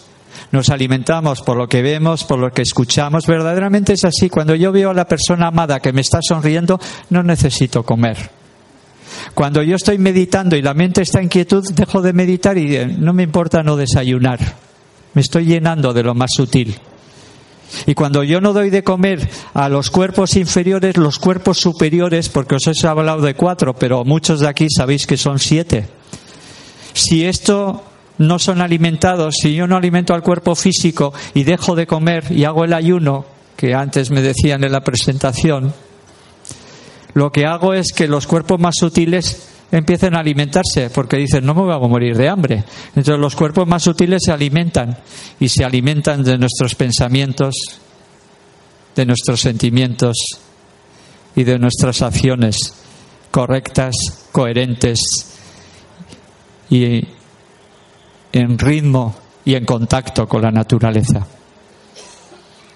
nos 0.52 0.70
alimentamos 0.70 1.42
por 1.42 1.58
lo 1.58 1.68
que 1.68 1.82
vemos, 1.82 2.24
por 2.24 2.38
lo 2.38 2.50
que 2.50 2.62
escuchamos. 2.62 3.26
Verdaderamente 3.26 3.92
es 3.92 4.06
así. 4.06 4.30
Cuando 4.30 4.54
yo 4.54 4.72
veo 4.72 4.88
a 4.88 4.94
la 4.94 5.06
persona 5.06 5.48
amada 5.48 5.80
que 5.80 5.92
me 5.92 6.00
está 6.00 6.20
sonriendo, 6.22 6.80
no 7.10 7.22
necesito 7.22 7.82
comer. 7.82 8.30
Cuando 9.34 9.62
yo 9.62 9.76
estoy 9.76 9.98
meditando 9.98 10.56
y 10.56 10.62
la 10.62 10.72
mente 10.72 11.02
está 11.02 11.20
en 11.20 11.28
quietud, 11.28 11.62
dejo 11.74 12.00
de 12.00 12.14
meditar 12.14 12.56
y 12.56 12.74
eh, 12.74 12.86
no 12.86 13.12
me 13.12 13.22
importa 13.22 13.62
no 13.62 13.76
desayunar. 13.76 14.38
Me 15.12 15.20
estoy 15.20 15.44
llenando 15.44 15.92
de 15.92 16.04
lo 16.04 16.14
más 16.14 16.30
sutil. 16.34 16.74
Y 17.84 17.92
cuando 17.92 18.24
yo 18.24 18.40
no 18.40 18.54
doy 18.54 18.70
de 18.70 18.82
comer 18.82 19.28
a 19.52 19.68
los 19.68 19.90
cuerpos 19.90 20.34
inferiores, 20.36 20.96
los 20.96 21.18
cuerpos 21.18 21.58
superiores, 21.58 22.30
porque 22.30 22.54
os 22.54 22.66
he 22.66 22.86
hablado 22.86 23.20
de 23.20 23.34
cuatro, 23.34 23.74
pero 23.74 24.06
muchos 24.06 24.40
de 24.40 24.48
aquí 24.48 24.68
sabéis 24.74 25.06
que 25.06 25.18
son 25.18 25.38
siete 25.38 26.00
si 27.00 27.24
esto 27.24 27.82
no 28.18 28.38
son 28.38 28.60
alimentados, 28.60 29.36
si 29.40 29.54
yo 29.54 29.66
no 29.66 29.76
alimento 29.76 30.12
al 30.12 30.22
cuerpo 30.22 30.54
físico 30.54 31.14
y 31.32 31.44
dejo 31.44 31.74
de 31.74 31.86
comer 31.86 32.30
y 32.30 32.44
hago 32.44 32.64
el 32.64 32.74
ayuno, 32.74 33.24
que 33.56 33.74
antes 33.74 34.10
me 34.10 34.20
decían 34.20 34.62
en 34.64 34.72
la 34.72 34.82
presentación, 34.82 35.72
lo 37.14 37.32
que 37.32 37.46
hago 37.46 37.72
es 37.72 37.92
que 37.92 38.06
los 38.06 38.26
cuerpos 38.26 38.60
más 38.60 38.74
sutiles 38.78 39.48
empiecen 39.72 40.14
a 40.14 40.20
alimentarse, 40.20 40.90
porque 40.90 41.16
dicen, 41.16 41.46
no 41.46 41.54
me 41.54 41.62
voy 41.62 41.72
a 41.72 41.78
morir 41.78 42.16
de 42.16 42.28
hambre. 42.28 42.64
Entonces 42.88 43.18
los 43.18 43.34
cuerpos 43.34 43.66
más 43.66 43.82
sutiles 43.82 44.22
se 44.24 44.32
alimentan 44.32 44.98
y 45.38 45.48
se 45.48 45.64
alimentan 45.64 46.22
de 46.22 46.36
nuestros 46.36 46.74
pensamientos, 46.74 47.54
de 48.94 49.06
nuestros 49.06 49.40
sentimientos 49.40 50.16
y 51.34 51.44
de 51.44 51.58
nuestras 51.58 52.02
acciones 52.02 52.74
correctas, 53.30 53.94
coherentes 54.32 55.29
y 56.70 57.04
en 58.32 58.58
ritmo 58.58 59.14
y 59.44 59.54
en 59.54 59.64
contacto 59.64 60.26
con 60.26 60.42
la 60.42 60.50
naturaleza. 60.50 61.26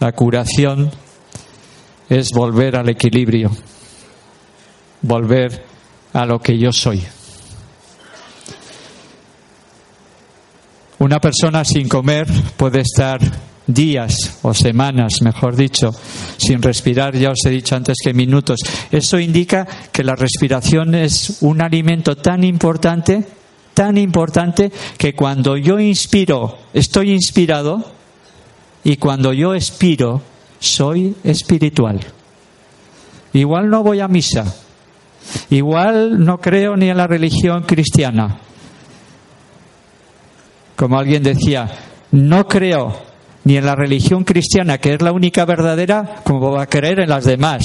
La 0.01 0.13
curación 0.13 0.91
es 2.09 2.31
volver 2.33 2.77
al 2.77 2.89
equilibrio, 2.89 3.51
volver 5.03 5.65
a 6.13 6.27
lo 6.27 6.41
que 6.41 6.59
yo 6.59 6.73
soy. 6.73 7.03
Una 10.99 11.21
persona 11.21 11.65
sin 11.65 11.89
comer 11.89 12.27
puede 12.57 12.81
estar 12.81 13.21
días 13.67 14.39
o 14.43 14.55
semanas, 14.55 15.15
mejor 15.23 15.57
dicho, 15.57 15.91
sin 16.37 16.63
respirar, 16.63 17.17
ya 17.17 17.31
os 17.31 17.45
he 17.47 17.51
dicho 17.51 17.77
antes 17.77 17.97
que 18.03 18.15
minutos. 18.15 18.61
Eso 18.91 19.19
indica 19.19 19.67
que 19.93 20.05
la 20.05 20.15
respiración 20.15 20.95
es 20.95 21.39
un 21.41 21.63
alimento 21.63 22.17
tan 22.17 22.45
importante 22.45 23.25
tan 23.75 23.99
importante 23.99 24.72
que 24.97 25.14
cuando 25.14 25.57
yo 25.57 25.79
inspiro, 25.79 26.57
estoy 26.72 27.11
inspirado 27.11 27.85
y 28.85 28.97
cuando 28.97 29.33
yo 29.33 29.55
expiro, 29.55 30.22
soy 30.61 31.16
espiritual. 31.25 32.01
Igual 33.33 33.68
no 33.68 33.83
voy 33.83 34.01
a 34.01 34.09
misa, 34.09 34.55
igual 35.51 36.25
no 36.25 36.39
creo 36.39 36.77
ni 36.77 36.89
en 36.89 36.97
la 36.97 37.07
religión 37.07 37.64
cristiana. 37.64 38.39
Como 40.77 40.99
alguien 40.99 41.22
decía, 41.22 41.68
no 42.12 42.47
creo 42.47 42.95
ni 43.45 43.57
en 43.57 43.66
la 43.66 43.75
religión 43.75 44.25
cristiana, 44.25 44.79
que 44.79 44.95
es 44.95 45.03
la 45.03 45.12
única 45.12 45.45
verdadera, 45.45 46.22
como 46.25 46.53
va 46.53 46.62
a 46.62 46.66
creer 46.66 47.01
en 47.01 47.11
las 47.11 47.25
demás. 47.25 47.62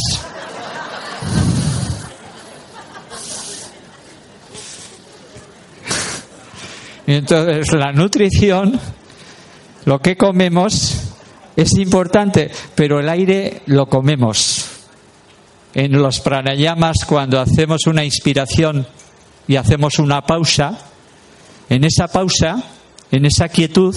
Entonces, 7.10 7.74
la 7.74 7.92
nutrición, 7.92 8.80
lo 9.86 10.00
que 10.00 10.16
comemos, 10.16 11.10
es 11.56 11.74
importante, 11.80 12.52
pero 12.76 13.00
el 13.00 13.10
aire 13.10 13.64
lo 13.66 13.88
comemos. 13.88 14.70
En 15.74 15.94
los 15.94 16.20
pranayamas, 16.20 16.98
cuando 17.08 17.40
hacemos 17.40 17.88
una 17.88 18.04
inspiración 18.04 18.86
y 19.48 19.56
hacemos 19.56 19.98
una 19.98 20.22
pausa, 20.22 20.78
en 21.68 21.84
esa 21.84 22.08
pausa, 22.10 22.64
en 23.12 23.26
esa 23.26 23.50
quietud, 23.50 23.96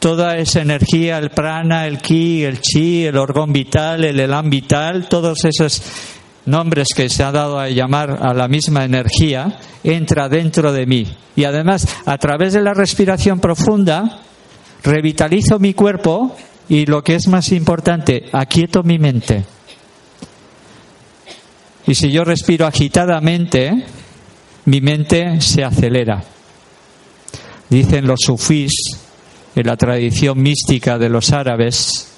toda 0.00 0.36
esa 0.36 0.62
energía, 0.62 1.18
el 1.18 1.30
prana, 1.30 1.86
el 1.86 1.98
ki, 1.98 2.42
el 2.42 2.60
chi, 2.60 3.06
el 3.06 3.16
orgón 3.16 3.52
vital, 3.52 4.02
el 4.02 4.18
elan 4.18 4.50
vital, 4.50 5.08
todos 5.08 5.44
esos 5.44 5.80
nombres 6.46 6.88
que 6.94 7.08
se 7.08 7.22
ha 7.22 7.32
dado 7.32 7.58
a 7.58 7.68
llamar 7.68 8.18
a 8.22 8.34
la 8.34 8.48
misma 8.48 8.84
energía, 8.84 9.58
entra 9.82 10.28
dentro 10.28 10.72
de 10.72 10.86
mí. 10.86 11.06
Y 11.36 11.44
además, 11.44 11.86
a 12.06 12.18
través 12.18 12.52
de 12.52 12.62
la 12.62 12.74
respiración 12.74 13.40
profunda, 13.40 14.20
revitalizo 14.82 15.58
mi 15.58 15.74
cuerpo 15.74 16.36
y 16.68 16.86
lo 16.86 17.02
que 17.02 17.14
es 17.14 17.28
más 17.28 17.52
importante, 17.52 18.24
aquieto 18.32 18.82
mi 18.82 18.98
mente. 18.98 19.44
Y 21.86 21.94
si 21.94 22.10
yo 22.10 22.24
respiro 22.24 22.66
agitadamente, 22.66 23.84
mi 24.66 24.80
mente 24.80 25.40
se 25.40 25.64
acelera. 25.64 26.24
Dicen 27.68 28.06
los 28.06 28.20
sufís, 28.20 28.72
en 29.54 29.66
la 29.66 29.76
tradición 29.76 30.40
mística 30.40 30.98
de 30.98 31.08
los 31.08 31.32
árabes, 31.32 32.13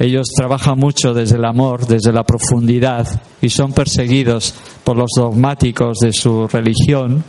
ellos 0.00 0.28
trabajan 0.34 0.78
mucho 0.78 1.12
desde 1.12 1.36
el 1.36 1.44
amor, 1.44 1.86
desde 1.86 2.10
la 2.10 2.24
profundidad, 2.24 3.06
y 3.42 3.50
son 3.50 3.74
perseguidos 3.74 4.54
por 4.82 4.96
los 4.96 5.10
dogmáticos 5.14 5.98
de 5.98 6.14
su 6.14 6.48
religión. 6.48 7.22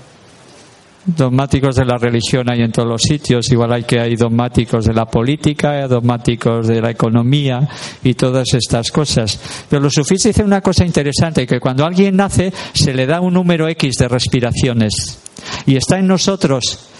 Dogmáticos 1.06 1.76
de 1.76 1.84
la 1.84 1.98
religión 1.98 2.50
hay 2.50 2.62
en 2.62 2.72
todos 2.72 2.88
los 2.88 3.02
sitios, 3.02 3.52
igual 3.52 3.74
hay 3.74 3.84
que 3.84 4.00
hay 4.00 4.16
dogmáticos 4.16 4.86
de 4.86 4.94
la 4.94 5.06
política, 5.06 5.72
hay 5.72 5.90
dogmáticos 5.90 6.66
de 6.66 6.80
la 6.80 6.92
economía 6.92 7.68
y 8.04 8.14
todas 8.14 8.54
estas 8.54 8.90
cosas. 8.90 9.38
Pero 9.70 9.82
los 9.82 9.92
sufís 9.92 10.24
dicen 10.24 10.46
una 10.46 10.62
cosa 10.62 10.86
interesante, 10.86 11.46
que 11.46 11.60
cuando 11.60 11.86
alguien 11.86 12.16
nace 12.16 12.54
se 12.74 12.94
le 12.94 13.06
da 13.06 13.20
un 13.20 13.34
número 13.34 13.68
X 13.68 13.96
de 13.98 14.08
respiraciones. 14.08 15.20
Y 15.66 15.76
está 15.76 16.00
en 16.00 16.08
nosotros 16.08 16.91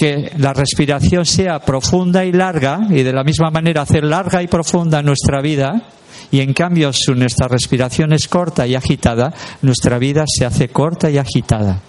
que 0.00 0.32
la 0.38 0.54
respiración 0.54 1.26
sea 1.26 1.58
profunda 1.58 2.24
y 2.24 2.32
larga 2.32 2.86
y 2.88 3.02
de 3.02 3.12
la 3.12 3.22
misma 3.22 3.50
manera 3.50 3.82
hacer 3.82 4.02
larga 4.02 4.42
y 4.42 4.46
profunda 4.46 5.02
nuestra 5.02 5.42
vida 5.42 5.88
y 6.30 6.40
en 6.40 6.54
cambio 6.54 6.90
si 6.94 7.12
nuestra 7.12 7.48
respiración 7.48 8.14
es 8.14 8.26
corta 8.26 8.66
y 8.66 8.76
agitada, 8.76 9.30
nuestra 9.60 9.98
vida 9.98 10.24
se 10.26 10.46
hace 10.46 10.70
corta 10.70 11.10
y 11.10 11.18
agitada. 11.18 11.82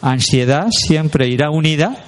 Ansiedad 0.00 0.68
siempre 0.70 1.28
irá 1.28 1.50
unida 1.50 2.02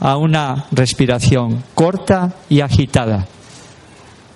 a 0.00 0.16
una 0.16 0.66
respiración 0.72 1.62
corta 1.76 2.34
y 2.48 2.62
agitada. 2.62 3.28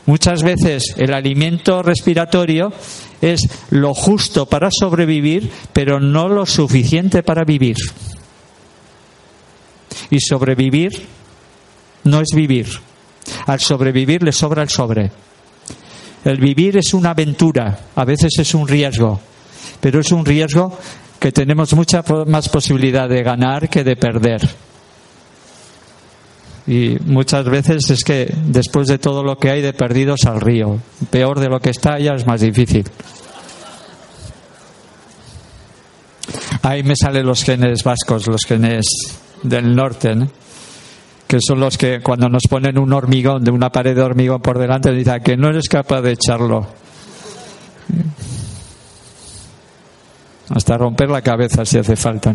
Muchas 0.06 0.44
veces 0.44 0.94
el 0.98 1.14
alimento 1.14 1.82
respiratorio 1.82 2.72
es 3.20 3.40
lo 3.70 3.92
justo 3.92 4.46
para 4.46 4.68
sobrevivir, 4.70 5.50
pero 5.72 5.98
no 5.98 6.28
lo 6.28 6.46
suficiente 6.46 7.24
para 7.24 7.42
vivir. 7.42 7.74
Y 10.10 10.20
sobrevivir 10.20 10.90
no 12.04 12.20
es 12.20 12.28
vivir. 12.34 12.68
Al 13.46 13.60
sobrevivir 13.60 14.22
le 14.22 14.32
sobra 14.32 14.62
el 14.62 14.68
sobre. 14.68 15.10
El 16.24 16.38
vivir 16.38 16.76
es 16.76 16.92
una 16.94 17.10
aventura, 17.10 17.78
a 17.94 18.04
veces 18.04 18.32
es 18.38 18.54
un 18.54 18.66
riesgo, 18.66 19.20
pero 19.80 20.00
es 20.00 20.10
un 20.10 20.24
riesgo 20.24 20.76
que 21.20 21.30
tenemos 21.30 21.72
mucha 21.74 22.02
más 22.26 22.48
posibilidad 22.48 23.08
de 23.08 23.22
ganar 23.22 23.68
que 23.68 23.84
de 23.84 23.96
perder. 23.96 24.48
Y 26.66 26.96
muchas 27.04 27.44
veces 27.44 27.88
es 27.90 28.02
que 28.02 28.32
después 28.46 28.88
de 28.88 28.98
todo 28.98 29.22
lo 29.22 29.38
que 29.38 29.50
hay 29.50 29.62
de 29.62 29.72
perdidos 29.72 30.24
al 30.24 30.40
río, 30.40 30.80
peor 31.10 31.38
de 31.38 31.48
lo 31.48 31.60
que 31.60 31.70
está 31.70 31.98
ya 32.00 32.14
es 32.14 32.26
más 32.26 32.40
difícil. 32.40 32.84
Ahí 36.62 36.82
me 36.82 36.94
salen 36.96 37.24
los 37.24 37.44
genes 37.44 37.84
vascos, 37.84 38.26
los 38.26 38.40
genes 38.44 38.84
del 39.48 39.74
norte, 39.74 40.14
que 41.26 41.38
son 41.40 41.60
los 41.60 41.76
que 41.76 42.00
cuando 42.00 42.28
nos 42.28 42.42
ponen 42.48 42.78
un 42.78 42.92
hormigón 42.92 43.42
de 43.44 43.50
una 43.50 43.70
pared 43.70 43.94
de 43.94 44.02
hormigón 44.02 44.40
por 44.40 44.58
delante, 44.58 44.92
dicen 44.92 45.22
que 45.22 45.36
no 45.36 45.48
eres 45.48 45.68
capaz 45.68 46.02
de 46.02 46.12
echarlo. 46.12 46.66
Hasta 50.50 50.76
romper 50.76 51.10
la 51.10 51.22
cabeza 51.22 51.64
si 51.64 51.78
hace 51.78 51.96
falta. 51.96 52.34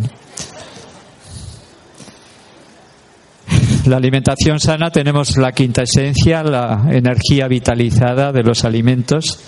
La 3.86 3.97
alimentación 3.97 4.59
sana 4.59 4.91
tenemos 4.91 5.38
la 5.38 5.53
quinta 5.53 5.84
esencia, 5.84 6.43
la 6.43 6.86
energía 6.91 7.47
vitalizada 7.47 8.32
de 8.32 8.43
los 8.43 8.64
alimentos 8.64 9.39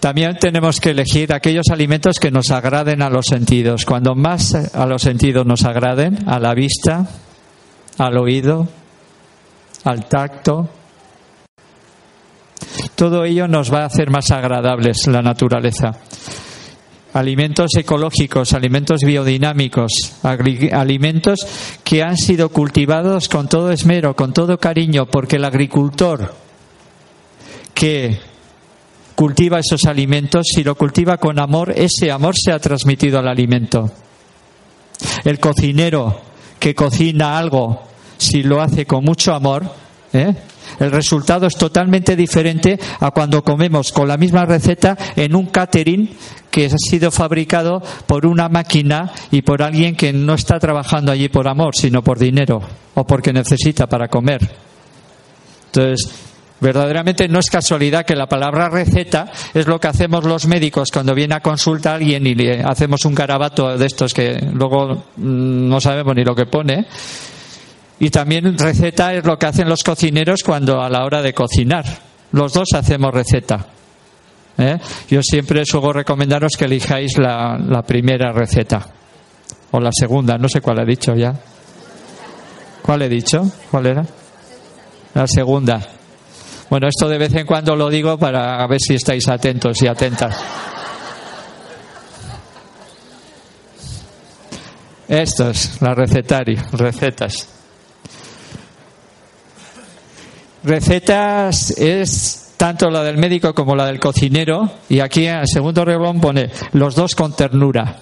también 0.00 0.38
tenemos 0.40 0.80
que 0.80 0.90
elegir 0.90 1.32
aquellos 1.32 1.66
alimentos 1.70 2.16
que 2.18 2.30
nos 2.30 2.50
agraden 2.50 3.02
a 3.02 3.10
los 3.10 3.26
sentidos. 3.26 3.84
Cuando 3.84 4.14
más 4.14 4.54
a 4.54 4.86
los 4.86 5.02
sentidos 5.02 5.44
nos 5.44 5.64
agraden, 5.64 6.26
a 6.26 6.38
la 6.38 6.54
vista, 6.54 7.06
al 7.98 8.16
oído, 8.16 8.66
al 9.84 10.06
tacto, 10.06 10.70
todo 12.94 13.26
ello 13.26 13.46
nos 13.46 13.72
va 13.72 13.82
a 13.82 13.86
hacer 13.86 14.10
más 14.10 14.30
agradables 14.30 15.06
la 15.06 15.20
naturaleza. 15.20 15.94
Alimentos 17.12 17.72
ecológicos, 17.76 18.54
alimentos 18.54 19.00
biodinámicos, 19.04 20.14
alimentos 20.22 21.40
que 21.84 22.02
han 22.02 22.16
sido 22.16 22.48
cultivados 22.48 23.28
con 23.28 23.48
todo 23.48 23.70
esmero, 23.70 24.16
con 24.16 24.32
todo 24.32 24.56
cariño, 24.56 25.06
porque 25.06 25.36
el 25.36 25.44
agricultor 25.44 26.34
que 27.74 28.29
cultiva 29.20 29.58
esos 29.58 29.84
alimentos, 29.84 30.46
si 30.50 30.64
lo 30.64 30.74
cultiva 30.76 31.18
con 31.18 31.38
amor, 31.38 31.74
ese 31.76 32.10
amor 32.10 32.34
se 32.42 32.52
ha 32.52 32.58
transmitido 32.58 33.18
al 33.18 33.28
alimento. 33.28 33.90
El 35.26 35.38
cocinero 35.38 36.22
que 36.58 36.74
cocina 36.74 37.36
algo, 37.36 37.82
si 38.16 38.42
lo 38.42 38.62
hace 38.62 38.86
con 38.86 39.04
mucho 39.04 39.34
amor, 39.34 39.70
¿eh? 40.14 40.34
el 40.78 40.90
resultado 40.90 41.46
es 41.46 41.54
totalmente 41.56 42.16
diferente 42.16 42.80
a 42.98 43.10
cuando 43.10 43.44
comemos 43.44 43.92
con 43.92 44.08
la 44.08 44.16
misma 44.16 44.46
receta 44.46 44.96
en 45.14 45.36
un 45.36 45.48
catering 45.48 46.08
que 46.50 46.64
ha 46.64 46.78
sido 46.78 47.10
fabricado 47.10 47.82
por 48.06 48.24
una 48.24 48.48
máquina 48.48 49.12
y 49.30 49.42
por 49.42 49.62
alguien 49.62 49.96
que 49.96 50.14
no 50.14 50.32
está 50.32 50.58
trabajando 50.58 51.12
allí 51.12 51.28
por 51.28 51.46
amor, 51.46 51.76
sino 51.76 52.02
por 52.02 52.18
dinero 52.18 52.62
o 52.94 53.04
porque 53.04 53.34
necesita 53.34 53.86
para 53.86 54.08
comer. 54.08 54.48
Entonces, 55.66 56.29
Verdaderamente 56.60 57.26
no 57.26 57.38
es 57.38 57.48
casualidad 57.48 58.04
que 58.04 58.14
la 58.14 58.26
palabra 58.26 58.68
receta 58.68 59.30
es 59.54 59.66
lo 59.66 59.80
que 59.80 59.88
hacemos 59.88 60.24
los 60.24 60.46
médicos 60.46 60.90
cuando 60.92 61.14
viene 61.14 61.34
a 61.34 61.40
consulta 61.40 61.94
alguien 61.94 62.26
y 62.26 62.34
le 62.34 62.62
hacemos 62.62 63.04
un 63.06 63.14
carabato 63.14 63.78
de 63.78 63.86
estos 63.86 64.12
que 64.12 64.38
luego 64.52 65.04
mm, 65.16 65.68
no 65.68 65.80
sabemos 65.80 66.14
ni 66.14 66.22
lo 66.22 66.34
que 66.34 66.46
pone. 66.46 66.86
Y 67.98 68.10
también 68.10 68.58
receta 68.58 69.14
es 69.14 69.24
lo 69.24 69.38
que 69.38 69.46
hacen 69.46 69.68
los 69.68 69.82
cocineros 69.82 70.42
cuando 70.42 70.82
a 70.82 70.90
la 70.90 71.04
hora 71.04 71.22
de 71.22 71.32
cocinar. 71.32 71.84
Los 72.32 72.52
dos 72.52 72.68
hacemos 72.74 73.12
receta. 73.12 73.66
¿eh? 74.58 74.78
Yo 75.08 75.22
siempre 75.22 75.64
suelo 75.64 75.92
recomendaros 75.92 76.52
que 76.58 76.66
elijáis 76.66 77.18
la, 77.18 77.58
la 77.58 77.82
primera 77.82 78.32
receta. 78.32 78.86
O 79.70 79.80
la 79.80 79.90
segunda, 79.92 80.36
no 80.36 80.48
sé 80.48 80.60
cuál 80.60 80.80
he 80.80 80.86
dicho 80.86 81.14
ya. 81.14 81.34
¿Cuál 82.82 83.02
he 83.02 83.08
dicho? 83.08 83.50
¿Cuál 83.70 83.86
era? 83.86 84.04
La 85.14 85.26
segunda. 85.26 85.99
Bueno, 86.70 86.86
esto 86.86 87.08
de 87.08 87.18
vez 87.18 87.34
en 87.34 87.46
cuando 87.46 87.74
lo 87.74 87.90
digo 87.90 88.16
para 88.16 88.64
ver 88.68 88.78
si 88.80 88.94
estáis 88.94 89.26
atentos 89.28 89.82
y 89.82 89.88
atentas. 89.88 90.40
Esto 95.08 95.50
es 95.50 95.82
la 95.82 95.92
recetario, 95.92 96.62
recetas. 96.70 97.48
Recetas 100.62 101.72
es 101.72 102.54
tanto 102.56 102.88
la 102.88 103.02
del 103.02 103.16
médico 103.16 103.52
como 103.52 103.74
la 103.74 103.86
del 103.86 103.98
cocinero 103.98 104.70
y 104.88 105.00
aquí 105.00 105.26
en 105.26 105.40
el 105.40 105.48
segundo 105.48 105.84
reglón 105.84 106.20
pone 106.20 106.50
los 106.74 106.94
dos 106.94 107.16
con 107.16 107.34
ternura. 107.34 107.96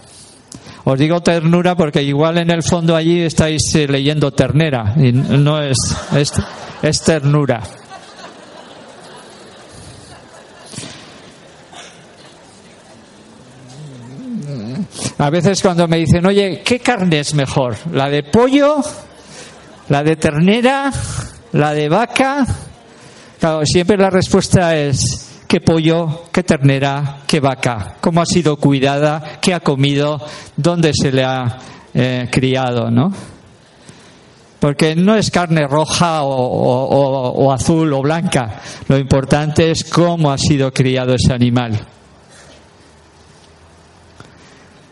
Os 0.85 0.99
digo 0.99 1.23
ternura 1.23 1.75
porque 1.75 2.03
igual 2.03 2.37
en 2.37 2.51
el 2.51 2.63
fondo 2.63 2.95
allí 2.95 3.23
estáis 3.23 3.75
eh, 3.77 3.89
leyendo 3.89 4.31
ternera 4.33 4.93
y 4.99 5.13
no 5.13 5.63
es, 5.63 5.79
es, 6.15 6.33
es 6.83 7.03
ternura. 7.03 7.63
A 15.19 15.31
veces 15.31 15.61
cuando 15.63 15.89
me 15.89 15.99
dicen, 15.99 16.25
oye, 16.27 16.63
¿qué 16.65 16.81
carne 16.81 17.21
es 17.21 17.35
mejor? 17.35 17.77
¿La 17.93 18.09
de 18.09 18.23
pollo? 18.23 18.77
¿La 19.89 20.03
de 20.03 20.17
ternera? 20.17 20.93
¿La 21.53 21.73
de 21.73 21.89
vaca? 21.89 22.47
Claro, 23.39 23.63
siempre 23.65 23.97
la 23.97 24.11
respuesta 24.11 24.77
es, 24.77 25.43
¿qué 25.47 25.61
pollo? 25.61 26.25
¿Qué 26.33 26.43
ternera? 26.43 27.19
¿Qué 27.27 27.41
vaca? 27.41 27.97
¿Cómo 28.01 28.21
ha 28.21 28.27
sido 28.27 28.57
cuidada? 28.57 29.39
¿Qué 29.41 29.55
ha 29.55 29.61
comido? 29.61 30.21
¿Dónde 30.57 30.93
se 30.93 31.13
le 31.13 31.25
ha 31.25 31.59
eh, 31.95 32.29
criado? 32.31 32.91
¿No? 32.91 33.13
Porque 34.61 34.97
no 34.97 35.15
es 35.15 35.31
carne 35.31 35.67
roja 35.69 36.23
o 36.25 37.53
azul 37.53 37.93
o 37.93 38.03
blanca. 38.03 38.61
Lo 38.89 38.99
importante 38.99 39.71
es 39.71 39.85
cómo 39.85 40.33
ha 40.33 40.39
sido 40.39 40.73
criado 40.73 41.15
ese 41.15 41.33
animal. 41.33 41.79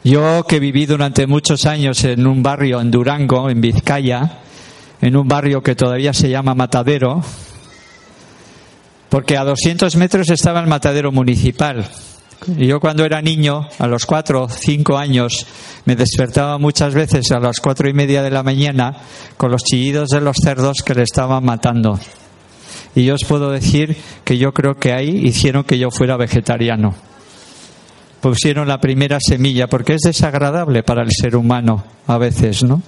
Yo 0.06 0.44
que 0.46 0.60
viví 0.60 0.86
durante 0.86 1.26
muchos 1.26 1.66
años 1.66 2.04
en 2.04 2.28
un 2.28 2.40
barrio 2.40 2.80
en 2.80 2.92
Durango, 2.92 3.50
en 3.50 3.60
Vizcaya, 3.60 4.38
en 5.00 5.16
un 5.16 5.26
barrio 5.26 5.64
que 5.64 5.74
todavía 5.74 6.12
se 6.12 6.30
llama 6.30 6.54
Matadero, 6.54 7.24
porque 9.08 9.36
a 9.36 9.42
200 9.42 9.96
metros 9.96 10.30
estaba 10.30 10.60
el 10.60 10.68
matadero 10.68 11.10
municipal. 11.10 11.84
Y 12.56 12.68
yo 12.68 12.78
cuando 12.78 13.04
era 13.04 13.20
niño, 13.20 13.66
a 13.80 13.88
los 13.88 14.06
cuatro 14.06 14.44
o 14.44 14.48
cinco 14.48 14.96
años, 14.96 15.44
me 15.86 15.96
despertaba 15.96 16.56
muchas 16.56 16.94
veces 16.94 17.32
a 17.32 17.40
las 17.40 17.58
cuatro 17.58 17.88
y 17.88 17.92
media 17.92 18.22
de 18.22 18.30
la 18.30 18.44
mañana 18.44 18.96
con 19.36 19.50
los 19.50 19.64
chillidos 19.64 20.10
de 20.10 20.20
los 20.20 20.36
cerdos 20.40 20.84
que 20.86 20.94
le 20.94 21.02
estaban 21.02 21.44
matando. 21.44 21.98
Y 22.94 23.06
yo 23.06 23.16
os 23.16 23.24
puedo 23.24 23.50
decir 23.50 23.96
que 24.22 24.38
yo 24.38 24.54
creo 24.54 24.76
que 24.76 24.92
ahí 24.92 25.26
hicieron 25.26 25.64
que 25.64 25.80
yo 25.80 25.90
fuera 25.90 26.16
vegetariano. 26.16 26.94
Pusieron 28.26 28.66
la 28.66 28.80
primera 28.80 29.18
semilla, 29.20 29.68
porque 29.68 29.94
es 29.94 30.00
desagradable 30.00 30.82
para 30.82 31.04
el 31.04 31.12
ser 31.12 31.36
humano 31.36 31.84
a 32.08 32.18
veces, 32.18 32.64
¿no? 32.64 32.82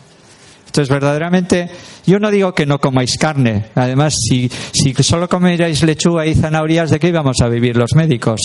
Entonces, 0.66 0.88
verdaderamente, 0.88 1.70
yo 2.04 2.18
no 2.18 2.32
digo 2.32 2.52
que 2.52 2.66
no 2.66 2.80
comáis 2.80 3.16
carne. 3.16 3.66
Además, 3.76 4.16
si, 4.18 4.50
si 4.72 4.92
solo 5.00 5.28
comierais 5.28 5.84
lechuga 5.84 6.26
y 6.26 6.34
zanahorias, 6.34 6.90
¿de 6.90 6.98
qué 6.98 7.10
íbamos 7.10 7.36
a 7.40 7.48
vivir 7.48 7.76
los 7.76 7.94
médicos? 7.94 8.40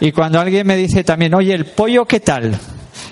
Y 0.00 0.10
cuando 0.10 0.40
alguien 0.40 0.66
me 0.66 0.78
dice 0.78 1.04
también, 1.04 1.34
oye, 1.34 1.52
¿el 1.52 1.66
pollo 1.66 2.06
qué 2.06 2.20
tal? 2.20 2.58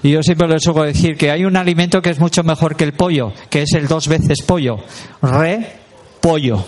Y 0.02 0.12
yo 0.12 0.22
siempre 0.22 0.48
les 0.48 0.62
suelo 0.62 0.84
decir 0.84 1.14
que 1.14 1.30
hay 1.30 1.44
un 1.44 1.58
alimento 1.58 2.00
que 2.00 2.08
es 2.08 2.18
mucho 2.18 2.42
mejor 2.42 2.74
que 2.74 2.84
el 2.84 2.94
pollo, 2.94 3.34
que 3.50 3.64
es 3.64 3.74
el 3.74 3.86
dos 3.86 4.08
veces 4.08 4.40
pollo. 4.46 4.78
Re 5.20 5.74
pollo. 6.22 6.64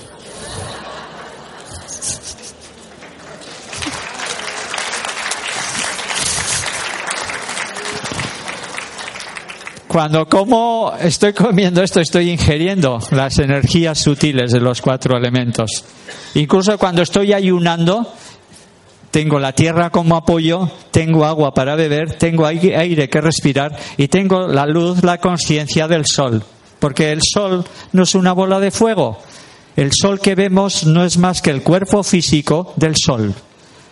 Cuando 9.92 10.26
como 10.26 10.94
estoy 10.98 11.34
comiendo 11.34 11.82
esto, 11.82 12.00
estoy 12.00 12.30
ingiriendo 12.30 12.98
las 13.10 13.38
energías 13.38 13.98
sutiles 13.98 14.50
de 14.50 14.58
los 14.58 14.80
cuatro 14.80 15.18
elementos. 15.18 15.84
Incluso 16.32 16.78
cuando 16.78 17.02
estoy 17.02 17.34
ayunando, 17.34 18.10
tengo 19.10 19.38
la 19.38 19.52
tierra 19.52 19.90
como 19.90 20.16
apoyo, 20.16 20.66
tengo 20.90 21.26
agua 21.26 21.52
para 21.52 21.74
beber, 21.74 22.14
tengo 22.14 22.46
aire 22.46 23.10
que 23.10 23.20
respirar 23.20 23.76
y 23.98 24.08
tengo 24.08 24.46
la 24.46 24.64
luz, 24.64 25.04
la 25.04 25.18
conciencia 25.18 25.86
del 25.86 26.06
sol. 26.06 26.42
Porque 26.78 27.12
el 27.12 27.20
sol 27.22 27.62
no 27.92 28.04
es 28.04 28.14
una 28.14 28.32
bola 28.32 28.60
de 28.60 28.70
fuego. 28.70 29.18
El 29.76 29.92
sol 29.92 30.20
que 30.20 30.34
vemos 30.34 30.86
no 30.86 31.04
es 31.04 31.18
más 31.18 31.42
que 31.42 31.50
el 31.50 31.62
cuerpo 31.62 32.02
físico 32.02 32.72
del 32.76 32.94
sol. 32.96 33.34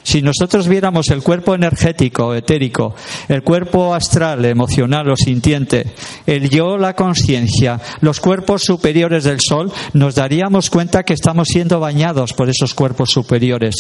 Si 0.03 0.23
nosotros 0.23 0.67
viéramos 0.67 1.09
el 1.11 1.23
cuerpo 1.23 1.55
energético, 1.55 2.35
etérico, 2.35 2.95
el 3.29 3.43
cuerpo 3.43 3.95
astral, 3.95 4.45
emocional 4.45 5.11
o 5.11 5.17
sintiente, 5.17 5.93
el 6.27 6.49
yo, 6.49 6.79
la 6.79 6.95
conciencia, 6.95 7.81
los 8.01 8.19
cuerpos 8.21 8.63
superiores 8.63 9.25
del 9.25 9.41
sol, 9.41 9.71
nos 9.93 10.15
daríamos 10.15 10.71
cuenta 10.71 11.03
que 11.03 11.15
estamos 11.15 11.49
siendo 11.49 11.81
bañados 11.81 12.33
por 12.33 12.49
esos 12.49 12.75
cuerpos 12.75 13.11
superiores 13.11 13.75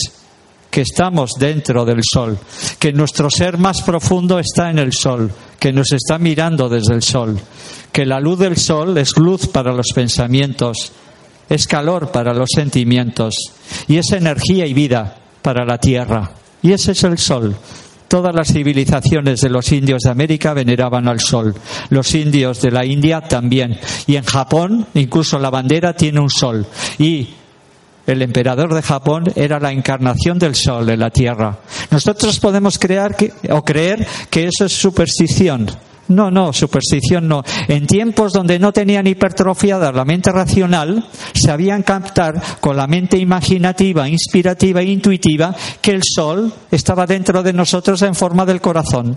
que 0.71 0.83
estamos 0.83 1.33
dentro 1.37 1.85
del 1.85 2.01
sol, 2.05 2.39
que 2.79 2.93
nuestro 2.93 3.29
ser 3.29 3.59
más 3.59 3.83
profundo 3.83 4.39
está 4.39 4.71
en 4.71 4.79
el 4.79 4.93
sol, 4.93 5.33
que 5.59 5.73
nos 5.73 5.93
está 5.93 6.17
mirando 6.19 6.69
desde 6.69 6.95
el 6.95 7.03
sol, 7.03 7.41
que 7.91 8.07
la 8.07 8.21
luz 8.21 8.39
del 8.39 8.57
sol 8.57 8.97
es 8.97 9.17
luz 9.17 9.49
para 9.49 9.73
los 9.73 9.89
pensamientos, 9.93 10.93
es 11.49 11.67
calor 11.67 12.13
para 12.13 12.33
los 12.33 12.51
sentimientos 12.55 13.35
y 13.89 13.97
es 13.97 14.13
energía 14.13 14.65
y 14.67 14.75
vida 14.75 15.20
para 15.43 15.65
la 15.65 15.79
tierra. 15.79 16.31
Y 16.63 16.73
ese 16.73 16.93
es 16.93 17.05
el 17.05 17.19
sol. 17.19 17.57
Todas 18.09 18.35
las 18.35 18.53
civilizaciones 18.53 19.41
de 19.41 19.51
los 19.51 19.71
indios 19.71 20.03
de 20.03 20.11
América 20.11 20.53
veneraban 20.53 21.07
al 21.07 21.21
sol. 21.21 21.55
Los 21.91 22.15
indios 22.15 22.61
de 22.61 22.73
la 22.73 22.85
India 22.85 23.21
también. 23.21 23.79
Y 24.07 24.17
en 24.17 24.25
Japón, 24.25 24.87
incluso 24.95 25.39
la 25.39 25.51
bandera 25.51 25.93
tiene 25.95 26.19
un 26.19 26.29
sol. 26.29 26.67
Y 26.99 27.29
el 28.07 28.23
emperador 28.23 28.75
de 28.75 28.83
Japón 28.83 29.25
era 29.37 29.61
la 29.61 29.71
encarnación 29.71 30.39
del 30.41 30.57
sol 30.57 30.89
en 30.91 30.99
la 30.99 31.11
tierra. 31.11 31.61
Nosotros 31.93 32.41
podemos 32.41 32.79
crear 32.79 33.17
o 33.51 33.65
creer 33.65 34.05
que 34.29 34.49
eso 34.49 34.65
es 34.65 34.73
superstición. 34.73 35.69
No, 36.11 36.29
no, 36.29 36.53
superstición 36.53 37.29
no. 37.29 37.45
En 37.69 37.87
tiempos 37.87 38.33
donde 38.33 38.59
no 38.59 38.73
tenían 38.73 39.07
hipertrofiada 39.07 39.93
la 39.93 40.05
mente 40.05 40.33
racional, 40.33 41.07
sabían 41.35 41.85
captar 41.85 42.35
con 42.61 42.77
la 42.77 42.89
mente 42.89 43.17
imaginativa, 43.17 44.09
inspirativa 44.09 44.81
e 44.81 44.87
intuitiva 44.87 45.55
que 45.81 45.93
el 45.93 46.03
sol 46.03 46.53
estaba 46.69 47.07
dentro 47.07 47.45
de 47.45 47.53
nosotros 47.53 48.03
en 48.03 48.17
forma 48.17 48.45
del 48.45 48.61
corazón. 48.61 49.17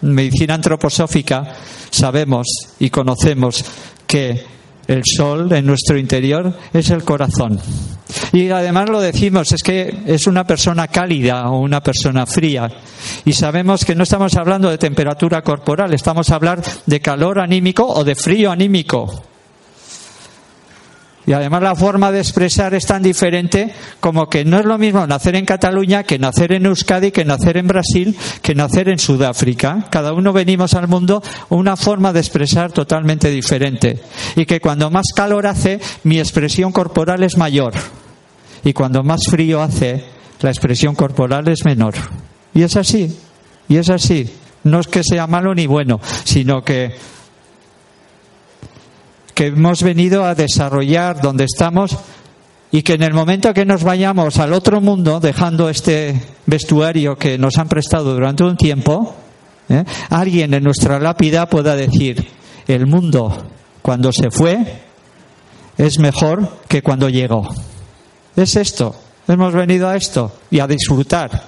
En 0.00 0.14
medicina 0.14 0.54
antroposófica 0.54 1.56
sabemos 1.90 2.46
y 2.78 2.88
conocemos 2.88 3.64
que 4.06 4.57
el 4.88 5.02
sol 5.04 5.52
en 5.52 5.66
nuestro 5.66 5.98
interior 5.98 6.52
es 6.72 6.90
el 6.90 7.04
corazón. 7.04 7.60
Y 8.32 8.48
además 8.48 8.88
lo 8.88 9.00
decimos, 9.00 9.52
es 9.52 9.62
que 9.62 10.02
es 10.06 10.26
una 10.26 10.44
persona 10.44 10.88
cálida 10.88 11.48
o 11.50 11.60
una 11.60 11.82
persona 11.82 12.26
fría. 12.26 12.68
Y 13.24 13.32
sabemos 13.34 13.84
que 13.84 13.94
no 13.94 14.02
estamos 14.02 14.34
hablando 14.34 14.70
de 14.70 14.78
temperatura 14.78 15.42
corporal, 15.42 15.92
estamos 15.94 16.30
hablando 16.30 16.62
de 16.86 17.00
calor 17.00 17.38
anímico 17.38 17.86
o 17.86 18.02
de 18.02 18.14
frío 18.14 18.50
anímico. 18.50 19.22
Y 21.28 21.34
además 21.34 21.60
la 21.60 21.74
forma 21.74 22.10
de 22.10 22.20
expresar 22.20 22.72
es 22.72 22.86
tan 22.86 23.02
diferente 23.02 23.70
como 24.00 24.30
que 24.30 24.46
no 24.46 24.58
es 24.58 24.64
lo 24.64 24.78
mismo 24.78 25.06
nacer 25.06 25.36
en 25.36 25.44
Cataluña 25.44 26.02
que 26.02 26.18
nacer 26.18 26.54
en 26.54 26.64
Euskadi, 26.64 27.10
que 27.10 27.26
nacer 27.26 27.58
en 27.58 27.66
Brasil, 27.66 28.16
que 28.40 28.54
nacer 28.54 28.88
en 28.88 28.98
Sudáfrica. 28.98 29.84
Cada 29.90 30.14
uno 30.14 30.32
venimos 30.32 30.72
al 30.72 30.88
mundo 30.88 31.22
una 31.50 31.76
forma 31.76 32.14
de 32.14 32.20
expresar 32.20 32.72
totalmente 32.72 33.28
diferente. 33.28 34.00
Y 34.36 34.46
que 34.46 34.58
cuando 34.58 34.90
más 34.90 35.08
calor 35.14 35.46
hace, 35.46 35.80
mi 36.02 36.18
expresión 36.18 36.72
corporal 36.72 37.22
es 37.22 37.36
mayor. 37.36 37.74
Y 38.64 38.72
cuando 38.72 39.02
más 39.02 39.20
frío 39.28 39.60
hace, 39.60 40.02
la 40.40 40.48
expresión 40.48 40.94
corporal 40.94 41.46
es 41.48 41.62
menor. 41.66 41.92
Y 42.54 42.62
es 42.62 42.74
así. 42.74 43.14
Y 43.68 43.76
es 43.76 43.90
así. 43.90 44.30
No 44.64 44.80
es 44.80 44.86
que 44.86 45.04
sea 45.04 45.26
malo 45.26 45.54
ni 45.54 45.66
bueno, 45.66 46.00
sino 46.24 46.64
que 46.64 46.94
que 49.38 49.46
hemos 49.46 49.84
venido 49.84 50.24
a 50.24 50.34
desarrollar 50.34 51.20
donde 51.20 51.44
estamos 51.44 51.96
y 52.72 52.82
que 52.82 52.94
en 52.94 53.04
el 53.04 53.14
momento 53.14 53.54
que 53.54 53.64
nos 53.64 53.84
vayamos 53.84 54.36
al 54.40 54.52
otro 54.52 54.80
mundo, 54.80 55.20
dejando 55.20 55.68
este 55.68 56.20
vestuario 56.46 57.14
que 57.14 57.38
nos 57.38 57.56
han 57.56 57.68
prestado 57.68 58.14
durante 58.14 58.42
un 58.42 58.56
tiempo, 58.56 59.14
¿eh? 59.68 59.84
alguien 60.10 60.54
en 60.54 60.64
nuestra 60.64 60.98
lápida 60.98 61.48
pueda 61.48 61.76
decir, 61.76 62.26
el 62.66 62.88
mundo 62.88 63.46
cuando 63.80 64.10
se 64.10 64.28
fue 64.32 64.58
es 65.76 66.00
mejor 66.00 66.58
que 66.66 66.82
cuando 66.82 67.08
llegó. 67.08 67.48
Es 68.34 68.56
esto, 68.56 68.96
hemos 69.28 69.54
venido 69.54 69.88
a 69.88 69.94
esto 69.94 70.32
y 70.50 70.58
a 70.58 70.66
disfrutar. 70.66 71.44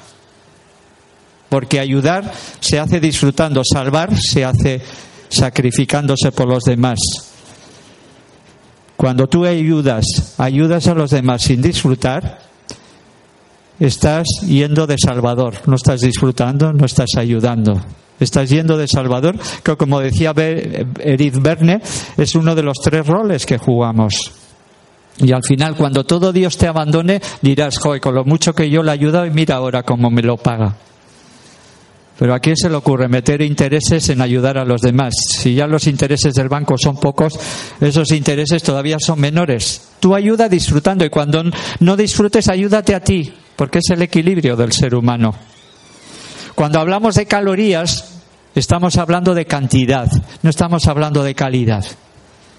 Porque 1.49 1.80
ayudar 1.80 2.32
se 2.61 2.78
hace 2.78 3.01
disfrutando, 3.01 3.62
salvar 3.64 4.16
se 4.16 4.45
hace 4.45 4.80
sacrificándose 5.28 6.30
por 6.30 6.47
los 6.47 6.62
demás. 6.62 7.30
Cuando 9.01 9.28
tú 9.28 9.46
ayudas, 9.46 10.34
ayudas 10.36 10.86
a 10.86 10.94
los 10.94 11.11
demás 11.11 11.40
sin 11.40 11.62
disfrutar, 11.62 12.38
estás 13.78 14.26
yendo 14.46 14.86
de 14.86 14.96
Salvador, 15.03 15.55
no 15.64 15.76
estás 15.76 16.03
disfrutando, 16.03 16.70
no 16.74 16.84
estás 16.84 17.09
ayudando. 17.16 17.80
Estás 18.20 18.51
yendo 18.51 18.76
de 18.76 18.86
Salvador, 18.86 19.36
que 19.62 19.74
como 19.78 20.01
decía 20.01 20.34
Edith 20.36 21.36
Verne, 21.40 21.80
es 22.18 22.34
uno 22.34 22.55
de 22.55 22.62
los 22.62 22.76
tres 22.84 23.07
roles 23.07 23.46
que 23.46 23.57
jugamos. 23.57 24.32
Y 25.16 25.32
al 25.32 25.44
final, 25.48 25.76
cuando 25.76 26.05
todo 26.05 26.30
Dios 26.30 26.59
te 26.59 26.68
abandone, 26.68 27.22
dirás, 27.40 27.78
joder, 27.78 28.03
con 28.03 28.14
lo 28.14 28.26
mucho 28.26 28.53
que 28.53 28.68
yo 28.68 28.82
le 28.82 28.90
ayudo 28.90 29.24
y 29.24 29.30
mira 29.30 29.55
ahora 29.55 29.82
cómo 29.82 30.11
me 30.11 30.20
lo 30.20 30.36
paga. 30.36 30.76
Pero 32.21 32.35
a 32.35 32.39
quién 32.39 32.55
se 32.55 32.68
le 32.68 32.77
ocurre 32.77 33.09
meter 33.09 33.41
intereses 33.41 34.11
en 34.11 34.21
ayudar 34.21 34.59
a 34.59 34.64
los 34.66 34.83
demás. 34.83 35.14
Si 35.39 35.55
ya 35.55 35.66
los 35.66 35.87
intereses 35.87 36.35
del 36.35 36.51
banco 36.51 36.77
son 36.77 37.01
pocos, 37.01 37.41
esos 37.81 38.12
intereses 38.12 38.62
todavía 38.62 38.99
son 39.01 39.21
menores. 39.21 39.89
Tú 40.01 40.14
ayuda 40.14 40.47
disfrutando 40.47 41.03
y 41.03 41.09
cuando 41.09 41.43
no 41.79 41.97
disfrutes, 41.97 42.49
ayúdate 42.49 42.95
a 42.95 43.01
ti, 43.01 43.33
porque 43.57 43.79
es 43.79 43.89
el 43.89 44.03
equilibrio 44.03 44.55
del 44.55 44.73
ser 44.73 44.95
humano. 44.95 45.35
Cuando 46.55 46.79
hablamos 46.79 47.14
de 47.14 47.25
calorías, 47.25 48.21
estamos 48.55 48.99
hablando 48.99 49.33
de 49.33 49.47
cantidad, 49.47 50.07
no 50.43 50.51
estamos 50.51 50.89
hablando 50.89 51.23
de 51.25 51.35
calidad. 51.35 51.87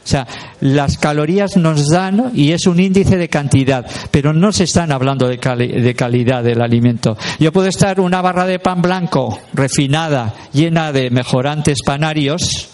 O 0.03 0.07
sea, 0.07 0.27
las 0.61 0.97
calorías 0.97 1.57
nos 1.57 1.87
dan 1.89 2.31
y 2.33 2.51
es 2.51 2.65
un 2.65 2.79
índice 2.79 3.17
de 3.17 3.29
cantidad, 3.29 3.85
pero 4.09 4.33
no 4.33 4.51
se 4.51 4.63
están 4.63 4.91
hablando 4.91 5.27
de, 5.27 5.37
calidad 5.37 6.43
del 6.43 6.61
alimento. 6.61 7.17
Yo 7.39 7.51
puedo 7.51 7.67
estar 7.67 7.99
una 7.99 8.21
barra 8.21 8.45
de 8.45 8.59
pan 8.59 8.81
blanco 8.81 9.39
refinada, 9.53 10.33
llena 10.53 10.91
de 10.91 11.11
mejorantes 11.11 11.79
panarios, 11.85 12.69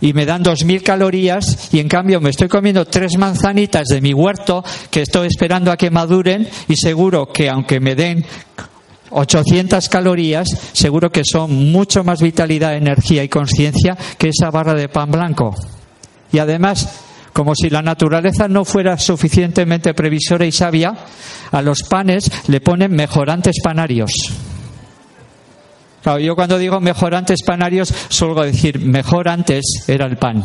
y 0.00 0.12
me 0.12 0.26
dan 0.26 0.42
dos 0.42 0.64
mil 0.64 0.82
calorías 0.82 1.72
y 1.72 1.80
en 1.80 1.88
cambio 1.88 2.20
me 2.20 2.30
estoy 2.30 2.48
comiendo 2.48 2.84
tres 2.84 3.16
manzanitas 3.16 3.88
de 3.88 4.02
mi 4.02 4.12
huerto 4.12 4.62
que 4.90 5.00
estoy 5.00 5.26
esperando 5.26 5.72
a 5.72 5.76
que 5.76 5.90
maduren 5.90 6.46
y 6.68 6.76
seguro 6.76 7.32
que 7.32 7.48
aunque 7.48 7.80
me 7.80 7.94
den 7.94 8.24
800 9.10 9.88
calorías, 9.88 10.48
seguro 10.72 11.10
que 11.10 11.22
son 11.24 11.72
mucho 11.72 12.04
más 12.04 12.20
vitalidad, 12.20 12.76
energía 12.76 13.24
y 13.24 13.28
conciencia 13.28 13.96
que 14.18 14.28
esa 14.28 14.50
barra 14.50 14.74
de 14.74 14.88
pan 14.88 15.10
blanco. 15.10 15.54
Y 16.36 16.38
además, 16.38 16.86
como 17.32 17.54
si 17.54 17.70
la 17.70 17.80
naturaleza 17.80 18.46
no 18.46 18.66
fuera 18.66 18.98
suficientemente 18.98 19.94
previsora 19.94 20.44
y 20.44 20.52
sabia, 20.52 20.92
a 21.50 21.62
los 21.62 21.82
panes 21.84 22.30
le 22.48 22.60
ponen 22.60 22.92
mejorantes 22.92 23.56
panarios. 23.64 24.10
Claro, 26.02 26.18
yo 26.18 26.36
cuando 26.36 26.58
digo 26.58 26.78
mejorantes 26.78 27.42
panarios, 27.42 27.88
suelo 28.10 28.42
decir 28.42 28.80
mejor 28.80 29.30
antes 29.30 29.64
era 29.88 30.04
el 30.04 30.18
pan. 30.18 30.44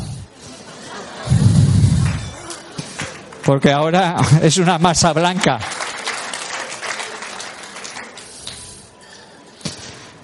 Porque 3.44 3.74
ahora 3.74 4.16
es 4.42 4.58
una 4.60 4.80
masa 4.80 5.12
blanca. 5.12 5.60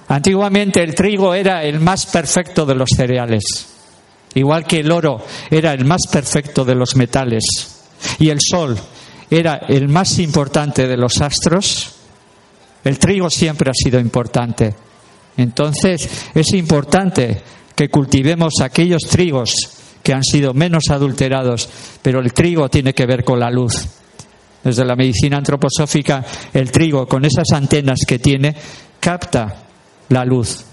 Antiguamente 0.07 0.81
el 0.81 0.95
trigo 0.95 1.33
era 1.33 1.61
el 1.65 1.81
más 1.81 2.05
perfecto 2.05 2.65
de 2.65 2.75
los 2.75 2.87
cereales, 2.95 3.76
igual 4.37 4.65
que 4.65 4.79
el 4.79 4.91
oro 4.91 5.23
era 5.49 5.73
el 5.73 5.85
más 5.85 6.01
perfecto 6.11 6.63
de 6.63 6.75
los 6.75 6.95
metales 6.95 7.43
y 8.19 8.29
el 8.29 8.39
sol 8.41 8.77
era 9.29 9.61
el 9.67 9.87
más 9.87 10.19
importante 10.19 10.87
de 10.87 10.97
los 10.97 11.19
astros, 11.21 11.93
el 12.83 12.97
trigo 12.99 13.29
siempre 13.29 13.69
ha 13.69 13.73
sido 13.73 13.99
importante. 13.99 14.73
Entonces 15.35 16.29
es 16.33 16.53
importante 16.53 17.41
que 17.75 17.89
cultivemos 17.89 18.53
aquellos 18.61 19.03
trigos 19.03 19.53
que 20.01 20.13
han 20.13 20.23
sido 20.23 20.53
menos 20.53 20.85
adulterados, 20.89 21.67
pero 22.01 22.21
el 22.21 22.33
trigo 22.33 22.69
tiene 22.69 22.93
que 22.93 23.05
ver 23.05 23.23
con 23.23 23.39
la 23.39 23.51
luz. 23.51 23.85
Desde 24.63 24.85
la 24.85 24.95
medicina 24.95 25.37
antroposófica, 25.37 26.25
el 26.53 26.71
trigo, 26.71 27.07
con 27.07 27.25
esas 27.25 27.51
antenas 27.53 27.99
que 28.07 28.19
tiene, 28.19 28.55
capta 28.99 29.63
la 30.09 30.25
luz. 30.25 30.65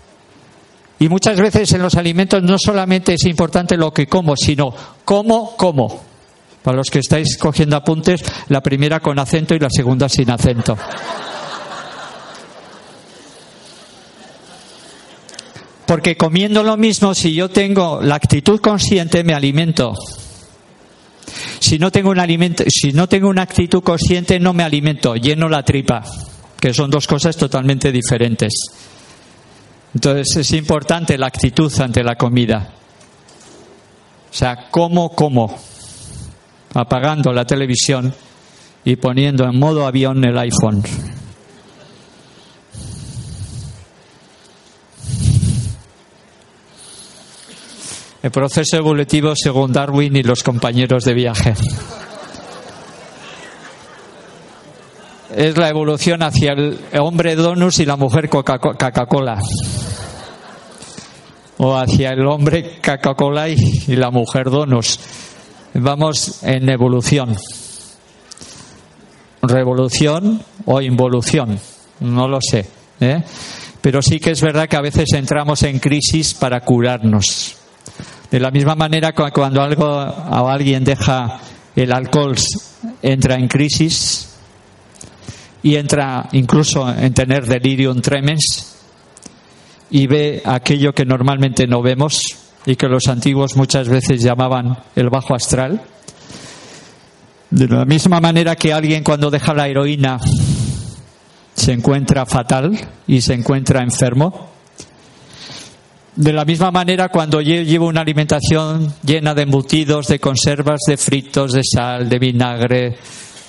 Y 1.05 1.09
muchas 1.11 1.39
veces 1.39 1.71
en 1.75 1.83
los 1.83 1.97
alimentos 1.97 2.43
no 2.43 2.57
solamente 2.59 3.13
es 3.13 3.27
importante 3.27 3.77
lo 3.77 3.93
que 3.93 4.07
como, 4.07 4.35
sino 4.39 4.75
cómo 5.05 5.55
como. 5.55 6.03
Para 6.63 6.79
los 6.79 6.89
que 6.89 7.01
estáis 7.01 7.37
cogiendo 7.37 7.77
apuntes, 7.77 8.23
la 8.49 8.63
primera 8.63 9.01
con 9.01 9.19
acento 9.19 9.55
y 9.55 9.59
la 9.59 9.69
segunda 9.69 10.09
sin 10.09 10.31
acento. 10.31 10.79
Porque 15.85 16.17
comiendo 16.17 16.63
lo 16.63 16.79
mismo, 16.79 17.15
si 17.15 17.35
yo 17.35 17.51
tengo 17.51 18.01
la 18.01 18.15
actitud 18.15 18.59
consciente, 18.63 19.23
me 19.25 19.35
alimento. 19.35 19.93
Si 21.61 21.79
no 21.79 21.93
tengo 21.93 22.13
un 22.13 22.19
alimento, 22.19 22.65
si 22.67 22.95
no 22.95 23.11
tengo 23.11 23.29
una 23.29 23.43
actitud 23.43 23.83
consciente, 23.83 24.41
no 24.41 24.55
me 24.55 24.63
alimento, 24.63 25.17
lleno 25.17 25.51
la 25.51 25.63
tripa, 25.65 26.03
que 26.59 26.73
son 26.73 26.91
dos 26.91 27.07
cosas 27.07 27.37
totalmente 27.37 27.93
diferentes. 27.93 28.94
Entonces 29.95 30.37
es 30.37 30.53
importante 30.53 31.17
la 31.17 31.27
actitud 31.27 31.73
ante 31.81 32.03
la 32.03 32.17
comida. 32.17 32.69
O 34.31 34.37
sea, 34.37 34.69
cómo 34.71 35.11
como, 35.11 35.57
apagando 36.75 37.33
la 37.33 37.45
televisión 37.45 38.13
y 38.85 38.97
poniendo 38.97 39.45
en 39.45 39.59
modo 39.59 39.87
avión 39.87 40.25
el 40.25 40.37
iPhone. 40.37 40.83
El 48.25 48.31
proceso 48.31 48.79
evolutivo 48.79 49.35
según 49.37 49.73
Darwin 49.73 50.17
y 50.17 50.23
los 50.23 50.43
compañeros 50.43 51.05
de 51.05 51.15
viaje. 51.15 51.55
Es 55.37 55.57
la 55.57 55.69
evolución 55.69 56.23
hacia 56.23 56.53
el 56.53 56.79
hombre 57.01 57.35
donus 57.35 57.81
y 57.81 57.87
la 57.87 57.97
mujer 57.97 58.29
Coca-Cola 58.29 59.41
o 61.57 61.77
hacia 61.77 62.11
el 62.11 62.25
hombre 62.27 62.79
Coca-Cola 62.85 63.49
y, 63.49 63.97
la 63.97 64.11
mujer 64.11 64.49
Donos. 64.51 65.01
Vamos 65.75 66.43
en 66.45 66.69
evolución. 66.69 67.35
Revolución 69.43 70.41
o 70.67 70.81
involución, 70.81 71.59
no 71.99 72.29
lo 72.29 72.39
sé. 72.41 72.67
¿eh? 73.01 73.23
Pero 73.81 74.03
sí 74.03 74.21
que 74.21 74.31
es 74.31 74.41
verdad 74.41 74.69
que 74.69 74.77
a 74.77 74.83
veces 74.83 75.13
entramos 75.15 75.65
en 75.65 75.81
crisis 75.81 76.35
para 76.35 76.61
curarnos. 76.61 77.57
De 78.31 78.39
la 78.39 78.53
misma 78.53 78.77
manera 78.77 79.13
cuando 79.13 79.63
algo 79.63 79.85
o 79.85 80.49
alguien 80.49 80.85
deja 80.85 81.41
el 81.75 81.93
alcohol 81.93 82.37
entra 83.03 83.35
en 83.35 83.49
crisis 83.49 84.24
y 85.65 85.77
entra 85.77 86.29
incluso 86.33 86.87
en 86.89 87.15
tener 87.15 87.47
delirium 87.47 88.03
tremens, 88.03 88.77
y 89.91 90.07
ve 90.07 90.43
aquello 90.45 90.93
que 90.93 91.07
normalmente 91.07 91.67
no 91.67 91.81
vemos 91.81 92.21
y 92.67 92.77
que 92.77 92.87
los 92.87 93.09
antiguos 93.09 93.57
muchas 93.57 93.89
veces 93.89 94.23
llamaban 94.23 94.77
el 94.95 95.09
bajo 95.09 95.35
astral. 95.35 95.81
De 97.51 97.67
la 97.67 97.87
misma 97.87 98.21
manera 98.21 98.57
que 98.57 98.75
alguien 98.75 99.03
cuando 99.03 99.31
deja 99.31 99.55
la 99.55 99.67
heroína 99.67 100.21
se 101.55 101.73
encuentra 101.73 102.27
fatal 102.27 102.79
y 103.07 103.23
se 103.23 103.33
encuentra 103.33 103.83
enfermo. 103.83 104.51
De 106.15 106.33
la 106.33 106.45
misma 106.45 106.71
manera 106.73 107.09
cuando 107.09 107.41
llevo 107.41 107.87
una 107.87 108.03
alimentación 108.03 108.95
llena 109.03 109.35
de 109.35 109.43
embutidos, 109.43 110.09
de 110.09 110.19
conservas, 110.19 110.81
de 110.87 110.99
fritos, 110.99 111.53
de 111.53 111.63
sal, 111.65 112.09
de 112.09 112.19
vinagre, 112.19 112.99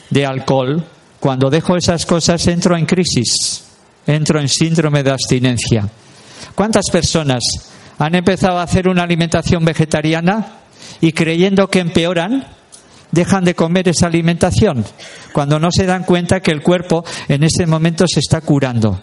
de 0.09 0.25
alcohol, 0.25 0.83
cuando 1.25 1.49
dejo 1.49 1.75
esas 1.75 2.05
cosas 2.05 2.45
entro 2.45 2.77
en 2.77 2.85
crisis, 2.85 3.63
entro 4.05 4.39
en 4.39 4.47
síndrome 4.47 5.01
de 5.01 5.09
abstinencia. 5.09 5.89
¿Cuántas 6.53 6.85
personas 6.91 7.41
han 7.97 8.13
empezado 8.13 8.59
a 8.59 8.61
hacer 8.61 8.87
una 8.87 9.01
alimentación 9.01 9.65
vegetariana 9.65 10.59
y 11.01 11.13
creyendo 11.13 11.67
que 11.67 11.79
empeoran, 11.79 12.45
dejan 13.09 13.43
de 13.43 13.55
comer 13.55 13.89
esa 13.89 14.05
alimentación 14.05 14.85
cuando 15.33 15.59
no 15.59 15.71
se 15.71 15.87
dan 15.87 16.03
cuenta 16.03 16.41
que 16.41 16.51
el 16.51 16.61
cuerpo 16.61 17.03
en 17.27 17.43
ese 17.43 17.65
momento 17.65 18.05
se 18.07 18.19
está 18.19 18.41
curando? 18.41 19.01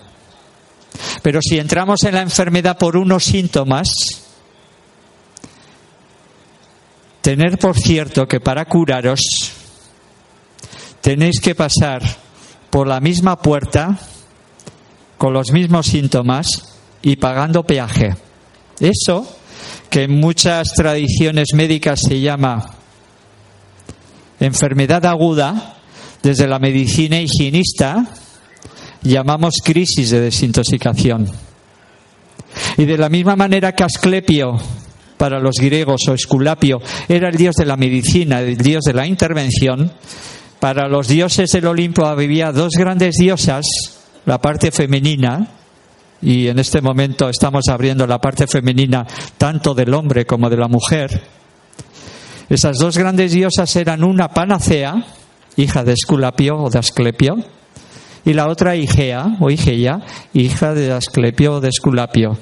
Pero 1.23 1.41
si 1.43 1.59
entramos 1.59 2.05
en 2.05 2.15
la 2.15 2.23
enfermedad 2.23 2.79
por 2.79 2.97
unos 2.97 3.25
síntomas, 3.25 3.89
tener 7.21 7.59
por 7.59 7.77
cierto 7.77 8.29
que 8.29 8.39
para 8.39 8.67
curaros 8.67 9.59
tenéis 11.03 11.41
que 11.41 11.55
pasar 11.55 12.03
por 12.71 12.89
la 12.89 13.01
misma 13.01 13.37
puerta 13.37 13.99
con 15.19 15.35
los 15.35 15.53
mismos 15.53 15.87
síntomas 15.87 16.47
y 17.03 17.17
pagando 17.17 17.65
peaje. 17.65 18.17
Eso, 18.81 19.37
que 19.91 20.05
en 20.05 20.19
muchas 20.19 20.73
tradiciones 20.73 21.49
médicas 21.55 22.01
se 22.09 22.21
llama 22.21 22.71
enfermedad 24.41 25.05
aguda, 25.05 25.77
desde 26.23 26.47
la 26.47 26.59
medicina 26.59 27.21
higienista 27.21 28.09
llamamos 29.03 29.57
crisis 29.63 30.11
de 30.11 30.21
desintoxicación. 30.21 31.29
Y 32.77 32.85
de 32.85 32.99
la 32.99 33.09
misma 33.09 33.37
manera 33.37 33.73
que 33.75 33.85
Asclepio 33.85 34.59
para 35.17 35.41
los 35.41 35.57
griegos 35.57 36.03
o 36.09 36.15
Esculapio 36.15 36.81
era 37.09 37.29
el 37.29 37.37
dios 37.37 37.57
de 37.57 37.67
la 37.67 37.77
medicina, 37.77 38.41
el 38.41 38.57
dios 38.57 38.83
de 38.85 38.95
la 38.95 39.07
intervención, 39.07 39.93
para 40.63 40.87
los 40.87 41.09
dioses 41.09 41.51
del 41.51 41.67
Olimpo 41.67 42.07
había 42.07 42.53
dos 42.53 42.75
grandes 42.79 43.17
diosas, 43.17 43.67
la 44.25 44.41
parte 44.41 44.71
femenina, 44.71 45.49
y 46.23 46.47
en 46.47 46.61
este 46.61 46.81
momento 46.81 47.29
estamos 47.29 47.65
abriendo 47.69 48.07
la 48.07 48.21
parte 48.21 48.47
femenina 48.47 49.05
tanto 49.37 49.75
del 49.75 49.93
hombre 49.93 50.25
como 50.25 50.49
de 50.49 50.57
la 50.57 50.69
mujer. 50.69 51.21
Esas 52.49 52.77
dos 52.79 52.97
grandes 52.97 53.33
diosas 53.33 53.75
eran 53.75 54.05
una 54.05 54.29
Panacea, 54.29 55.05
hija 55.57 55.83
de 55.83 55.95
Esculapio 55.95 56.57
o 56.57 56.71
de 56.71 56.79
Asclepio, 56.79 57.39
y 58.25 58.33
la 58.33 58.47
otra 58.47 58.77
Igea 58.77 59.39
o 59.41 59.51
Igeia, 59.51 59.99
hija 60.33 60.75
de 60.75 60.93
Asclepio 60.93 61.55
o 61.55 61.61
de 61.61 61.71
Esculapio. 61.71 62.39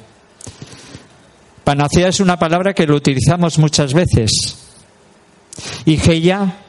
Panacea 1.64 2.08
es 2.08 2.20
una 2.20 2.38
palabra 2.38 2.74
que 2.74 2.86
lo 2.86 2.96
utilizamos 2.96 3.58
muchas 3.58 3.94
veces. 3.94 4.58
Igeia 5.86 6.66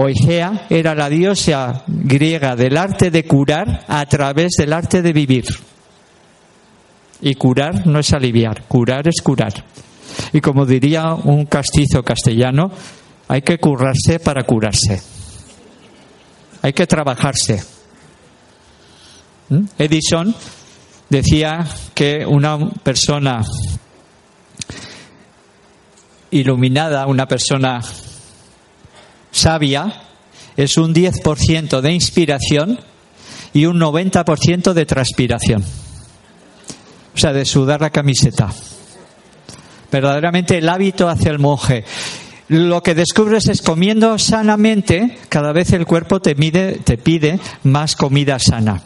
o 0.00 0.08
Igea 0.08 0.66
era 0.70 0.94
la 0.94 1.10
diosa 1.10 1.84
griega 1.86 2.56
del 2.56 2.78
arte 2.78 3.10
de 3.10 3.24
curar 3.24 3.84
a 3.86 4.06
través 4.06 4.52
del 4.56 4.72
arte 4.72 5.02
de 5.02 5.12
vivir. 5.12 5.44
Y 7.20 7.34
curar 7.34 7.86
no 7.86 7.98
es 7.98 8.10
aliviar, 8.14 8.64
curar 8.66 9.06
es 9.08 9.20
curar. 9.20 9.52
Y 10.32 10.40
como 10.40 10.64
diría 10.64 11.12
un 11.12 11.44
castizo 11.44 12.02
castellano, 12.02 12.70
hay 13.28 13.42
que 13.42 13.58
currarse 13.58 14.20
para 14.20 14.44
curarse. 14.44 15.02
Hay 16.62 16.72
que 16.72 16.86
trabajarse. 16.86 17.62
¿Mm? 19.50 19.64
Edison 19.78 20.34
decía 21.10 21.66
que 21.94 22.24
una 22.24 22.70
persona 22.82 23.42
iluminada, 26.30 27.06
una 27.06 27.26
persona 27.26 27.80
sabia, 29.30 30.02
es 30.56 30.76
un 30.76 30.94
10% 30.94 31.80
de 31.80 31.92
inspiración 31.92 32.80
y 33.52 33.66
un 33.66 33.78
90% 33.80 34.72
de 34.72 34.86
transpiración. 34.86 35.64
O 37.14 37.18
sea, 37.18 37.32
de 37.32 37.44
sudar 37.44 37.80
la 37.80 37.90
camiseta. 37.90 38.52
Verdaderamente 39.90 40.58
el 40.58 40.68
hábito 40.68 41.08
hacia 41.08 41.30
el 41.30 41.38
monje. 41.38 41.84
Lo 42.48 42.82
que 42.82 42.94
descubres 42.94 43.48
es 43.48 43.62
comiendo 43.62 44.18
sanamente, 44.18 45.18
cada 45.28 45.52
vez 45.52 45.72
el 45.72 45.86
cuerpo 45.86 46.20
te, 46.20 46.34
te 46.34 46.98
pide 46.98 47.38
más 47.62 47.94
comida 47.96 48.38
sana. 48.38 48.82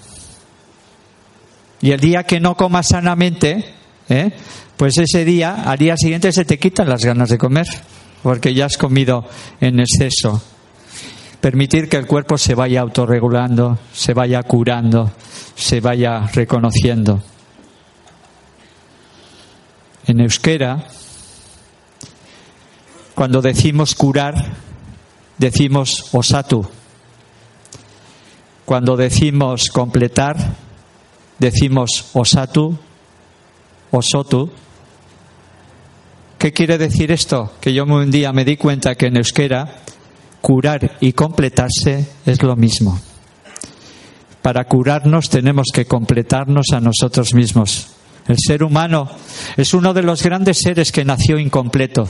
Y 1.81 1.93
el 1.93 2.01
día 2.01 2.25
que 2.25 2.41
no 2.41 2.57
comas 2.57 2.89
sanamente, 2.89 3.65
¿eh? 4.09 4.33
pues 4.77 4.99
ese 4.99 5.25
día, 5.25 5.65
al 5.65 5.79
día 5.79 5.97
siguiente 5.97 6.33
se 6.33 6.45
te 6.45 6.59
quitan 6.59 6.89
las 6.89 7.05
ganas 7.05 7.29
de 7.29 7.39
comer, 7.39 7.67
porque 8.25 8.55
ya 8.55 8.65
has 8.65 8.79
comido 8.79 9.29
en 9.61 9.81
exceso. 9.81 10.43
Permitir 11.43 11.91
que 11.91 11.99
el 11.99 12.07
cuerpo 12.07 12.39
se 12.39 12.55
vaya 12.55 12.81
autorregulando, 12.81 13.79
se 13.93 14.15
vaya 14.15 14.43
curando, 14.43 15.13
se 15.55 15.81
vaya 15.81 16.27
reconociendo. 16.33 17.23
En 20.07 20.21
euskera, 20.21 20.87
cuando 23.15 23.43
decimos 23.43 23.95
curar, 23.95 24.35
decimos 25.37 26.07
osatu. 26.13 26.67
Cuando 28.65 28.97
decimos 28.97 29.69
completar, 29.69 30.39
decimos 31.39 32.07
osatu, 32.15 32.79
osotu. 33.91 34.51
¿Qué 36.45 36.53
quiere 36.53 36.77
decir 36.77 37.11
esto? 37.11 37.53
Que 37.59 37.73
yo 37.73 37.85
un 37.85 38.11
día 38.11 38.31
me 38.31 38.45
di 38.45 38.59
cuenta 38.59 38.97
que 38.97 39.07
en 39.07 39.17
euskera 39.17 39.77
curar 40.43 40.99
y 41.01 41.15
completarse 41.15 42.07
es 42.27 42.43
lo 42.43 42.55
mismo. 42.55 43.01
Para 44.43 44.67
curarnos 44.67 45.31
tenemos 45.31 45.69
que 45.73 45.87
completarnos 45.87 46.67
a 46.75 46.81
nosotros 46.81 47.33
mismos. 47.33 47.87
El 48.29 48.37
ser 48.39 48.63
humano 48.63 49.09
es 49.57 49.73
uno 49.73 49.95
de 49.95 50.03
los 50.03 50.23
grandes 50.23 50.59
seres 50.59 50.93
que 50.93 51.03
nació 51.03 51.39
incompleto. 51.39 52.07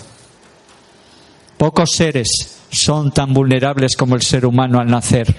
Pocos 1.57 1.93
seres 1.93 2.59
son 2.73 3.13
tan 3.13 3.33
vulnerables 3.33 3.95
como 3.97 4.17
el 4.17 4.23
ser 4.23 4.47
humano 4.47 4.81
al 4.81 4.91
nacer. 4.91 5.33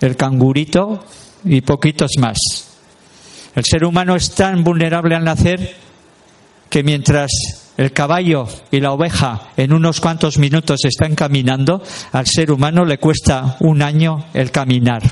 El 0.00 0.16
cangurito 0.16 1.04
y 1.44 1.60
poquitos 1.60 2.10
más. 2.18 2.38
El 3.54 3.64
ser 3.64 3.84
humano 3.84 4.16
es 4.16 4.32
tan 4.32 4.64
vulnerable 4.64 5.14
al 5.14 5.22
nacer 5.22 5.91
que 6.72 6.82
mientras 6.82 7.30
el 7.76 7.92
caballo 7.92 8.48
y 8.70 8.80
la 8.80 8.92
oveja 8.92 9.50
en 9.58 9.74
unos 9.74 10.00
cuantos 10.00 10.38
minutos 10.38 10.80
están 10.86 11.14
caminando, 11.14 11.82
al 12.12 12.26
ser 12.26 12.50
humano 12.50 12.86
le 12.86 12.96
cuesta 12.96 13.58
un 13.60 13.82
año 13.82 14.24
el 14.32 14.50
caminar, 14.50 15.02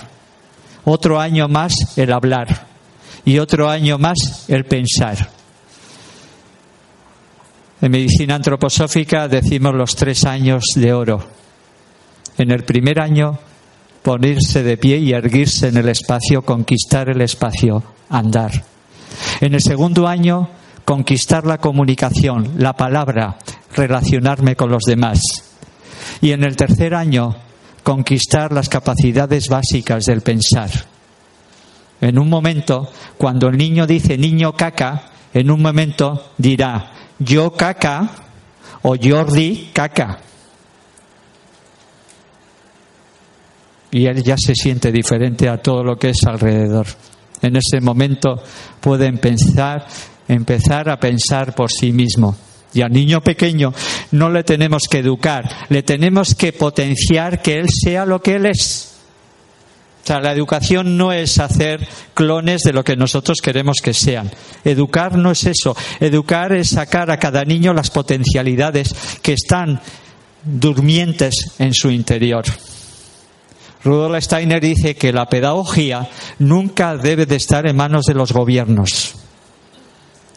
otro 0.84 1.20
año 1.20 1.48
más 1.48 1.74
el 1.98 2.14
hablar 2.14 2.66
y 3.26 3.38
otro 3.38 3.68
año 3.68 3.98
más 3.98 4.46
el 4.48 4.64
pensar. 4.64 5.28
En 7.82 7.90
medicina 7.90 8.36
antroposófica 8.36 9.28
decimos 9.28 9.74
los 9.74 9.94
tres 9.94 10.24
años 10.24 10.64
de 10.76 10.94
oro. 10.94 11.22
En 12.38 12.52
el 12.52 12.64
primer 12.64 13.02
año, 13.02 13.38
ponerse 14.00 14.62
de 14.62 14.78
pie 14.78 14.96
y 14.96 15.12
erguirse 15.12 15.68
en 15.68 15.76
el 15.76 15.90
espacio, 15.90 16.40
conquistar 16.40 17.10
el 17.10 17.20
espacio, 17.20 17.82
andar. 18.08 18.64
En 19.42 19.52
el 19.52 19.60
segundo 19.60 20.08
año, 20.08 20.48
conquistar 20.90 21.46
la 21.46 21.58
comunicación, 21.58 22.54
la 22.56 22.72
palabra, 22.72 23.38
relacionarme 23.76 24.56
con 24.56 24.72
los 24.72 24.82
demás. 24.82 25.20
Y 26.20 26.32
en 26.32 26.42
el 26.42 26.56
tercer 26.56 26.96
año, 26.96 27.36
conquistar 27.84 28.50
las 28.50 28.68
capacidades 28.68 29.46
básicas 29.48 30.06
del 30.06 30.22
pensar. 30.22 30.68
En 32.00 32.18
un 32.18 32.28
momento, 32.28 32.90
cuando 33.16 33.46
el 33.46 33.56
niño 33.56 33.86
dice 33.86 34.18
niño 34.18 34.54
caca, 34.54 35.12
en 35.32 35.52
un 35.52 35.62
momento 35.62 36.32
dirá 36.36 36.90
yo 37.20 37.52
caca 37.52 38.10
o 38.82 38.96
Jordi 39.00 39.70
caca. 39.72 40.18
Y 43.92 44.06
él 44.06 44.24
ya 44.24 44.34
se 44.36 44.56
siente 44.56 44.90
diferente 44.90 45.48
a 45.48 45.62
todo 45.62 45.84
lo 45.84 45.96
que 45.96 46.08
es 46.08 46.18
alrededor. 46.26 46.88
En 47.42 47.56
ese 47.56 47.80
momento 47.80 48.42
puede 48.80 49.06
empezar, 49.06 49.86
empezar 50.32 50.88
a 50.88 50.98
pensar 50.98 51.54
por 51.54 51.70
sí 51.70 51.92
mismo. 51.92 52.36
Y 52.72 52.82
al 52.82 52.92
niño 52.92 53.20
pequeño 53.20 53.72
no 54.12 54.30
le 54.30 54.44
tenemos 54.44 54.84
que 54.88 54.98
educar, 54.98 55.66
le 55.68 55.82
tenemos 55.82 56.34
que 56.34 56.52
potenciar 56.52 57.42
que 57.42 57.58
él 57.58 57.66
sea 57.68 58.06
lo 58.06 58.22
que 58.22 58.36
él 58.36 58.46
es. 58.46 58.86
O 60.02 60.06
sea, 60.06 60.20
la 60.20 60.32
educación 60.32 60.96
no 60.96 61.12
es 61.12 61.38
hacer 61.38 61.86
clones 62.14 62.62
de 62.62 62.72
lo 62.72 62.84
que 62.84 62.96
nosotros 62.96 63.40
queremos 63.42 63.78
que 63.82 63.92
sean. 63.92 64.30
Educar 64.64 65.16
no 65.16 65.30
es 65.30 65.44
eso. 65.44 65.76
Educar 66.00 66.52
es 66.52 66.70
sacar 66.70 67.10
a 67.10 67.18
cada 67.18 67.44
niño 67.44 67.74
las 67.74 67.90
potencialidades 67.90 68.94
que 69.20 69.34
están 69.34 69.80
durmientes 70.42 71.52
en 71.58 71.74
su 71.74 71.90
interior. 71.90 72.44
Rudolf 73.84 74.22
Steiner 74.24 74.60
dice 74.60 74.94
que 74.94 75.12
la 75.12 75.26
pedagogía 75.26 76.08
nunca 76.38 76.96
debe 76.96 77.26
de 77.26 77.36
estar 77.36 77.66
en 77.66 77.76
manos 77.76 78.04
de 78.06 78.14
los 78.14 78.32
gobiernos. 78.32 79.14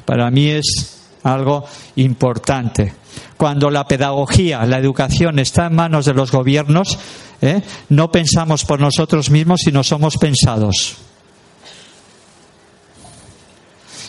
Para 0.05 0.29
mí 0.31 0.49
es 0.49 1.01
algo 1.23 1.65
importante. 1.95 2.93
Cuando 3.37 3.69
la 3.69 3.85
pedagogía, 3.85 4.65
la 4.65 4.77
educación 4.77 5.39
está 5.39 5.67
en 5.67 5.75
manos 5.75 6.05
de 6.05 6.13
los 6.13 6.31
gobiernos, 6.31 6.97
¿eh? 7.41 7.61
no 7.89 8.11
pensamos 8.11 8.65
por 8.65 8.79
nosotros 8.79 9.29
mismos, 9.29 9.61
sino 9.63 9.83
somos 9.83 10.17
pensados. 10.17 10.97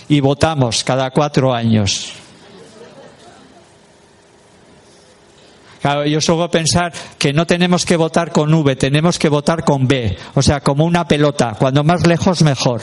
Y 0.09 0.21
votamos 0.21 0.85
cada 0.85 1.11
cuatro 1.11 1.55
años. 1.55 2.13
Claro, 5.81 6.07
yo 6.07 6.21
suelo 6.21 6.51
pensar 6.51 6.93
que 7.19 7.35
no 7.35 7.47
tenemos 7.47 7.85
que 7.85 7.97
votar 7.97 8.33
con 8.33 8.53
V, 8.55 8.77
tenemos 8.77 9.19
que 9.19 9.29
votar 9.29 9.65
con 9.65 9.87
B, 9.87 10.17
o 10.35 10.41
sea, 10.41 10.61
como 10.61 10.87
una 10.87 11.07
pelota, 11.07 11.57
cuando 11.59 11.85
más 11.85 12.07
lejos 12.07 12.43
mejor. 12.43 12.81